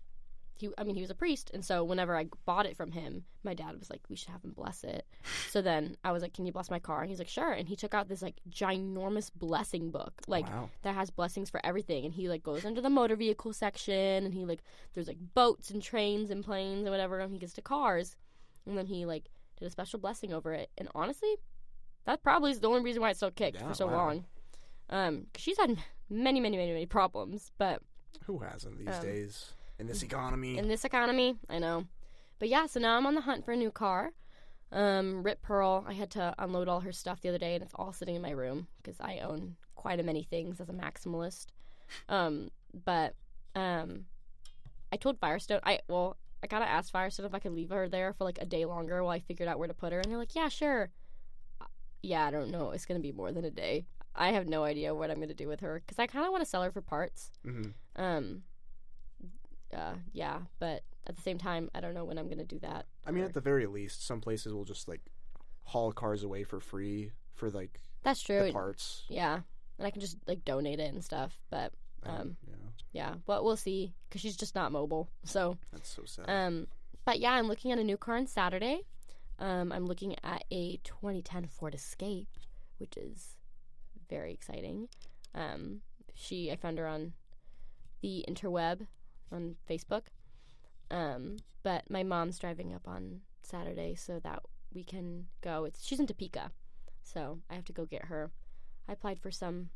He, 0.58 0.70
I 0.78 0.84
mean, 0.86 0.96
he 0.96 1.02
was 1.02 1.10
a 1.10 1.16
priest, 1.16 1.52
and 1.54 1.66
so 1.66 1.84
whenever 1.84 2.16
I 2.16 2.28
bought 2.46 2.66
it 2.66 2.78
from 2.78 2.92
him, 2.94 3.26
my 3.44 3.54
dad 3.54 3.78
was 3.78 3.90
like, 3.90 4.02
"We 4.10 4.16
should 4.16 4.30
have 4.30 4.42
him 4.42 4.52
bless 4.54 4.86
it." 4.86 5.06
So 5.50 5.62
then 5.62 5.98
I 6.04 6.14
was 6.14 6.22
like, 6.24 6.34
"Can 6.34 6.46
you 6.46 6.54
bless 6.54 6.70
my 6.70 6.80
car?" 6.80 7.02
And 7.02 7.10
he's 7.10 7.20
like, 7.20 7.28
"Sure." 7.28 7.52
And 7.52 7.68
he 7.68 7.76
took 7.76 7.94
out 7.94 8.08
this 8.08 8.22
like 8.22 8.36
ginormous 8.50 9.30
blessing 9.36 9.92
book, 9.92 10.14
like 10.28 10.48
wow. 10.48 10.70
that 10.84 10.96
has 10.96 11.10
blessings 11.12 11.50
for 11.50 11.60
everything 11.66 12.06
and 12.06 12.14
he 12.14 12.30
like 12.30 12.42
goes 12.44 12.64
into 12.64 12.82
the 12.82 12.90
motor 12.90 13.16
vehicle 13.18 13.52
section 13.54 14.26
and 14.26 14.34
he 14.34 14.46
like 14.46 14.64
there's 14.94 15.08
like 15.08 15.18
boats 15.34 15.70
and 15.72 15.82
trains 15.84 16.30
and 16.32 16.44
planes 16.44 16.82
and 16.84 16.90
whatever 16.92 17.20
and 17.20 17.34
he 17.34 17.40
gets 17.40 17.54
to 17.54 17.62
cars 17.62 18.16
and 18.66 18.78
then 18.78 18.86
he 18.86 19.06
like 19.06 19.26
did 19.60 19.66
a 19.66 19.70
special 19.70 20.00
blessing 20.00 20.34
over 20.34 20.54
it 20.54 20.70
and 20.78 20.88
honestly 20.96 21.36
that 22.06 22.22
probably 22.24 22.52
is 22.52 22.60
the 22.60 22.68
only 22.68 22.82
reason 22.82 23.02
why 23.02 23.10
it's 23.10 23.20
so 23.20 23.32
kicked 23.32 23.60
Yeah, 23.62 23.68
for 23.70 23.74
so 23.74 23.88
wow. 23.88 23.94
long 23.94 24.26
um 24.90 25.28
cause 25.34 25.42
she's 25.44 25.58
had 25.58 25.78
many 26.10 26.40
many 26.40 26.58
many 26.58 26.72
many 26.72 26.86
problems 26.86 27.52
but 27.58 27.82
Who 28.26 28.40
hasn't 28.40 28.78
these 28.80 28.96
Um, 28.96 29.02
days 29.02 29.54
in 29.80 29.88
this 29.88 30.04
economy? 30.04 30.58
in 30.58 30.68
this 30.68 30.86
economy 30.86 31.36
i 31.50 31.60
know. 31.60 31.86
But 32.40 32.50
yeah 32.50 32.66
so 32.66 32.80
now 32.80 32.98
i'm 32.98 33.06
on 33.06 33.16
the 33.16 33.22
hunt 33.22 33.46
for 33.46 33.52
a 33.52 33.58
new 33.58 33.72
car. 33.72 34.12
Um 34.72 35.24
rip 35.24 35.42
pearl 35.42 35.86
i 35.88 35.94
had 35.94 36.12
to 36.12 36.34
unload 36.40 36.68
all 36.68 36.82
her 36.82 36.92
stuff 36.92 37.22
the 37.22 37.30
other 37.30 37.38
day 37.38 37.56
and 37.56 37.64
it's 37.64 37.74
all 37.76 37.94
sitting 37.94 38.16
in 38.16 38.22
my 38.22 38.32
room 38.32 38.68
because 38.82 39.00
i 39.00 39.20
own 39.20 39.56
quite 39.76 40.00
a 40.00 40.04
many 40.04 40.24
things 40.24 40.60
as 40.60 40.70
a 40.70 40.74
maximalist. 40.74 41.48
Um 42.10 42.50
but 42.86 43.16
um 43.56 44.06
i 44.92 44.98
told 44.98 45.18
firestone 45.20 45.62
i 45.64 45.80
well 45.88 46.18
i 46.44 46.48
gotta 46.48 46.68
ask 46.68 46.92
firestone 46.92 47.26
if 47.26 47.34
i 47.34 47.40
could 47.40 47.54
leave 47.54 47.70
her 47.70 47.88
there 47.88 48.12
for 48.14 48.24
like 48.26 48.38
a 48.42 48.46
day 48.46 48.66
longer 48.66 49.02
while 49.04 49.12
i 49.12 49.20
figured 49.20 49.48
out 49.48 49.58
where 49.60 49.68
to 49.68 49.74
put 49.74 49.94
her 49.94 50.00
and 50.00 50.12
they're 50.12 50.18
like 50.18 50.36
yeah 50.36 50.50
sure. 50.50 50.90
Uh, 51.62 51.66
yeah 52.02 52.26
i 52.26 52.32
don't 52.32 52.52
know 52.52 52.72
it's 52.72 52.86
gonna 52.86 53.00
be 53.00 53.12
more 53.12 53.32
than 53.32 53.46
a 53.46 53.52
day. 53.52 53.86
I 54.18 54.32
have 54.32 54.48
no 54.48 54.64
idea 54.64 54.94
what 54.96 55.10
i'm 55.12 55.20
gonna 55.20 55.34
do 55.34 55.48
with 55.48 55.60
her 55.62 55.82
because 55.86 56.00
i 56.00 56.08
kind 56.08 56.26
of 56.26 56.32
want 56.32 56.44
to 56.44 56.50
sell 56.50 56.64
her 56.64 56.72
for 56.72 56.82
parts. 56.82 57.32
Hmm 57.44 57.70
um, 57.98 58.44
uh, 59.76 59.96
yeah, 60.14 60.40
but 60.60 60.84
at 61.08 61.16
the 61.16 61.22
same 61.22 61.38
time, 61.38 61.70
I 61.76 61.82
don't 61.82 61.94
know 61.94 62.06
when 62.06 62.18
I'm 62.18 62.28
gonna 62.30 62.46
do 62.46 62.60
that. 62.60 62.86
I 63.06 63.12
mean, 63.12 63.24
or- 63.24 63.28
at 63.28 63.34
the 63.34 63.42
very 63.42 63.66
least, 63.68 64.06
some 64.06 64.22
places 64.22 64.54
will 64.54 64.66
just 64.66 64.88
like 64.88 65.02
haul 65.64 65.92
cars 65.92 66.24
away 66.24 66.44
for 66.44 66.60
free 66.60 67.12
for 67.34 67.50
like 67.50 67.82
that's 68.04 68.22
true. 68.22 68.46
the 68.46 68.52
parts. 68.54 69.04
Yeah, 69.10 69.42
and 69.78 69.88
I 69.88 69.92
can 69.92 70.02
just 70.02 70.18
like 70.28 70.46
donate 70.46 70.80
it 70.80 70.94
and 70.94 71.04
stuff. 71.04 71.40
But 71.50 71.74
Um, 72.04 72.12
Um, 72.16 72.38
yeah, 72.48 72.56
yeah, 72.92 73.16
but 73.26 73.44
we'll 73.44 73.58
see 73.58 73.94
because 74.08 74.22
she's 74.22 74.38
just 74.38 74.54
not 74.56 74.72
mobile. 74.72 75.10
So, 75.24 75.58
that's 75.72 75.90
so 75.90 76.04
sad. 76.06 76.30
um, 76.30 76.68
but 77.04 77.20
yeah, 77.20 77.32
I'm 77.34 77.48
looking 77.48 77.72
at 77.72 77.80
a 77.80 77.84
new 77.84 77.98
car 77.98 78.16
on 78.16 78.28
Saturday. 78.28 78.82
Um, 79.40 79.72
I'm 79.72 79.86
looking 79.88 80.16
at 80.24 80.44
a 80.52 80.78
2010 80.84 81.48
Ford 81.48 81.74
Escape, 81.74 82.30
which 82.78 82.96
is 82.96 83.38
very 84.08 84.32
exciting. 84.34 84.88
Um, 85.34 85.82
she, 86.14 86.52
I 86.52 86.56
found 86.56 86.78
her 86.78 86.88
on 86.88 87.14
the 88.02 88.24
interweb 88.30 88.86
on 89.32 89.56
Facebook. 89.70 90.04
Um, 90.92 91.38
but 91.64 91.90
my 91.90 92.04
mom's 92.04 92.40
driving 92.40 92.74
up 92.74 92.88
on 92.88 93.22
Saturday 93.42 93.96
so 93.96 94.20
that 94.20 94.44
we 94.74 94.84
can 94.84 95.28
go. 95.42 95.66
It's 95.66 95.86
she's 95.86 96.00
in 96.00 96.08
Topeka, 96.08 96.52
so 97.04 97.40
I 97.50 97.56
have 97.56 97.66
to 97.66 97.74
go 97.74 97.86
get 97.86 98.06
her. 98.06 98.32
I 98.88 98.94
applied 98.94 99.20
for 99.20 99.32
some, 99.32 99.70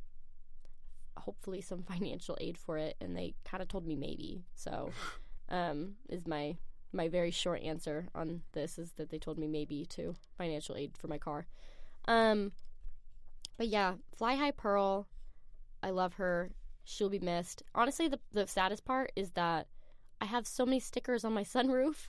hopefully 1.17 1.61
some 1.61 1.83
financial 1.93 2.37
aid 2.39 2.57
for 2.57 2.77
it, 2.77 2.95
and 3.01 3.15
they 3.15 3.33
kind 3.45 3.61
of 3.63 3.69
told 3.69 3.87
me 3.87 3.95
maybe. 3.95 4.43
So, 4.55 4.91
um, 5.49 5.95
is 6.09 6.27
my 6.27 6.57
my 6.91 7.07
very 7.07 7.31
short 7.31 7.61
answer 7.61 8.07
on 8.15 8.41
this 8.53 8.79
is 8.79 8.91
that 8.93 9.09
they 9.09 9.19
told 9.19 9.37
me 9.37 9.47
maybe 9.47 9.85
to 9.85 10.15
financial 10.37 10.75
aid 10.75 10.97
for 10.97 11.07
my 11.07 11.17
car. 11.17 11.45
Um, 12.07 12.51
but 13.57 13.67
yeah, 13.67 13.95
Fly 14.17 14.35
High 14.35 14.51
Pearl, 14.51 15.07
I 15.83 15.91
love 15.91 16.15
her. 16.15 16.51
She'll 16.89 17.09
be 17.09 17.19
missed. 17.19 17.61
Honestly, 17.75 18.07
the 18.07 18.19
the 18.31 18.47
saddest 18.47 18.83
part 18.83 19.11
is 19.15 19.31
that 19.31 19.67
I 20.19 20.25
have 20.25 20.47
so 20.47 20.65
many 20.65 20.79
stickers 20.79 21.23
on 21.23 21.33
my 21.33 21.43
sunroof. 21.55 22.07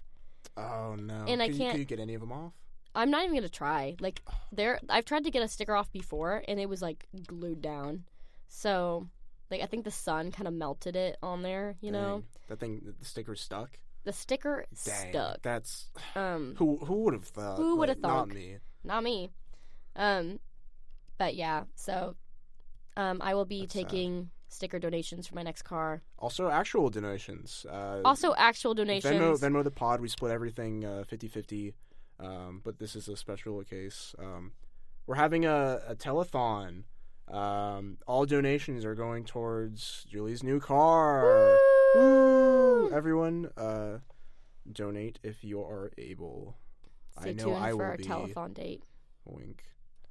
oh 0.57 0.95
no! 0.99 1.25
and 1.29 1.43
I 1.43 1.47
Could 1.49 1.57
you- 1.57 1.61
can't- 1.67 1.79
you 1.79 1.85
get 1.85 2.01
any 2.01 2.15
of 2.15 2.21
them 2.23 2.33
off? 2.33 2.55
I'm 2.95 3.11
not 3.11 3.23
even 3.25 3.37
gonna 3.37 3.49
try. 3.49 3.95
Like 4.01 4.23
there, 4.51 4.81
I've 4.89 5.05
tried 5.05 5.25
to 5.25 5.31
get 5.31 5.43
a 5.43 5.49
sticker 5.49 5.75
off 5.77 5.93
before, 5.93 6.43
and 6.49 6.59
it 6.59 6.69
was 6.69 6.81
like 6.83 7.07
glued 7.27 7.61
down. 7.63 8.05
So, 8.49 9.07
like 9.51 9.61
I 9.63 9.67
think 9.67 9.85
the 9.85 9.93
sun 9.93 10.33
kind 10.33 10.49
of 10.49 10.55
melted 10.55 10.97
it 10.97 11.17
on 11.23 11.43
there. 11.43 11.77
You 11.81 11.93
know, 11.93 12.25
that 12.49 12.59
thing, 12.59 12.81
the 12.99 13.05
sticker's 13.05 13.41
stuck. 13.41 13.79
the 14.05 14.13
sticker 14.13 14.65
Dang, 14.85 15.11
stuck. 15.13 15.43
that's 15.43 15.87
Um, 16.17 16.55
who 16.57 16.79
who 16.79 17.05
would 17.05 17.15
have 17.15 17.27
thought? 17.27 17.59
Who 17.59 17.77
would've 17.77 17.99
like, 17.99 18.13
Not 18.13 18.29
me. 18.29 18.57
not 18.83 19.05
me. 19.05 19.31
Um, 19.95 20.41
but 21.19 21.35
yeah, 21.37 21.65
so 21.77 22.17
um, 22.97 23.19
I 23.23 23.35
will 23.35 23.45
be 23.45 23.61
That's 23.61 23.75
taking 23.75 24.31
sticker 24.51 24.79
donations 24.79 25.27
for 25.27 25.35
my 25.35 25.43
next 25.43 25.63
car. 25.63 26.03
Also, 26.19 26.49
actual 26.51 26.91
donations. 26.91 27.65
Uh, 27.71 28.01
Also, 28.05 28.35
actual 28.37 28.75
donations. 28.75 29.15
Venmo, 29.15 29.39
Venmo 29.41 29.65
the 29.65 29.71
pod. 29.71 30.01
We 30.01 30.09
split 30.09 30.33
everything 30.33 30.85
uh, 30.85 31.05
50-50. 31.11 31.73
Um, 32.19 32.61
but 32.63 32.79
this 32.79 32.95
is 32.95 33.09
a 33.09 33.17
special 33.17 33.63
case. 33.65 34.15
Um, 34.19 34.53
we're 35.07 35.15
having 35.15 35.47
a, 35.47 35.81
a 35.89 35.95
telethon. 35.95 36.83
Um, 37.29 37.97
all 38.07 38.27
donations 38.27 38.85
are 38.85 38.95
going 38.95 39.25
towards 39.25 40.05
Julie's 40.11 40.43
new 40.43 40.61
car. 40.61 41.57
Woo! 41.95 42.91
Everyone, 42.93 43.51
uh, 43.57 43.99
donate 44.71 45.19
if 45.23 45.43
you 45.45 45.61
are 45.63 45.91
able. 45.97 46.57
Stay 47.21 47.31
I 47.31 47.33
know 47.33 47.45
tuned 47.45 47.57
I 47.57 47.71
for 47.71 47.77
will 47.77 47.83
our 47.85 47.97
be. 47.97 48.05
telethon 48.05 48.55
date. 48.55 48.83
Wink. 49.25 49.63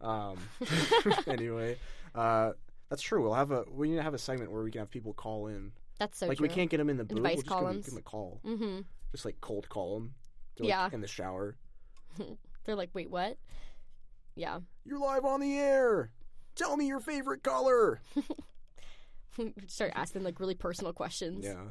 Um, 0.01 0.37
anyway, 1.27 1.77
uh, 2.15 2.53
that's 2.89 3.01
true. 3.01 3.21
We'll 3.21 3.33
have 3.33 3.51
a 3.51 3.65
we 3.71 3.89
need 3.89 3.97
to 3.97 4.03
have 4.03 4.13
a 4.13 4.17
segment 4.19 4.51
where 4.51 4.63
we 4.63 4.71
can 4.71 4.79
have 4.79 4.89
people 4.89 5.13
call 5.13 5.47
in. 5.47 5.71
That's 5.99 6.17
so 6.19 6.27
like 6.27 6.37
true. 6.37 6.47
we 6.47 6.53
can't 6.53 6.69
get 6.69 6.77
them 6.77 6.89
in 6.89 6.97
the 6.97 7.03
booth. 7.03 7.17
Device 7.17 7.35
we'll 7.37 7.43
just 7.43 7.47
give 7.49 7.53
'em- 7.57 7.59
columns. 7.63 7.85
give 7.85 7.93
them 7.93 7.97
a 7.99 8.01
call. 8.09 8.41
Mm-hmm. 8.45 8.79
Just 9.11 9.25
like 9.25 9.39
cold 9.41 9.67
call 9.69 9.95
them. 9.99 10.13
Like, 10.59 10.69
Yeah. 10.69 10.89
In 10.91 11.01
the 11.01 11.07
shower. 11.07 11.55
They're 12.65 12.75
like, 12.75 12.89
wait, 12.93 13.09
what? 13.09 13.37
Yeah. 14.35 14.59
You're 14.85 14.99
live 14.99 15.25
on 15.25 15.39
the 15.41 15.57
air. 15.57 16.11
Tell 16.55 16.77
me 16.77 16.87
your 16.87 16.99
favorite 16.99 17.43
color. 17.43 18.01
Start 19.67 19.91
asking 19.95 20.23
like 20.23 20.39
really 20.39 20.55
personal 20.55 20.91
questions. 20.93 21.45
Yeah. 21.45 21.63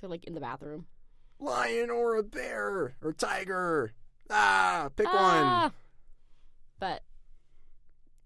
They're 0.00 0.10
like 0.10 0.24
in 0.24 0.34
the 0.34 0.40
bathroom. 0.40 0.86
Lion 1.38 1.90
or 1.90 2.16
a 2.16 2.22
bear 2.22 2.96
or 3.02 3.12
tiger. 3.12 3.92
Ah, 4.30 4.88
pick 4.96 5.06
Ah! 5.08 5.62
one. 5.64 5.72
But 6.80 7.02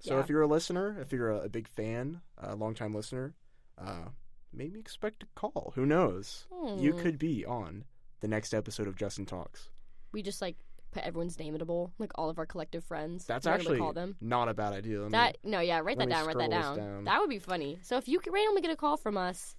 So 0.01 0.15
yeah. 0.15 0.21
if 0.21 0.29
you're 0.29 0.43
a 0.43 0.47
listener, 0.47 0.97
if 1.01 1.13
you're 1.13 1.31
a, 1.31 1.41
a 1.45 1.49
big 1.49 1.67
fan, 1.69 2.21
a 2.39 2.55
longtime 2.55 2.95
listener, 2.95 3.35
uh, 3.77 4.09
maybe 4.53 4.79
expect 4.79 5.23
a 5.25 5.27
call. 5.35 5.73
Who 5.75 5.85
knows? 5.87 6.47
You 6.79 6.93
Hmm. 6.93 6.99
could 7.01 7.19
be 7.19 7.45
on 7.45 7.85
the 8.21 8.29
next 8.29 8.53
episode 8.55 8.87
of 8.89 8.97
Justin 8.97 9.27
Talks. 9.27 9.71
we 10.13 10.23
just 10.23 10.41
like 10.41 10.57
put 10.91 11.03
everyone's 11.03 11.39
name 11.39 11.55
in 11.55 11.61
a 11.61 11.67
bowl, 11.67 11.93
like 11.99 12.11
all 12.15 12.31
of 12.31 12.39
our 12.39 12.47
collective 12.47 12.83
friends. 12.83 13.27
That's 13.27 13.47
actually 13.47 13.79
call 13.79 13.93
them. 13.93 14.17
not 14.23 14.49
a 14.49 14.55
bad 14.55 14.73
idea. 14.73 15.01
Let 15.01 15.07
me- 15.07 15.13
That 15.13 15.39
no, 15.45 15.61
yeah, 15.61 15.81
write 15.81 15.99
that 15.99 16.09
down. 16.09 16.27
Write 16.27 16.39
that 16.39 16.51
down. 16.51 16.77
down. 16.79 17.05
That 17.05 17.21
would 17.21 17.29
be 17.29 17.39
funny. 17.39 17.79
So 17.83 17.99
if 17.99 18.09
you 18.09 18.19
could 18.21 18.33
randomly 18.33 18.63
get 18.63 18.71
a 18.71 18.77
call 18.77 18.97
from 18.97 19.17
us, 19.19 19.55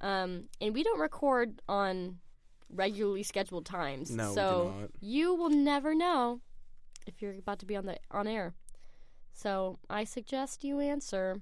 um, 0.00 0.44
and 0.60 0.72
we 0.74 0.82
don't 0.82 0.98
record 0.98 1.60
on 1.68 2.18
regularly 2.70 3.22
scheduled 3.22 3.66
times, 3.66 4.10
No, 4.10 4.32
so 4.34 4.88
you 5.00 5.34
will 5.34 5.50
never 5.50 5.94
know 5.94 6.40
if 7.06 7.20
you're 7.20 7.34
about 7.34 7.58
to 7.58 7.66
be 7.66 7.76
on 7.76 7.84
the 7.86 7.98
on 8.10 8.26
air. 8.26 8.54
So 9.32 9.78
I 9.88 10.04
suggest 10.04 10.64
you 10.64 10.80
answer, 10.80 11.40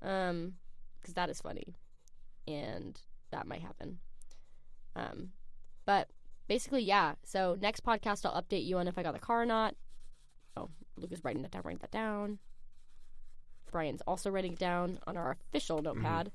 um, 0.00 0.54
because 1.00 1.14
that 1.14 1.28
is 1.30 1.40
funny, 1.40 1.74
and 2.46 3.00
that 3.30 3.46
might 3.46 3.62
happen. 3.62 3.98
Um, 4.94 5.30
but 5.84 6.08
basically, 6.48 6.82
yeah. 6.82 7.14
So 7.24 7.56
next 7.60 7.84
podcast, 7.84 8.24
I'll 8.26 8.40
update 8.40 8.64
you 8.64 8.78
on 8.78 8.86
if 8.88 8.98
I 8.98 9.02
got 9.02 9.14
the 9.14 9.18
car 9.20 9.42
or 9.42 9.46
not. 9.46 9.74
Oh, 10.56 10.68
Luke 10.96 11.12
is 11.12 11.24
writing 11.24 11.42
that 11.42 11.50
down. 11.50 11.62
Writing 11.64 11.80
that 11.80 11.90
down. 11.90 12.38
Brian's 13.70 14.02
also 14.06 14.30
writing 14.30 14.52
it 14.52 14.58
down 14.58 14.98
on 15.06 15.16
our 15.16 15.36
official 15.48 15.78
Mm-hmm. 15.78 16.02
notepad. 16.02 16.32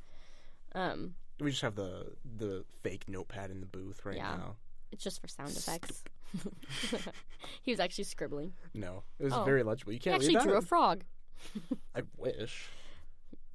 Um, 0.74 1.14
we 1.40 1.52
just 1.52 1.62
have 1.62 1.76
the 1.76 2.14
the 2.38 2.66
fake 2.84 3.06
notepad 3.08 3.52
in 3.52 3.60
the 3.62 3.68
booth 3.68 4.04
right 4.06 4.16
Yeah. 4.18 4.36
now. 4.38 4.56
It's 4.92 5.04
just 5.04 5.22
for 5.22 5.28
sound 5.28 5.50
effects. 5.52 6.04
he 7.62 7.72
was 7.72 7.80
actually 7.80 8.04
scribbling. 8.04 8.54
No, 8.74 9.04
it 9.20 9.24
was 9.26 9.34
Oh. 9.34 9.44
very 9.44 9.64
legible. 9.64 9.94
You 9.94 9.98
He 9.98 10.00
can't 10.04 10.16
actually 10.16 10.36
read 10.36 10.44
that. 10.44 10.48
drew 10.50 10.58
a 10.58 10.62
frog. 10.62 11.04
I 11.96 12.02
wish. 12.18 12.70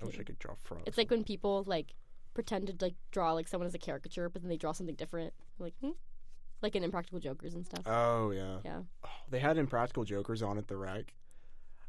I 0.01 0.05
wish 0.05 0.18
I 0.18 0.22
could 0.22 0.39
draw 0.39 0.55
frogs. 0.62 0.85
It's 0.87 0.99
like 0.99 1.11
when 1.11 1.24
people 1.24 1.64
like 1.66 1.95
pretend 2.35 2.66
to 2.68 2.74
like 2.85 2.95
draw 3.11 3.33
like 3.33 3.49
someone 3.49 3.66
as 3.66 3.74
a 3.74 3.78
caricature, 3.78 4.28
but 4.28 4.43
then 4.43 4.49
they 4.49 4.57
draw 4.57 4.72
something 4.72 4.95
different, 4.95 5.33
like 5.59 5.74
hmm? 5.80 5.91
like 6.61 6.74
in 6.76 6.83
Impractical 6.85 7.20
Jokers 7.20 7.55
and 7.55 7.64
stuff. 7.66 7.83
Oh 7.87 8.30
yeah. 8.30 8.59
yeah, 8.64 8.80
Oh, 9.05 9.09
they 9.30 9.39
had 9.39 9.59
Impractical 9.59 10.05
Jokers 10.05 10.43
on 10.43 10.59
at 10.59 10.68
the 10.68 10.76
rack. 10.76 11.14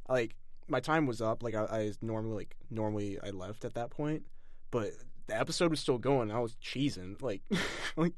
Like 0.09 0.35
my 0.67 0.79
time 0.79 1.05
was 1.05 1.21
up. 1.21 1.43
Like 1.43 1.55
I, 1.55 1.63
I 1.65 1.91
normally 2.01 2.35
like 2.35 2.55
normally 2.69 3.19
I 3.23 3.29
left 3.29 3.65
at 3.65 3.73
that 3.75 3.89
point, 3.89 4.23
but 4.71 4.91
the 5.27 5.39
episode 5.39 5.71
was 5.71 5.79
still 5.79 5.97
going. 5.97 6.31
I 6.31 6.39
was 6.39 6.55
cheesing 6.55 7.21
like 7.21 7.41
like 7.95 8.13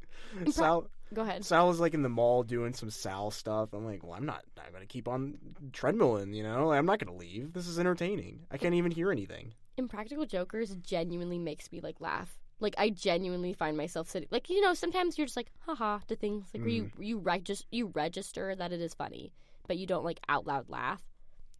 Sal. 0.49 0.88
Go 1.13 1.21
ahead. 1.21 1.45
Sal 1.45 1.67
was 1.67 1.79
like 1.79 1.93
in 1.93 2.01
the 2.01 2.09
mall 2.09 2.43
doing 2.43 2.73
some 2.73 2.89
Sal 2.89 3.31
stuff. 3.31 3.73
I'm 3.73 3.85
like, 3.85 4.03
well, 4.03 4.13
I'm 4.13 4.25
not. 4.25 4.43
I'm 4.57 4.73
gonna 4.73 4.85
keep 4.85 5.07
on 5.07 5.37
treadmilling. 5.71 6.33
You 6.33 6.43
know, 6.43 6.71
I'm 6.71 6.85
not 6.85 6.99
gonna 6.99 7.17
leave. 7.17 7.53
This 7.53 7.67
is 7.67 7.79
entertaining. 7.79 8.41
I 8.51 8.57
can't 8.57 8.75
even 8.75 8.91
hear 8.91 9.11
anything. 9.11 9.53
Impractical 9.77 10.25
Jokers 10.25 10.75
genuinely 10.81 11.37
makes 11.37 11.71
me 11.71 11.79
like 11.79 12.01
laugh. 12.01 12.39
Like 12.59 12.75
I 12.77 12.89
genuinely 12.89 13.53
find 13.53 13.75
myself 13.75 14.09
sitting 14.09 14.29
like 14.31 14.49
you 14.49 14.61
know 14.61 14.73
sometimes 14.73 15.17
you're 15.17 15.27
just 15.27 15.37
like 15.37 15.51
haha 15.59 15.99
to 16.07 16.15
things 16.15 16.45
like 16.53 16.61
where 16.61 16.69
you 16.69 16.83
mm-hmm. 16.85 17.03
you 17.03 17.17
register 17.19 17.67
you 17.69 17.87
register 17.87 18.55
that 18.55 18.71
it 18.71 18.79
is 18.79 18.93
funny 18.93 19.33
but 19.67 19.77
you 19.77 19.85
don't 19.85 20.05
like 20.05 20.19
out 20.29 20.47
loud 20.47 20.69
laugh. 20.69 21.01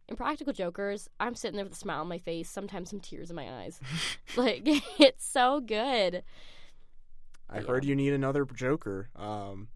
Impractical 0.08 0.52
Jokers, 0.52 1.08
I'm 1.18 1.34
sitting 1.34 1.56
there 1.56 1.64
with 1.64 1.74
a 1.74 1.78
smile 1.78 2.00
on 2.00 2.08
my 2.08 2.18
face, 2.18 2.48
sometimes 2.48 2.90
some 2.90 3.00
tears 3.00 3.28
in 3.28 3.36
my 3.36 3.62
eyes. 3.62 3.80
like 4.36 4.62
it's 4.98 5.26
so 5.26 5.60
good. 5.60 6.22
I 7.48 7.60
Yeah. 7.60 7.66
heard 7.66 7.84
you 7.84 7.94
need 7.96 8.12
another 8.12 8.44
Joker. 8.44 9.08
Um, 9.16 9.68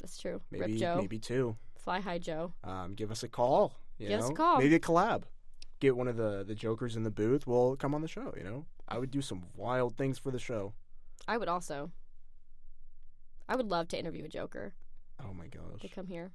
That's 0.00 0.18
true. 0.18 0.40
maybe 0.50 0.72
Rip 0.72 0.80
Joe, 0.80 0.96
maybe 1.00 1.18
two. 1.18 1.56
Fly 1.76 2.00
High 2.00 2.18
Joe. 2.18 2.52
Um, 2.64 2.94
give 2.94 3.10
us 3.10 3.22
a 3.22 3.28
call. 3.28 3.74
You 3.98 4.08
Give 4.08 4.20
us 4.20 4.30
a 4.30 4.34
call. 4.34 4.58
Maybe 4.58 4.74
a 4.74 4.80
collab. 4.80 5.24
Get 5.80 5.96
one 5.96 6.08
of 6.08 6.16
the 6.16 6.44
the 6.44 6.54
Jokers 6.54 6.96
in 6.96 7.02
the 7.02 7.10
booth. 7.10 7.46
We'll 7.46 7.76
come 7.76 7.94
on 7.94 8.00
the 8.02 8.08
show. 8.08 8.32
You 8.36 8.44
know, 8.44 8.66
I 8.88 8.98
would 8.98 9.10
do 9.10 9.20
some 9.22 9.46
wild 9.54 9.96
things 9.96 10.18
for 10.18 10.30
the 10.30 10.38
show. 10.38 10.72
I 11.26 11.36
would 11.36 11.48
also. 11.48 11.90
I 13.48 13.56
would 13.56 13.66
love 13.66 13.88
to 13.88 13.98
interview 13.98 14.24
a 14.24 14.28
Joker. 14.28 14.74
Oh 15.22 15.32
my 15.32 15.46
gosh. 15.46 15.80
to 15.80 15.88
come 15.88 16.06
here. 16.06 16.32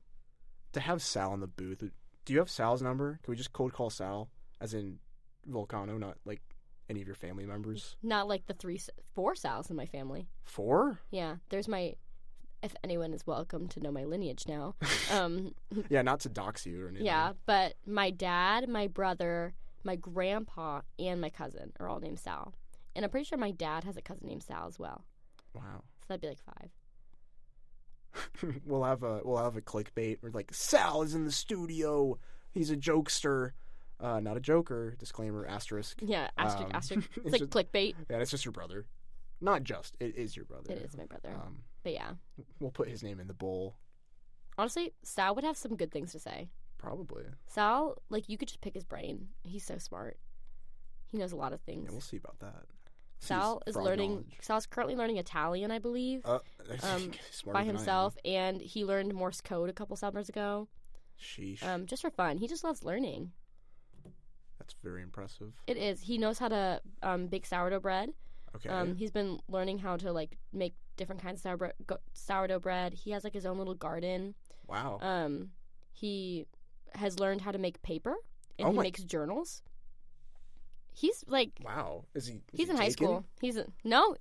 to 0.73 0.79
have 0.79 1.01
Sal 1.01 1.33
in 1.33 1.39
the 1.39 1.47
booth. 1.47 1.83
Do 2.25 2.33
you 2.33 2.39
have 2.39 2.49
Sal's 2.49 2.81
number? 2.81 3.19
Can 3.23 3.31
we 3.31 3.35
just 3.37 3.53
cold 3.53 3.73
call 3.73 3.89
Sal, 3.89 4.29
as 4.59 4.73
in 4.73 4.97
Vulcano, 5.49 5.99
not 5.99 6.17
like 6.25 6.41
any 6.89 7.01
of 7.01 7.07
your 7.07 7.15
family 7.15 7.45
members? 7.45 7.95
Not 8.03 8.27
like 8.27 8.45
the 8.47 8.53
three, 8.53 8.79
four 9.13 9.35
Sal's 9.35 9.69
in 9.69 9.75
my 9.75 9.85
family. 9.85 10.27
Four? 10.43 10.99
Yeah, 11.11 11.35
there's 11.49 11.67
my. 11.67 11.95
If 12.61 12.73
anyone 12.81 13.13
is 13.13 13.27
welcome 13.27 13.67
to 13.69 13.81
know 13.81 13.91
my 13.91 14.05
lineage 14.05 14.45
now, 14.47 14.75
um, 15.11 15.53
Yeah, 15.89 16.01
not 16.01 16.21
to 16.21 16.29
dox 16.29 16.65
you 16.65 16.83
or 16.85 16.87
anything. 16.87 17.05
yeah. 17.05 17.33
But 17.45 17.73
my 17.85 18.09
dad, 18.09 18.69
my 18.69 18.87
brother, 18.87 19.53
my 19.83 19.97
grandpa, 19.97 20.81
and 20.97 21.19
my 21.19 21.29
cousin 21.29 21.73
are 21.79 21.89
all 21.89 21.99
named 21.99 22.19
Sal, 22.19 22.53
and 22.95 23.03
I'm 23.03 23.11
pretty 23.11 23.25
sure 23.25 23.37
my 23.37 23.51
dad 23.51 23.83
has 23.83 23.97
a 23.97 24.01
cousin 24.01 24.27
named 24.27 24.43
Sal 24.43 24.65
as 24.67 24.79
well. 24.79 25.03
Wow. 25.53 25.83
So 26.01 26.05
that'd 26.07 26.21
be 26.21 26.27
like 26.29 26.39
five. 26.39 26.69
we'll 28.65 28.83
have 28.83 29.03
a 29.03 29.21
we'll 29.25 29.43
have 29.43 29.57
a 29.57 29.61
clickbait. 29.61 30.19
We're 30.21 30.31
like 30.31 30.53
Sal 30.53 31.01
is 31.01 31.15
in 31.15 31.25
the 31.25 31.31
studio. 31.31 32.17
He's 32.51 32.69
a 32.71 32.77
jokester, 32.77 33.51
uh, 34.03 34.19
not 34.19 34.37
a 34.37 34.39
joker. 34.39 34.95
Disclaimer 34.99 35.45
asterisk. 35.47 35.99
Yeah, 36.01 36.29
asterisk, 36.37 36.65
Um, 36.69 36.75
asterisk. 36.75 37.09
It's, 37.17 37.25
it's 37.25 37.31
like 37.31 37.41
just- 37.41 37.51
clickbait. 37.71 37.95
Yeah, 38.09 38.17
it's 38.17 38.31
just 38.31 38.45
your 38.45 38.51
brother. 38.51 38.85
Not 39.41 39.63
just. 39.63 39.97
It 39.99 40.15
is 40.15 40.35
your 40.35 40.45
brother. 40.45 40.71
It 40.73 40.79
is 40.83 40.95
my 40.95 41.05
brother. 41.05 41.33
Um, 41.33 41.63
But 41.83 41.93
yeah, 41.93 42.11
we'll 42.59 42.71
put 42.71 42.87
his 42.89 43.01
name 43.03 43.19
in 43.19 43.27
the 43.27 43.33
bowl. 43.33 43.75
honestly, 44.57 44.93
Sal 45.03 45.33
would 45.35 45.43
have 45.43 45.57
some 45.57 45.75
good 45.75 45.91
things 45.91 46.11
to 46.11 46.19
say. 46.19 46.49
Probably. 46.77 47.23
Sal, 47.47 47.97
like 48.09 48.29
you 48.29 48.37
could 48.37 48.47
just 48.47 48.61
pick 48.61 48.73
his 48.73 48.83
brain. 48.85 49.29
He's 49.43 49.65
so 49.65 49.77
smart. 49.77 50.17
He 51.11 51.17
knows 51.17 51.31
a 51.31 51.35
lot 51.37 51.53
of 51.53 51.61
things. 51.61 51.85
Yeah, 51.85 51.91
we'll 51.91 52.01
see 52.01 52.17
about 52.17 52.39
that. 52.39 52.65
Sal 53.19 53.61
is 53.67 53.75
learning. 53.77 54.11
knowledge. 54.11 54.37
Sal's 54.41 54.65
currently 54.65 54.95
learning 54.97 55.15
Italian, 55.17 55.71
I 55.71 55.79
believe, 55.79 56.25
Uh, 56.25 56.39
um, 56.83 57.11
by 57.45 57.51
than 57.51 57.55
I 57.55 57.61
am. 57.61 57.67
himself, 57.67 58.17
and 58.25 58.61
he 58.61 58.83
learned 58.83 59.13
Morse 59.13 59.39
code 59.41 59.69
a 59.69 59.73
couple 59.73 59.95
summers 59.95 60.27
ago, 60.27 60.67
Sheesh. 61.21 61.63
um, 61.63 61.85
just 61.85 62.01
for 62.01 62.09
fun. 62.11 62.37
He 62.37 62.47
just 62.47 62.63
loves 62.65 62.83
learning. 62.83 63.31
Very 64.83 65.01
impressive. 65.01 65.53
It 65.67 65.77
is. 65.77 66.01
He 66.01 66.17
knows 66.17 66.39
how 66.39 66.49
to 66.49 66.81
um, 67.01 67.27
bake 67.27 67.45
sourdough 67.45 67.79
bread. 67.79 68.09
Okay. 68.55 68.69
Um, 68.69 68.95
he's 68.95 69.11
been 69.11 69.39
learning 69.47 69.79
how 69.79 69.97
to 69.97 70.11
like 70.11 70.37
make 70.51 70.75
different 70.97 71.21
kinds 71.21 71.39
of 71.39 71.41
sourdough, 71.43 71.71
go- 71.87 71.97
sourdough 72.13 72.59
bread. 72.59 72.93
He 72.93 73.11
has 73.11 73.23
like 73.23 73.33
his 73.33 73.45
own 73.45 73.57
little 73.57 73.73
garden. 73.75 74.35
wow. 74.67 74.99
Um, 75.01 75.49
he 75.91 76.45
has 76.95 77.19
learned 77.19 77.41
how 77.41 77.51
to 77.51 77.57
make 77.57 77.81
paper, 77.81 78.13
and 78.59 78.67
Oh 78.67 78.71
he 78.71 78.77
my- 78.77 78.83
makes 78.83 79.01
journals. 79.03 79.63
He's 80.91 81.23
like 81.27 81.51
wow. 81.63 82.05
Is 82.13 82.27
he? 82.27 82.35
is 82.35 82.41
He's 82.53 82.67
he 82.67 82.71
in 82.71 82.77
high 82.77 82.89
school. 82.89 83.25
He's 83.41 83.57
a, 83.57 83.65
no. 83.83 84.15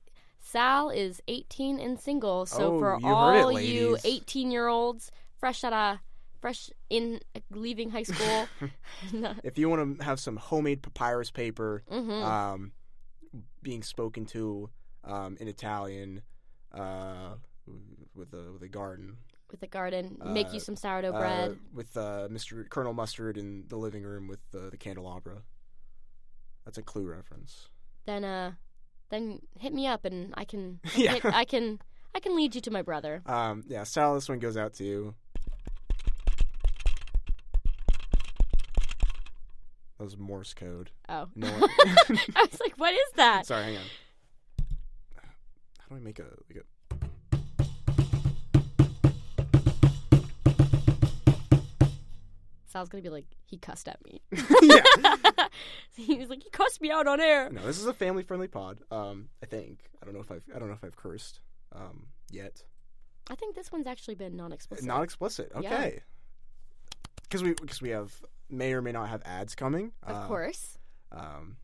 Sal 0.44 0.90
is 0.90 1.22
18 1.28 1.78
and 1.78 2.00
single. 2.00 2.46
So 2.46 2.74
Oh, 2.74 2.78
for 2.78 2.98
you 3.00 3.06
heard 3.06 3.36
it, 3.36 3.42
all 3.42 3.60
you 3.60 3.96
18 4.04 4.50
year 4.50 4.66
olds 4.68 5.10
fresh 5.38 5.62
out 5.64 5.72
of 5.72 5.98
fresh 6.43 6.68
in 6.90 7.20
leaving 7.51 7.88
high 7.90 8.03
school, 8.03 8.47
If 9.43 9.57
you 9.57 9.70
want 9.70 9.99
to 9.99 10.05
have 10.05 10.20
some 10.20 10.36
homemade 10.36 10.82
papyrus 10.82 11.30
paper, 11.30 11.82
hmm 11.88 12.11
um, 12.22 12.72
being 13.62 13.82
spoken 13.82 14.26
to, 14.26 14.68
um, 15.05 15.36
in 15.40 15.49
Italian, 15.49 16.20
uh, 16.72 17.36
with 18.14 18.34
a 18.34 18.53
with 18.53 18.62
a 18.62 18.68
garden, 18.68 19.16
with 19.51 19.62
a 19.62 19.66
garden, 19.66 20.18
make 20.22 20.49
Uh, 20.49 20.55
you 20.55 20.61
some 20.61 20.76
sourdough 20.76 21.14
uh, 21.14 21.18
bread. 21.18 21.59
with 21.72 21.97
uh, 21.97 22.28
Mr. 22.30 22.68
Colonel 22.68 22.93
Mustard 22.93 23.36
in 23.38 23.64
the 23.68 23.76
living 23.76 24.03
room 24.03 24.28
with 24.28 24.40
uh, 24.55 24.68
the 24.70 24.76
candelabra. 24.76 25.43
That's 26.64 26.78
a 26.78 26.82
clue 26.82 27.07
reference. 27.09 27.68
then 28.05 28.24
uh, 28.24 28.53
then 29.11 29.40
hit 29.59 29.72
me 29.72 29.86
up 29.86 30.05
and 30.05 30.34
I 30.36 30.45
can 30.45 30.80
Yeah. 30.97 31.12
hit, 31.14 31.24
I 31.24 31.45
can 31.45 31.78
I 32.14 32.20
can 32.20 32.36
lead 32.36 32.55
you 32.55 32.61
to 32.62 32.70
my 32.70 32.82
brother. 32.82 33.22
Um, 33.26 33.62
yeah, 33.68 33.84
Sal, 33.84 34.14
this 34.14 34.28
one 34.28 34.38
goes 34.40 34.57
out 34.57 34.74
to 34.74 34.84
you. 34.84 35.14
That 40.03 40.07
was 40.07 40.18
Morse 40.18 40.53
code. 40.53 40.90
Oh, 41.09 41.28
No 41.36 41.46
one- 41.61 41.70
I 42.34 42.46
was 42.50 42.59
like, 42.61 42.74
what 42.76 42.92
is 42.92 43.12
that? 43.14 43.46
Sorry, 43.46 43.62
hang 43.62 43.76
on. 43.76 43.82
How 45.78 45.88
do 45.90 45.94
I 45.94 45.98
make 46.00 46.18
a 46.18 46.24
like 46.48 46.59
a? 46.59 46.62
Sal's 52.66 52.88
gonna 52.88 53.03
be 53.03 53.11
like, 53.11 53.26
he 53.44 53.59
cussed 53.59 53.86
at 53.86 54.05
me. 54.05 54.20
yeah. 54.62 54.82
he 55.94 56.18
was 56.18 56.28
like, 56.28 56.42
he 56.42 56.50
cussed 56.50 56.80
me 56.80 56.90
out 56.90 57.07
on 57.07 57.20
air. 57.20 57.48
No, 57.50 57.64
this 57.64 57.78
is 57.78 57.86
a 57.86 57.94
family-friendly 57.94 58.48
pod. 58.48 58.80
Um, 58.90 59.28
I 59.40 59.46
think. 59.46 59.88
I 60.03 60.05
don't 60.05 60.14
know 60.14 60.20
if 60.20 60.32
I've. 60.32 60.42
I 60.53 60.59
don't 60.59 60.66
know 60.66 60.74
if 60.74 60.82
I've 60.82 60.96
cursed. 60.96 61.38
Um, 61.72 62.07
yet. 62.28 62.64
I 63.30 63.36
think 63.36 63.55
this 63.55 63.70
one's 63.70 63.86
actually 63.86 64.16
been 64.16 64.34
non-explicit. 64.34 64.84
Not 64.84 65.05
explicit. 65.05 65.53
Yeah. 65.61 65.72
Okay. 65.72 66.00
Because 67.22 67.44
we 67.44 67.53
because 67.55 67.80
we 67.80 67.90
have 67.90 68.12
may 68.53 68.72
or 68.74 68.82
may 68.82 68.92
not 68.92 69.09
have 69.09 69.22
ads 69.24 69.55
coming. 69.55 69.92
of 70.03 70.16
Uh, 70.16 70.26
course. 70.28 70.78
Um, 71.11 71.57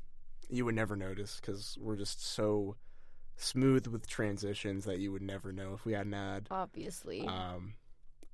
you 0.48 0.64
would 0.64 0.74
never 0.74 0.96
notice 0.96 1.38
because 1.40 1.76
we're 1.80 1.96
just 1.96 2.24
so 2.24 2.76
smooth 3.36 3.86
with 3.86 4.06
transitions 4.06 4.84
that 4.86 4.98
you 4.98 5.12
would 5.12 5.22
never 5.22 5.52
know 5.52 5.74
if 5.74 5.84
we 5.84 5.92
had 5.92 6.06
an 6.06 6.14
ad. 6.14 6.48
Obviously, 6.50 7.26
Um, 7.26 7.74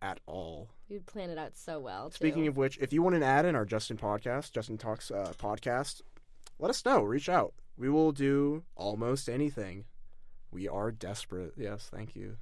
at 0.01 0.21
all. 0.27 0.71
you'd 0.89 1.07
plan 1.07 1.31
it 1.31 1.39
out 1.39 1.57
so 1.57 1.79
well. 1.81 2.11
Too. 2.11 2.15
Speaking 2.17 2.47
of 2.47 2.57
which, 2.57 2.79
if 2.79 2.93
you 2.93 3.03
want 3.03 3.17
an 3.17 3.23
ad 3.23 3.45
in 3.45 3.55
our 3.55 3.65
Justin 3.65 3.97
podcast, 3.99 4.53
Justin 4.53 4.79
Talks 4.79 5.11
uh, 5.11 5.33
podcast, 5.39 6.01
let 6.59 6.71
us 6.71 6.85
know. 6.85 7.03
Reach 7.03 7.29
out. 7.29 7.55
We 7.77 7.89
will 7.91 8.13
do 8.13 8.65
almost 8.77 9.29
anything. 9.29 9.85
We 10.51 10.69
are 10.69 10.91
desperate. 10.93 11.55
Yes, 11.57 11.89
thank 11.93 12.15
you. 12.15 12.37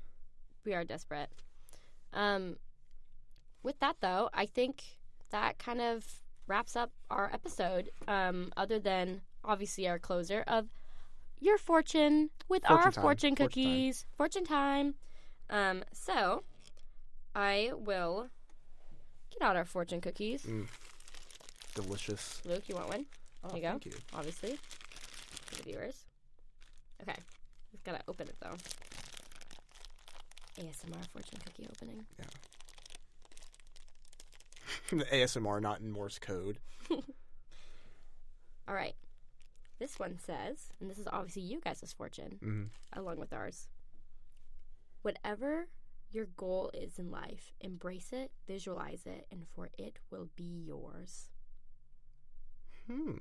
we 0.65 0.75
are 0.75 0.85
desperate. 0.85 1.31
Um, 2.13 2.59
with 3.65 3.79
that 3.81 3.97
though, 4.01 4.29
I 4.33 4.47
think 4.47 4.85
that 5.33 5.59
kind 5.59 5.81
of 5.81 6.05
wraps 6.47 6.77
up 6.77 6.91
our 7.11 7.31
episode. 7.33 7.91
Um, 8.09 8.53
other 8.57 8.79
than 8.79 9.21
obviously 9.45 9.89
our 9.89 9.99
closer 9.99 10.45
of 10.47 10.69
your 11.41 11.59
fortune 11.59 12.31
with 12.49 12.63
Fortune 12.63 12.77
our 12.87 12.91
time. 12.93 13.03
fortune 13.03 13.03
Fortune 13.03 13.37
time. 13.37 13.47
cookies, 13.49 14.07
fortune 14.17 14.45
time. 14.45 14.95
Um, 15.51 15.83
so 15.93 16.45
I 17.35 17.73
will 17.75 18.29
get 19.33 19.43
out 19.43 19.57
our 19.57 19.65
fortune 19.65 20.01
cookies. 20.01 20.47
Delicious. 21.75 22.41
Luke, 22.45 22.63
you 22.69 22.77
want 22.77 22.89
one? 22.89 23.07
Oh, 23.45 23.49
There 23.49 23.57
you 23.57 23.63
go. 23.65 23.71
Thank 23.71 23.87
you. 23.87 23.93
Obviously, 24.15 24.59
for 25.47 25.57
the 25.57 25.63
viewers. 25.65 26.05
Okay, 27.03 27.19
we've 27.73 27.83
got 27.83 27.99
to 27.99 28.03
open 28.07 28.29
it 28.29 28.37
though. 28.41 28.55
ASMR 30.61 31.05
fortune 31.13 31.39
cookie 31.45 31.67
opening. 31.73 32.05
the 34.91 35.05
ASMR, 35.05 35.61
not 35.61 35.81
in 35.81 35.91
Morse 35.91 36.19
code. 36.19 36.59
All 36.91 38.75
right. 38.75 38.95
This 39.79 39.99
one 39.99 40.19
says, 40.19 40.73
and 40.81 40.89
this 40.91 40.99
is 40.99 41.09
obviously 41.11 41.43
you 41.43 41.61
guys' 41.61 41.93
fortune, 41.97 42.39
Mhm. 42.43 42.69
along 42.93 43.19
with 43.19 43.33
ours. 43.33 43.69
Whatever 45.03 45.67
your 46.11 46.27
goal 46.37 46.71
is 46.75 46.99
in 46.99 47.11
life, 47.11 47.53
embrace 47.61 48.13
it, 48.13 48.31
visualize 48.47 49.03
it, 49.07 49.27
and 49.33 49.47
for 49.55 49.71
it 49.77 49.99
will 50.11 50.29
be 50.37 50.63
yours. 50.67 51.31
Hmm. 52.87 53.17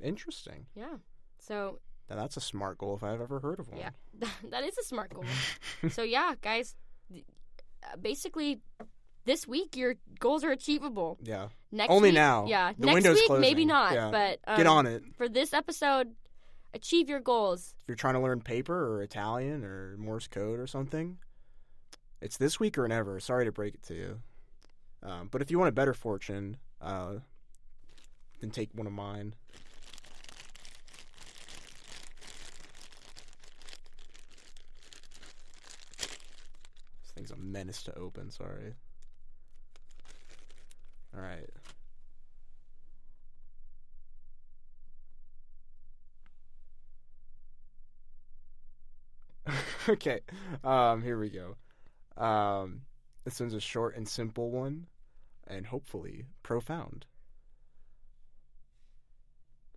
Interesting. 0.00 0.66
Yeah. 0.74 0.98
So, 1.38 1.80
Now 2.08 2.16
that's 2.16 2.36
a 2.36 2.40
smart 2.40 2.78
goal 2.78 2.94
if 2.96 3.02
I've 3.02 3.20
ever 3.20 3.40
heard 3.40 3.58
of 3.58 3.68
one. 3.68 3.78
yeah, 3.80 3.90
that 4.50 4.62
is 4.64 4.78
a 4.78 4.82
smart 4.84 5.12
goal. 5.14 5.24
so, 5.90 6.02
yeah, 6.02 6.34
guys, 6.40 6.76
basically, 8.00 8.60
this 9.24 9.46
week 9.46 9.76
your 9.76 9.94
goals 10.18 10.44
are 10.44 10.50
achievable. 10.50 11.18
Yeah. 11.22 11.48
Next 11.70 11.90
Only 11.90 12.10
week, 12.10 12.14
now. 12.14 12.46
Yeah. 12.46 12.72
The 12.78 12.86
Next 12.86 12.94
window's 12.94 13.16
week, 13.28 13.40
maybe 13.40 13.64
not. 13.64 13.94
Yeah. 13.94 14.10
But 14.10 14.40
um, 14.46 14.56
Get 14.56 14.66
on 14.66 14.86
it. 14.86 15.02
for 15.16 15.28
this 15.28 15.52
episode. 15.52 16.14
Achieve 16.74 17.08
your 17.10 17.20
goals. 17.20 17.74
If 17.82 17.88
you're 17.88 17.96
trying 17.96 18.14
to 18.14 18.20
learn 18.20 18.40
paper 18.40 18.94
or 18.94 19.02
Italian 19.02 19.62
or 19.62 19.96
Morse 19.98 20.26
code 20.26 20.58
or 20.58 20.66
something, 20.66 21.18
it's 22.22 22.38
this 22.38 22.58
week 22.58 22.78
or 22.78 22.88
never. 22.88 23.20
Sorry 23.20 23.44
to 23.44 23.52
break 23.52 23.74
it 23.74 23.82
to 23.84 23.94
you. 23.94 24.20
Um, 25.02 25.28
but 25.30 25.42
if 25.42 25.50
you 25.50 25.58
want 25.58 25.68
a 25.68 25.72
better 25.72 25.92
fortune, 25.92 26.56
uh, 26.80 27.16
then 28.40 28.50
take 28.50 28.70
one 28.72 28.86
of 28.86 28.92
mine. 28.94 29.34
This 35.98 37.12
thing's 37.14 37.30
a 37.30 37.36
menace 37.36 37.82
to 37.84 37.98
open. 37.98 38.30
Sorry. 38.30 38.74
All 41.14 41.22
right. 41.22 41.48
okay. 49.88 50.20
Um, 50.64 51.02
here 51.02 51.18
we 51.18 51.30
go. 51.30 51.56
Um, 52.22 52.82
this 53.24 53.40
one's 53.40 53.54
a 53.54 53.60
short 53.60 53.96
and 53.96 54.08
simple 54.08 54.50
one, 54.50 54.86
and 55.46 55.66
hopefully 55.66 56.24
profound. 56.42 57.06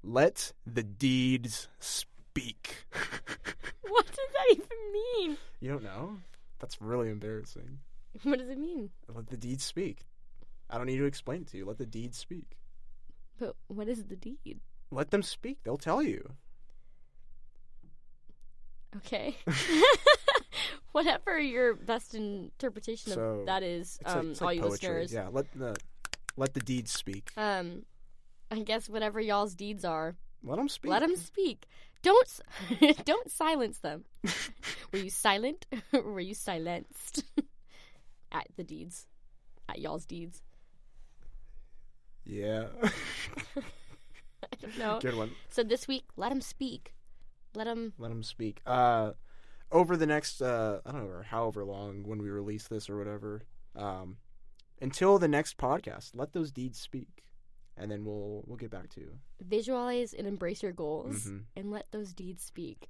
Let 0.03 0.51
the 0.65 0.83
deeds 0.83 1.67
speak. 1.79 2.85
What 3.87 4.07
does 4.07 4.17
that 4.17 4.51
even 4.51 4.77
mean? 4.93 5.37
you 5.61 5.69
don't 5.71 5.83
know? 5.83 6.17
That's 6.59 6.81
really 6.81 7.09
embarrassing. 7.09 7.79
What 8.23 8.39
does 8.39 8.49
it 8.49 8.57
mean? 8.57 8.89
Let 9.07 9.27
the 9.27 9.37
deeds 9.37 9.63
speak. 9.63 10.01
I 10.69 10.77
don't 10.77 10.87
need 10.87 10.97
to 10.97 11.05
explain 11.05 11.41
it 11.41 11.47
to 11.49 11.57
you. 11.57 11.65
Let 11.65 11.77
the 11.77 11.85
deeds 11.85 12.17
speak. 12.17 12.57
But 13.39 13.55
what 13.67 13.87
is 13.87 14.05
the 14.05 14.15
deed? 14.15 14.59
Let 14.91 15.11
them 15.11 15.21
speak. 15.23 15.59
They'll 15.63 15.77
tell 15.77 16.01
you. 16.01 16.31
Okay. 18.97 19.35
Whatever 20.91 21.37
your 21.39 21.73
best 21.75 22.15
interpretation 22.15 23.11
So, 23.13 23.21
of 23.21 23.45
that 23.47 23.63
is, 23.63 23.97
It's 24.01 24.07
like, 24.09 24.15
um, 24.17 24.33
all 24.39 24.47
like 24.47 24.55
you 24.55 24.61
poetry. 24.63 24.89
listeners. 25.01 25.13
Yeah. 25.13 25.27
Let 25.31 25.51
the 25.53 25.75
let 26.37 26.53
the 26.53 26.59
deeds 26.61 26.91
speak. 26.91 27.31
Um, 27.37 27.83
I 28.51 28.59
guess 28.59 28.87
whatever 28.89 29.19
y'all's 29.19 29.55
deeds 29.55 29.83
are, 29.83 30.15
Let 30.43 30.55
them 30.57 30.69
speak. 30.69 30.91
let 30.91 30.99
them 31.01 31.15
speak. 31.17 31.65
Don't 32.01 32.39
don't 33.05 33.29
silence 33.29 33.79
them. 33.79 34.05
were 34.93 34.99
you 34.99 35.09
silent 35.09 35.65
were 35.91 36.19
you 36.19 36.33
silenced 36.33 37.23
at 38.31 38.47
the 38.55 38.63
deeds, 38.63 39.07
at 39.67 39.79
y'all's 39.79 40.05
deeds? 40.05 40.41
Yeah. 42.25 42.67
I 42.83 44.55
don't 44.61 44.77
know. 44.77 44.99
Good 45.01 45.15
one. 45.15 45.31
So 45.49 45.63
this 45.63 45.87
week, 45.87 46.05
let 46.17 46.29
them 46.29 46.41
speak. 46.41 46.93
Let 47.55 47.65
them. 47.65 47.93
let 47.97 48.09
them 48.09 48.23
speak. 48.23 48.61
Uh, 48.65 49.11
over 49.71 49.95
the 49.97 50.05
next, 50.05 50.41
uh, 50.41 50.79
I 50.85 50.91
don't 50.91 51.07
know, 51.09 51.21
however 51.25 51.63
long 51.63 52.03
when 52.03 52.21
we 52.21 52.29
release 52.29 52.67
this 52.67 52.89
or 52.89 52.97
whatever, 52.97 53.43
um, 53.75 54.17
until 54.81 55.17
the 55.19 55.27
next 55.27 55.57
podcast, 55.57 56.11
let 56.15 56.33
those 56.33 56.51
deeds 56.51 56.79
speak, 56.79 57.23
and 57.77 57.89
then 57.89 58.03
we'll 58.05 58.43
we'll 58.45 58.57
get 58.57 58.71
back 58.71 58.89
to 58.95 59.01
you. 59.01 59.11
Visualize 59.41 60.13
and 60.13 60.27
embrace 60.27 60.61
your 60.63 60.73
goals 60.73 61.25
Mhm. 61.25 61.43
and 61.55 61.71
let 61.71 61.91
those 61.91 62.13
deeds 62.13 62.43
speak. 62.43 62.89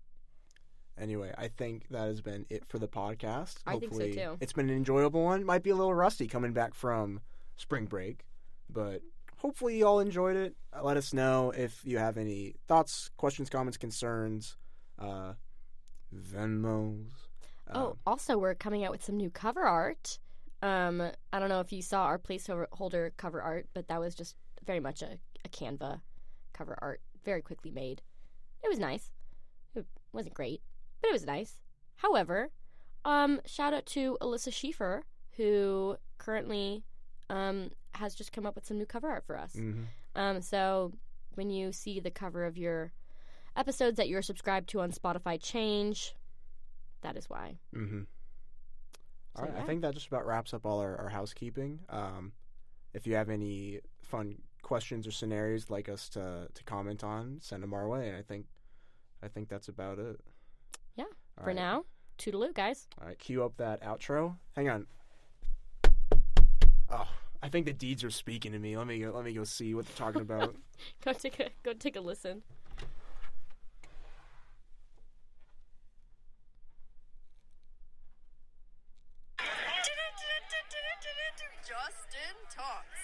Anyway, 0.98 1.34
I 1.38 1.48
think 1.50 1.88
that 1.90 2.08
has 2.08 2.22
been 2.22 2.46
it 2.50 2.66
for 2.66 2.80
the 2.80 2.88
podcast. 2.88 3.58
I 3.68 3.78
think 3.78 3.94
so, 3.94 4.10
too. 4.10 4.38
It's 4.40 4.54
been 4.54 4.70
an 4.70 4.76
enjoyable 4.78 5.24
one. 5.24 5.44
Might 5.44 5.62
be 5.64 5.70
a 5.70 5.76
little 5.76 5.94
rusty 5.94 6.26
coming 6.28 6.54
back 6.54 6.74
from 6.74 7.20
spring 7.58 7.86
break, 7.86 8.26
but 8.70 9.02
hopefully 9.38 9.78
you 9.78 9.88
all 9.88 10.00
enjoyed 10.00 10.36
it. 10.36 10.56
Uh, 10.74 10.84
Let 10.84 10.98
us 10.98 11.14
know 11.14 11.52
if 11.52 11.82
you 11.84 11.98
have 11.98 12.18
any 12.18 12.56
thoughts, 12.68 13.10
questions, 13.18 13.50
comments, 13.50 13.78
concerns, 13.78 14.58
uh, 15.00 15.34
Venmos. 16.14 17.10
Oh, 17.74 17.88
um, 17.88 17.98
also, 18.06 18.38
we're 18.38 18.56
coming 18.56 18.84
out 18.84 18.92
with 18.92 19.04
some 19.04 19.18
new 19.18 19.30
cover 19.30 19.64
art. 19.64 20.20
Um, 20.62 21.02
I 21.34 21.40
don't 21.40 21.50
know 21.50 21.60
if 21.60 21.72
you 21.72 21.82
saw 21.82 22.06
our 22.06 22.20
placeholder 22.20 23.12
cover 23.18 23.42
art, 23.42 23.68
but 23.74 23.88
that 23.88 24.00
was 24.00 24.16
just 24.16 24.36
very 24.66 24.80
much 24.80 25.02
a, 25.02 25.18
a 25.44 25.50
Canva 25.50 26.02
cover 26.54 26.78
art, 26.82 27.02
very 27.24 27.42
quickly 27.42 27.72
made. 27.72 28.02
It 28.64 28.70
was 28.70 28.80
nice. 28.80 29.12
It 29.76 29.86
wasn't 30.14 30.34
great, 30.34 30.62
but 31.02 31.10
it 31.10 31.14
was 31.14 31.26
nice. 31.26 31.62
However, 31.98 32.50
um, 33.04 33.42
shout 33.46 33.74
out 33.74 33.86
to 33.88 34.18
Alyssa 34.22 34.52
Schiefer, 34.52 35.04
who 35.38 35.98
currently 36.18 36.84
um, 37.30 37.72
has 37.96 38.16
just 38.16 38.32
come 38.32 38.46
up 38.46 38.56
with 38.56 38.66
some 38.66 38.78
new 38.78 38.86
cover 38.86 39.10
art 39.10 39.26
for 39.26 39.38
us. 39.38 39.54
mhm. 39.56 39.86
Um, 40.16 40.42
so 40.42 40.94
when 41.36 41.50
you 41.50 41.72
see 41.72 42.00
the 42.00 42.12
cover 42.12 42.46
of 42.46 42.58
your 42.58 42.92
episodes 43.56 43.98
that 43.98 44.08
you're 44.08 44.22
subscribed 44.22 44.70
to 44.70 44.82
on 44.82 44.92
Spotify 44.92 45.42
change, 45.42 46.16
that 47.02 47.18
is 47.18 47.30
why. 47.30 47.58
Mm-hmm. 47.76 48.02
So, 49.36 49.44
all 49.44 49.50
right, 49.50 49.58
I 49.62 49.64
think 49.66 49.82
that 49.82 49.94
just 49.94 50.08
about 50.08 50.26
wraps 50.26 50.54
up 50.54 50.66
all 50.66 50.80
our, 50.80 50.96
our 50.98 51.10
housekeeping. 51.10 51.80
Um, 51.90 52.32
if 52.94 53.06
you 53.06 53.16
have 53.16 53.30
any 53.30 53.82
fun 54.02 54.38
questions 54.62 55.06
or 55.06 55.12
scenarios 55.12 55.70
like 55.70 55.90
us 55.90 56.08
to 56.10 56.48
to 56.54 56.64
comment 56.64 57.04
on, 57.04 57.40
send 57.42 57.62
them 57.62 57.74
our 57.74 57.88
way. 57.88 58.08
And 58.08 58.18
I 58.18 58.22
think 58.22 58.46
I 59.22 59.28
think 59.28 59.50
that's 59.50 59.68
about 59.68 60.00
it. 60.00 60.20
Yeah, 60.96 61.04
All 61.38 61.44
For 61.44 61.48
right. 61.48 61.56
now, 61.56 61.84
toodaloo, 62.18 62.54
guys. 62.54 62.88
All 63.02 63.08
right, 63.08 63.20
cue 63.20 63.44
up 63.44 63.58
that 63.58 63.82
outro. 63.84 64.38
Hang 64.56 64.70
on. 64.70 64.88
Oh, 66.90 67.08
I 67.46 67.48
think 67.48 67.68
the 67.68 67.74
deeds 67.74 68.04
are 68.04 68.10
speaking 68.10 68.54
to 68.54 68.60
me. 68.60 68.76
Let 68.76 68.88
me 68.88 68.98
go. 68.98 69.12
Let 69.14 69.24
me 69.24 69.32
go 69.32 69.44
see 69.44 69.76
what 69.76 69.86
they're 69.86 69.96
talking 69.96 70.22
about. 70.22 70.56
Go 71.06 71.14
take 71.14 71.40
a 71.40 71.50
go 71.64 71.74
take 71.74 71.96
a 71.96 72.02
listen. 72.02 72.42
Justin 81.66 82.38
Talks. 82.50 83.02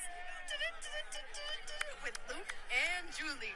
With 2.04 2.18
Luke 2.28 2.56
and 2.70 3.06
Julie. 3.16 3.56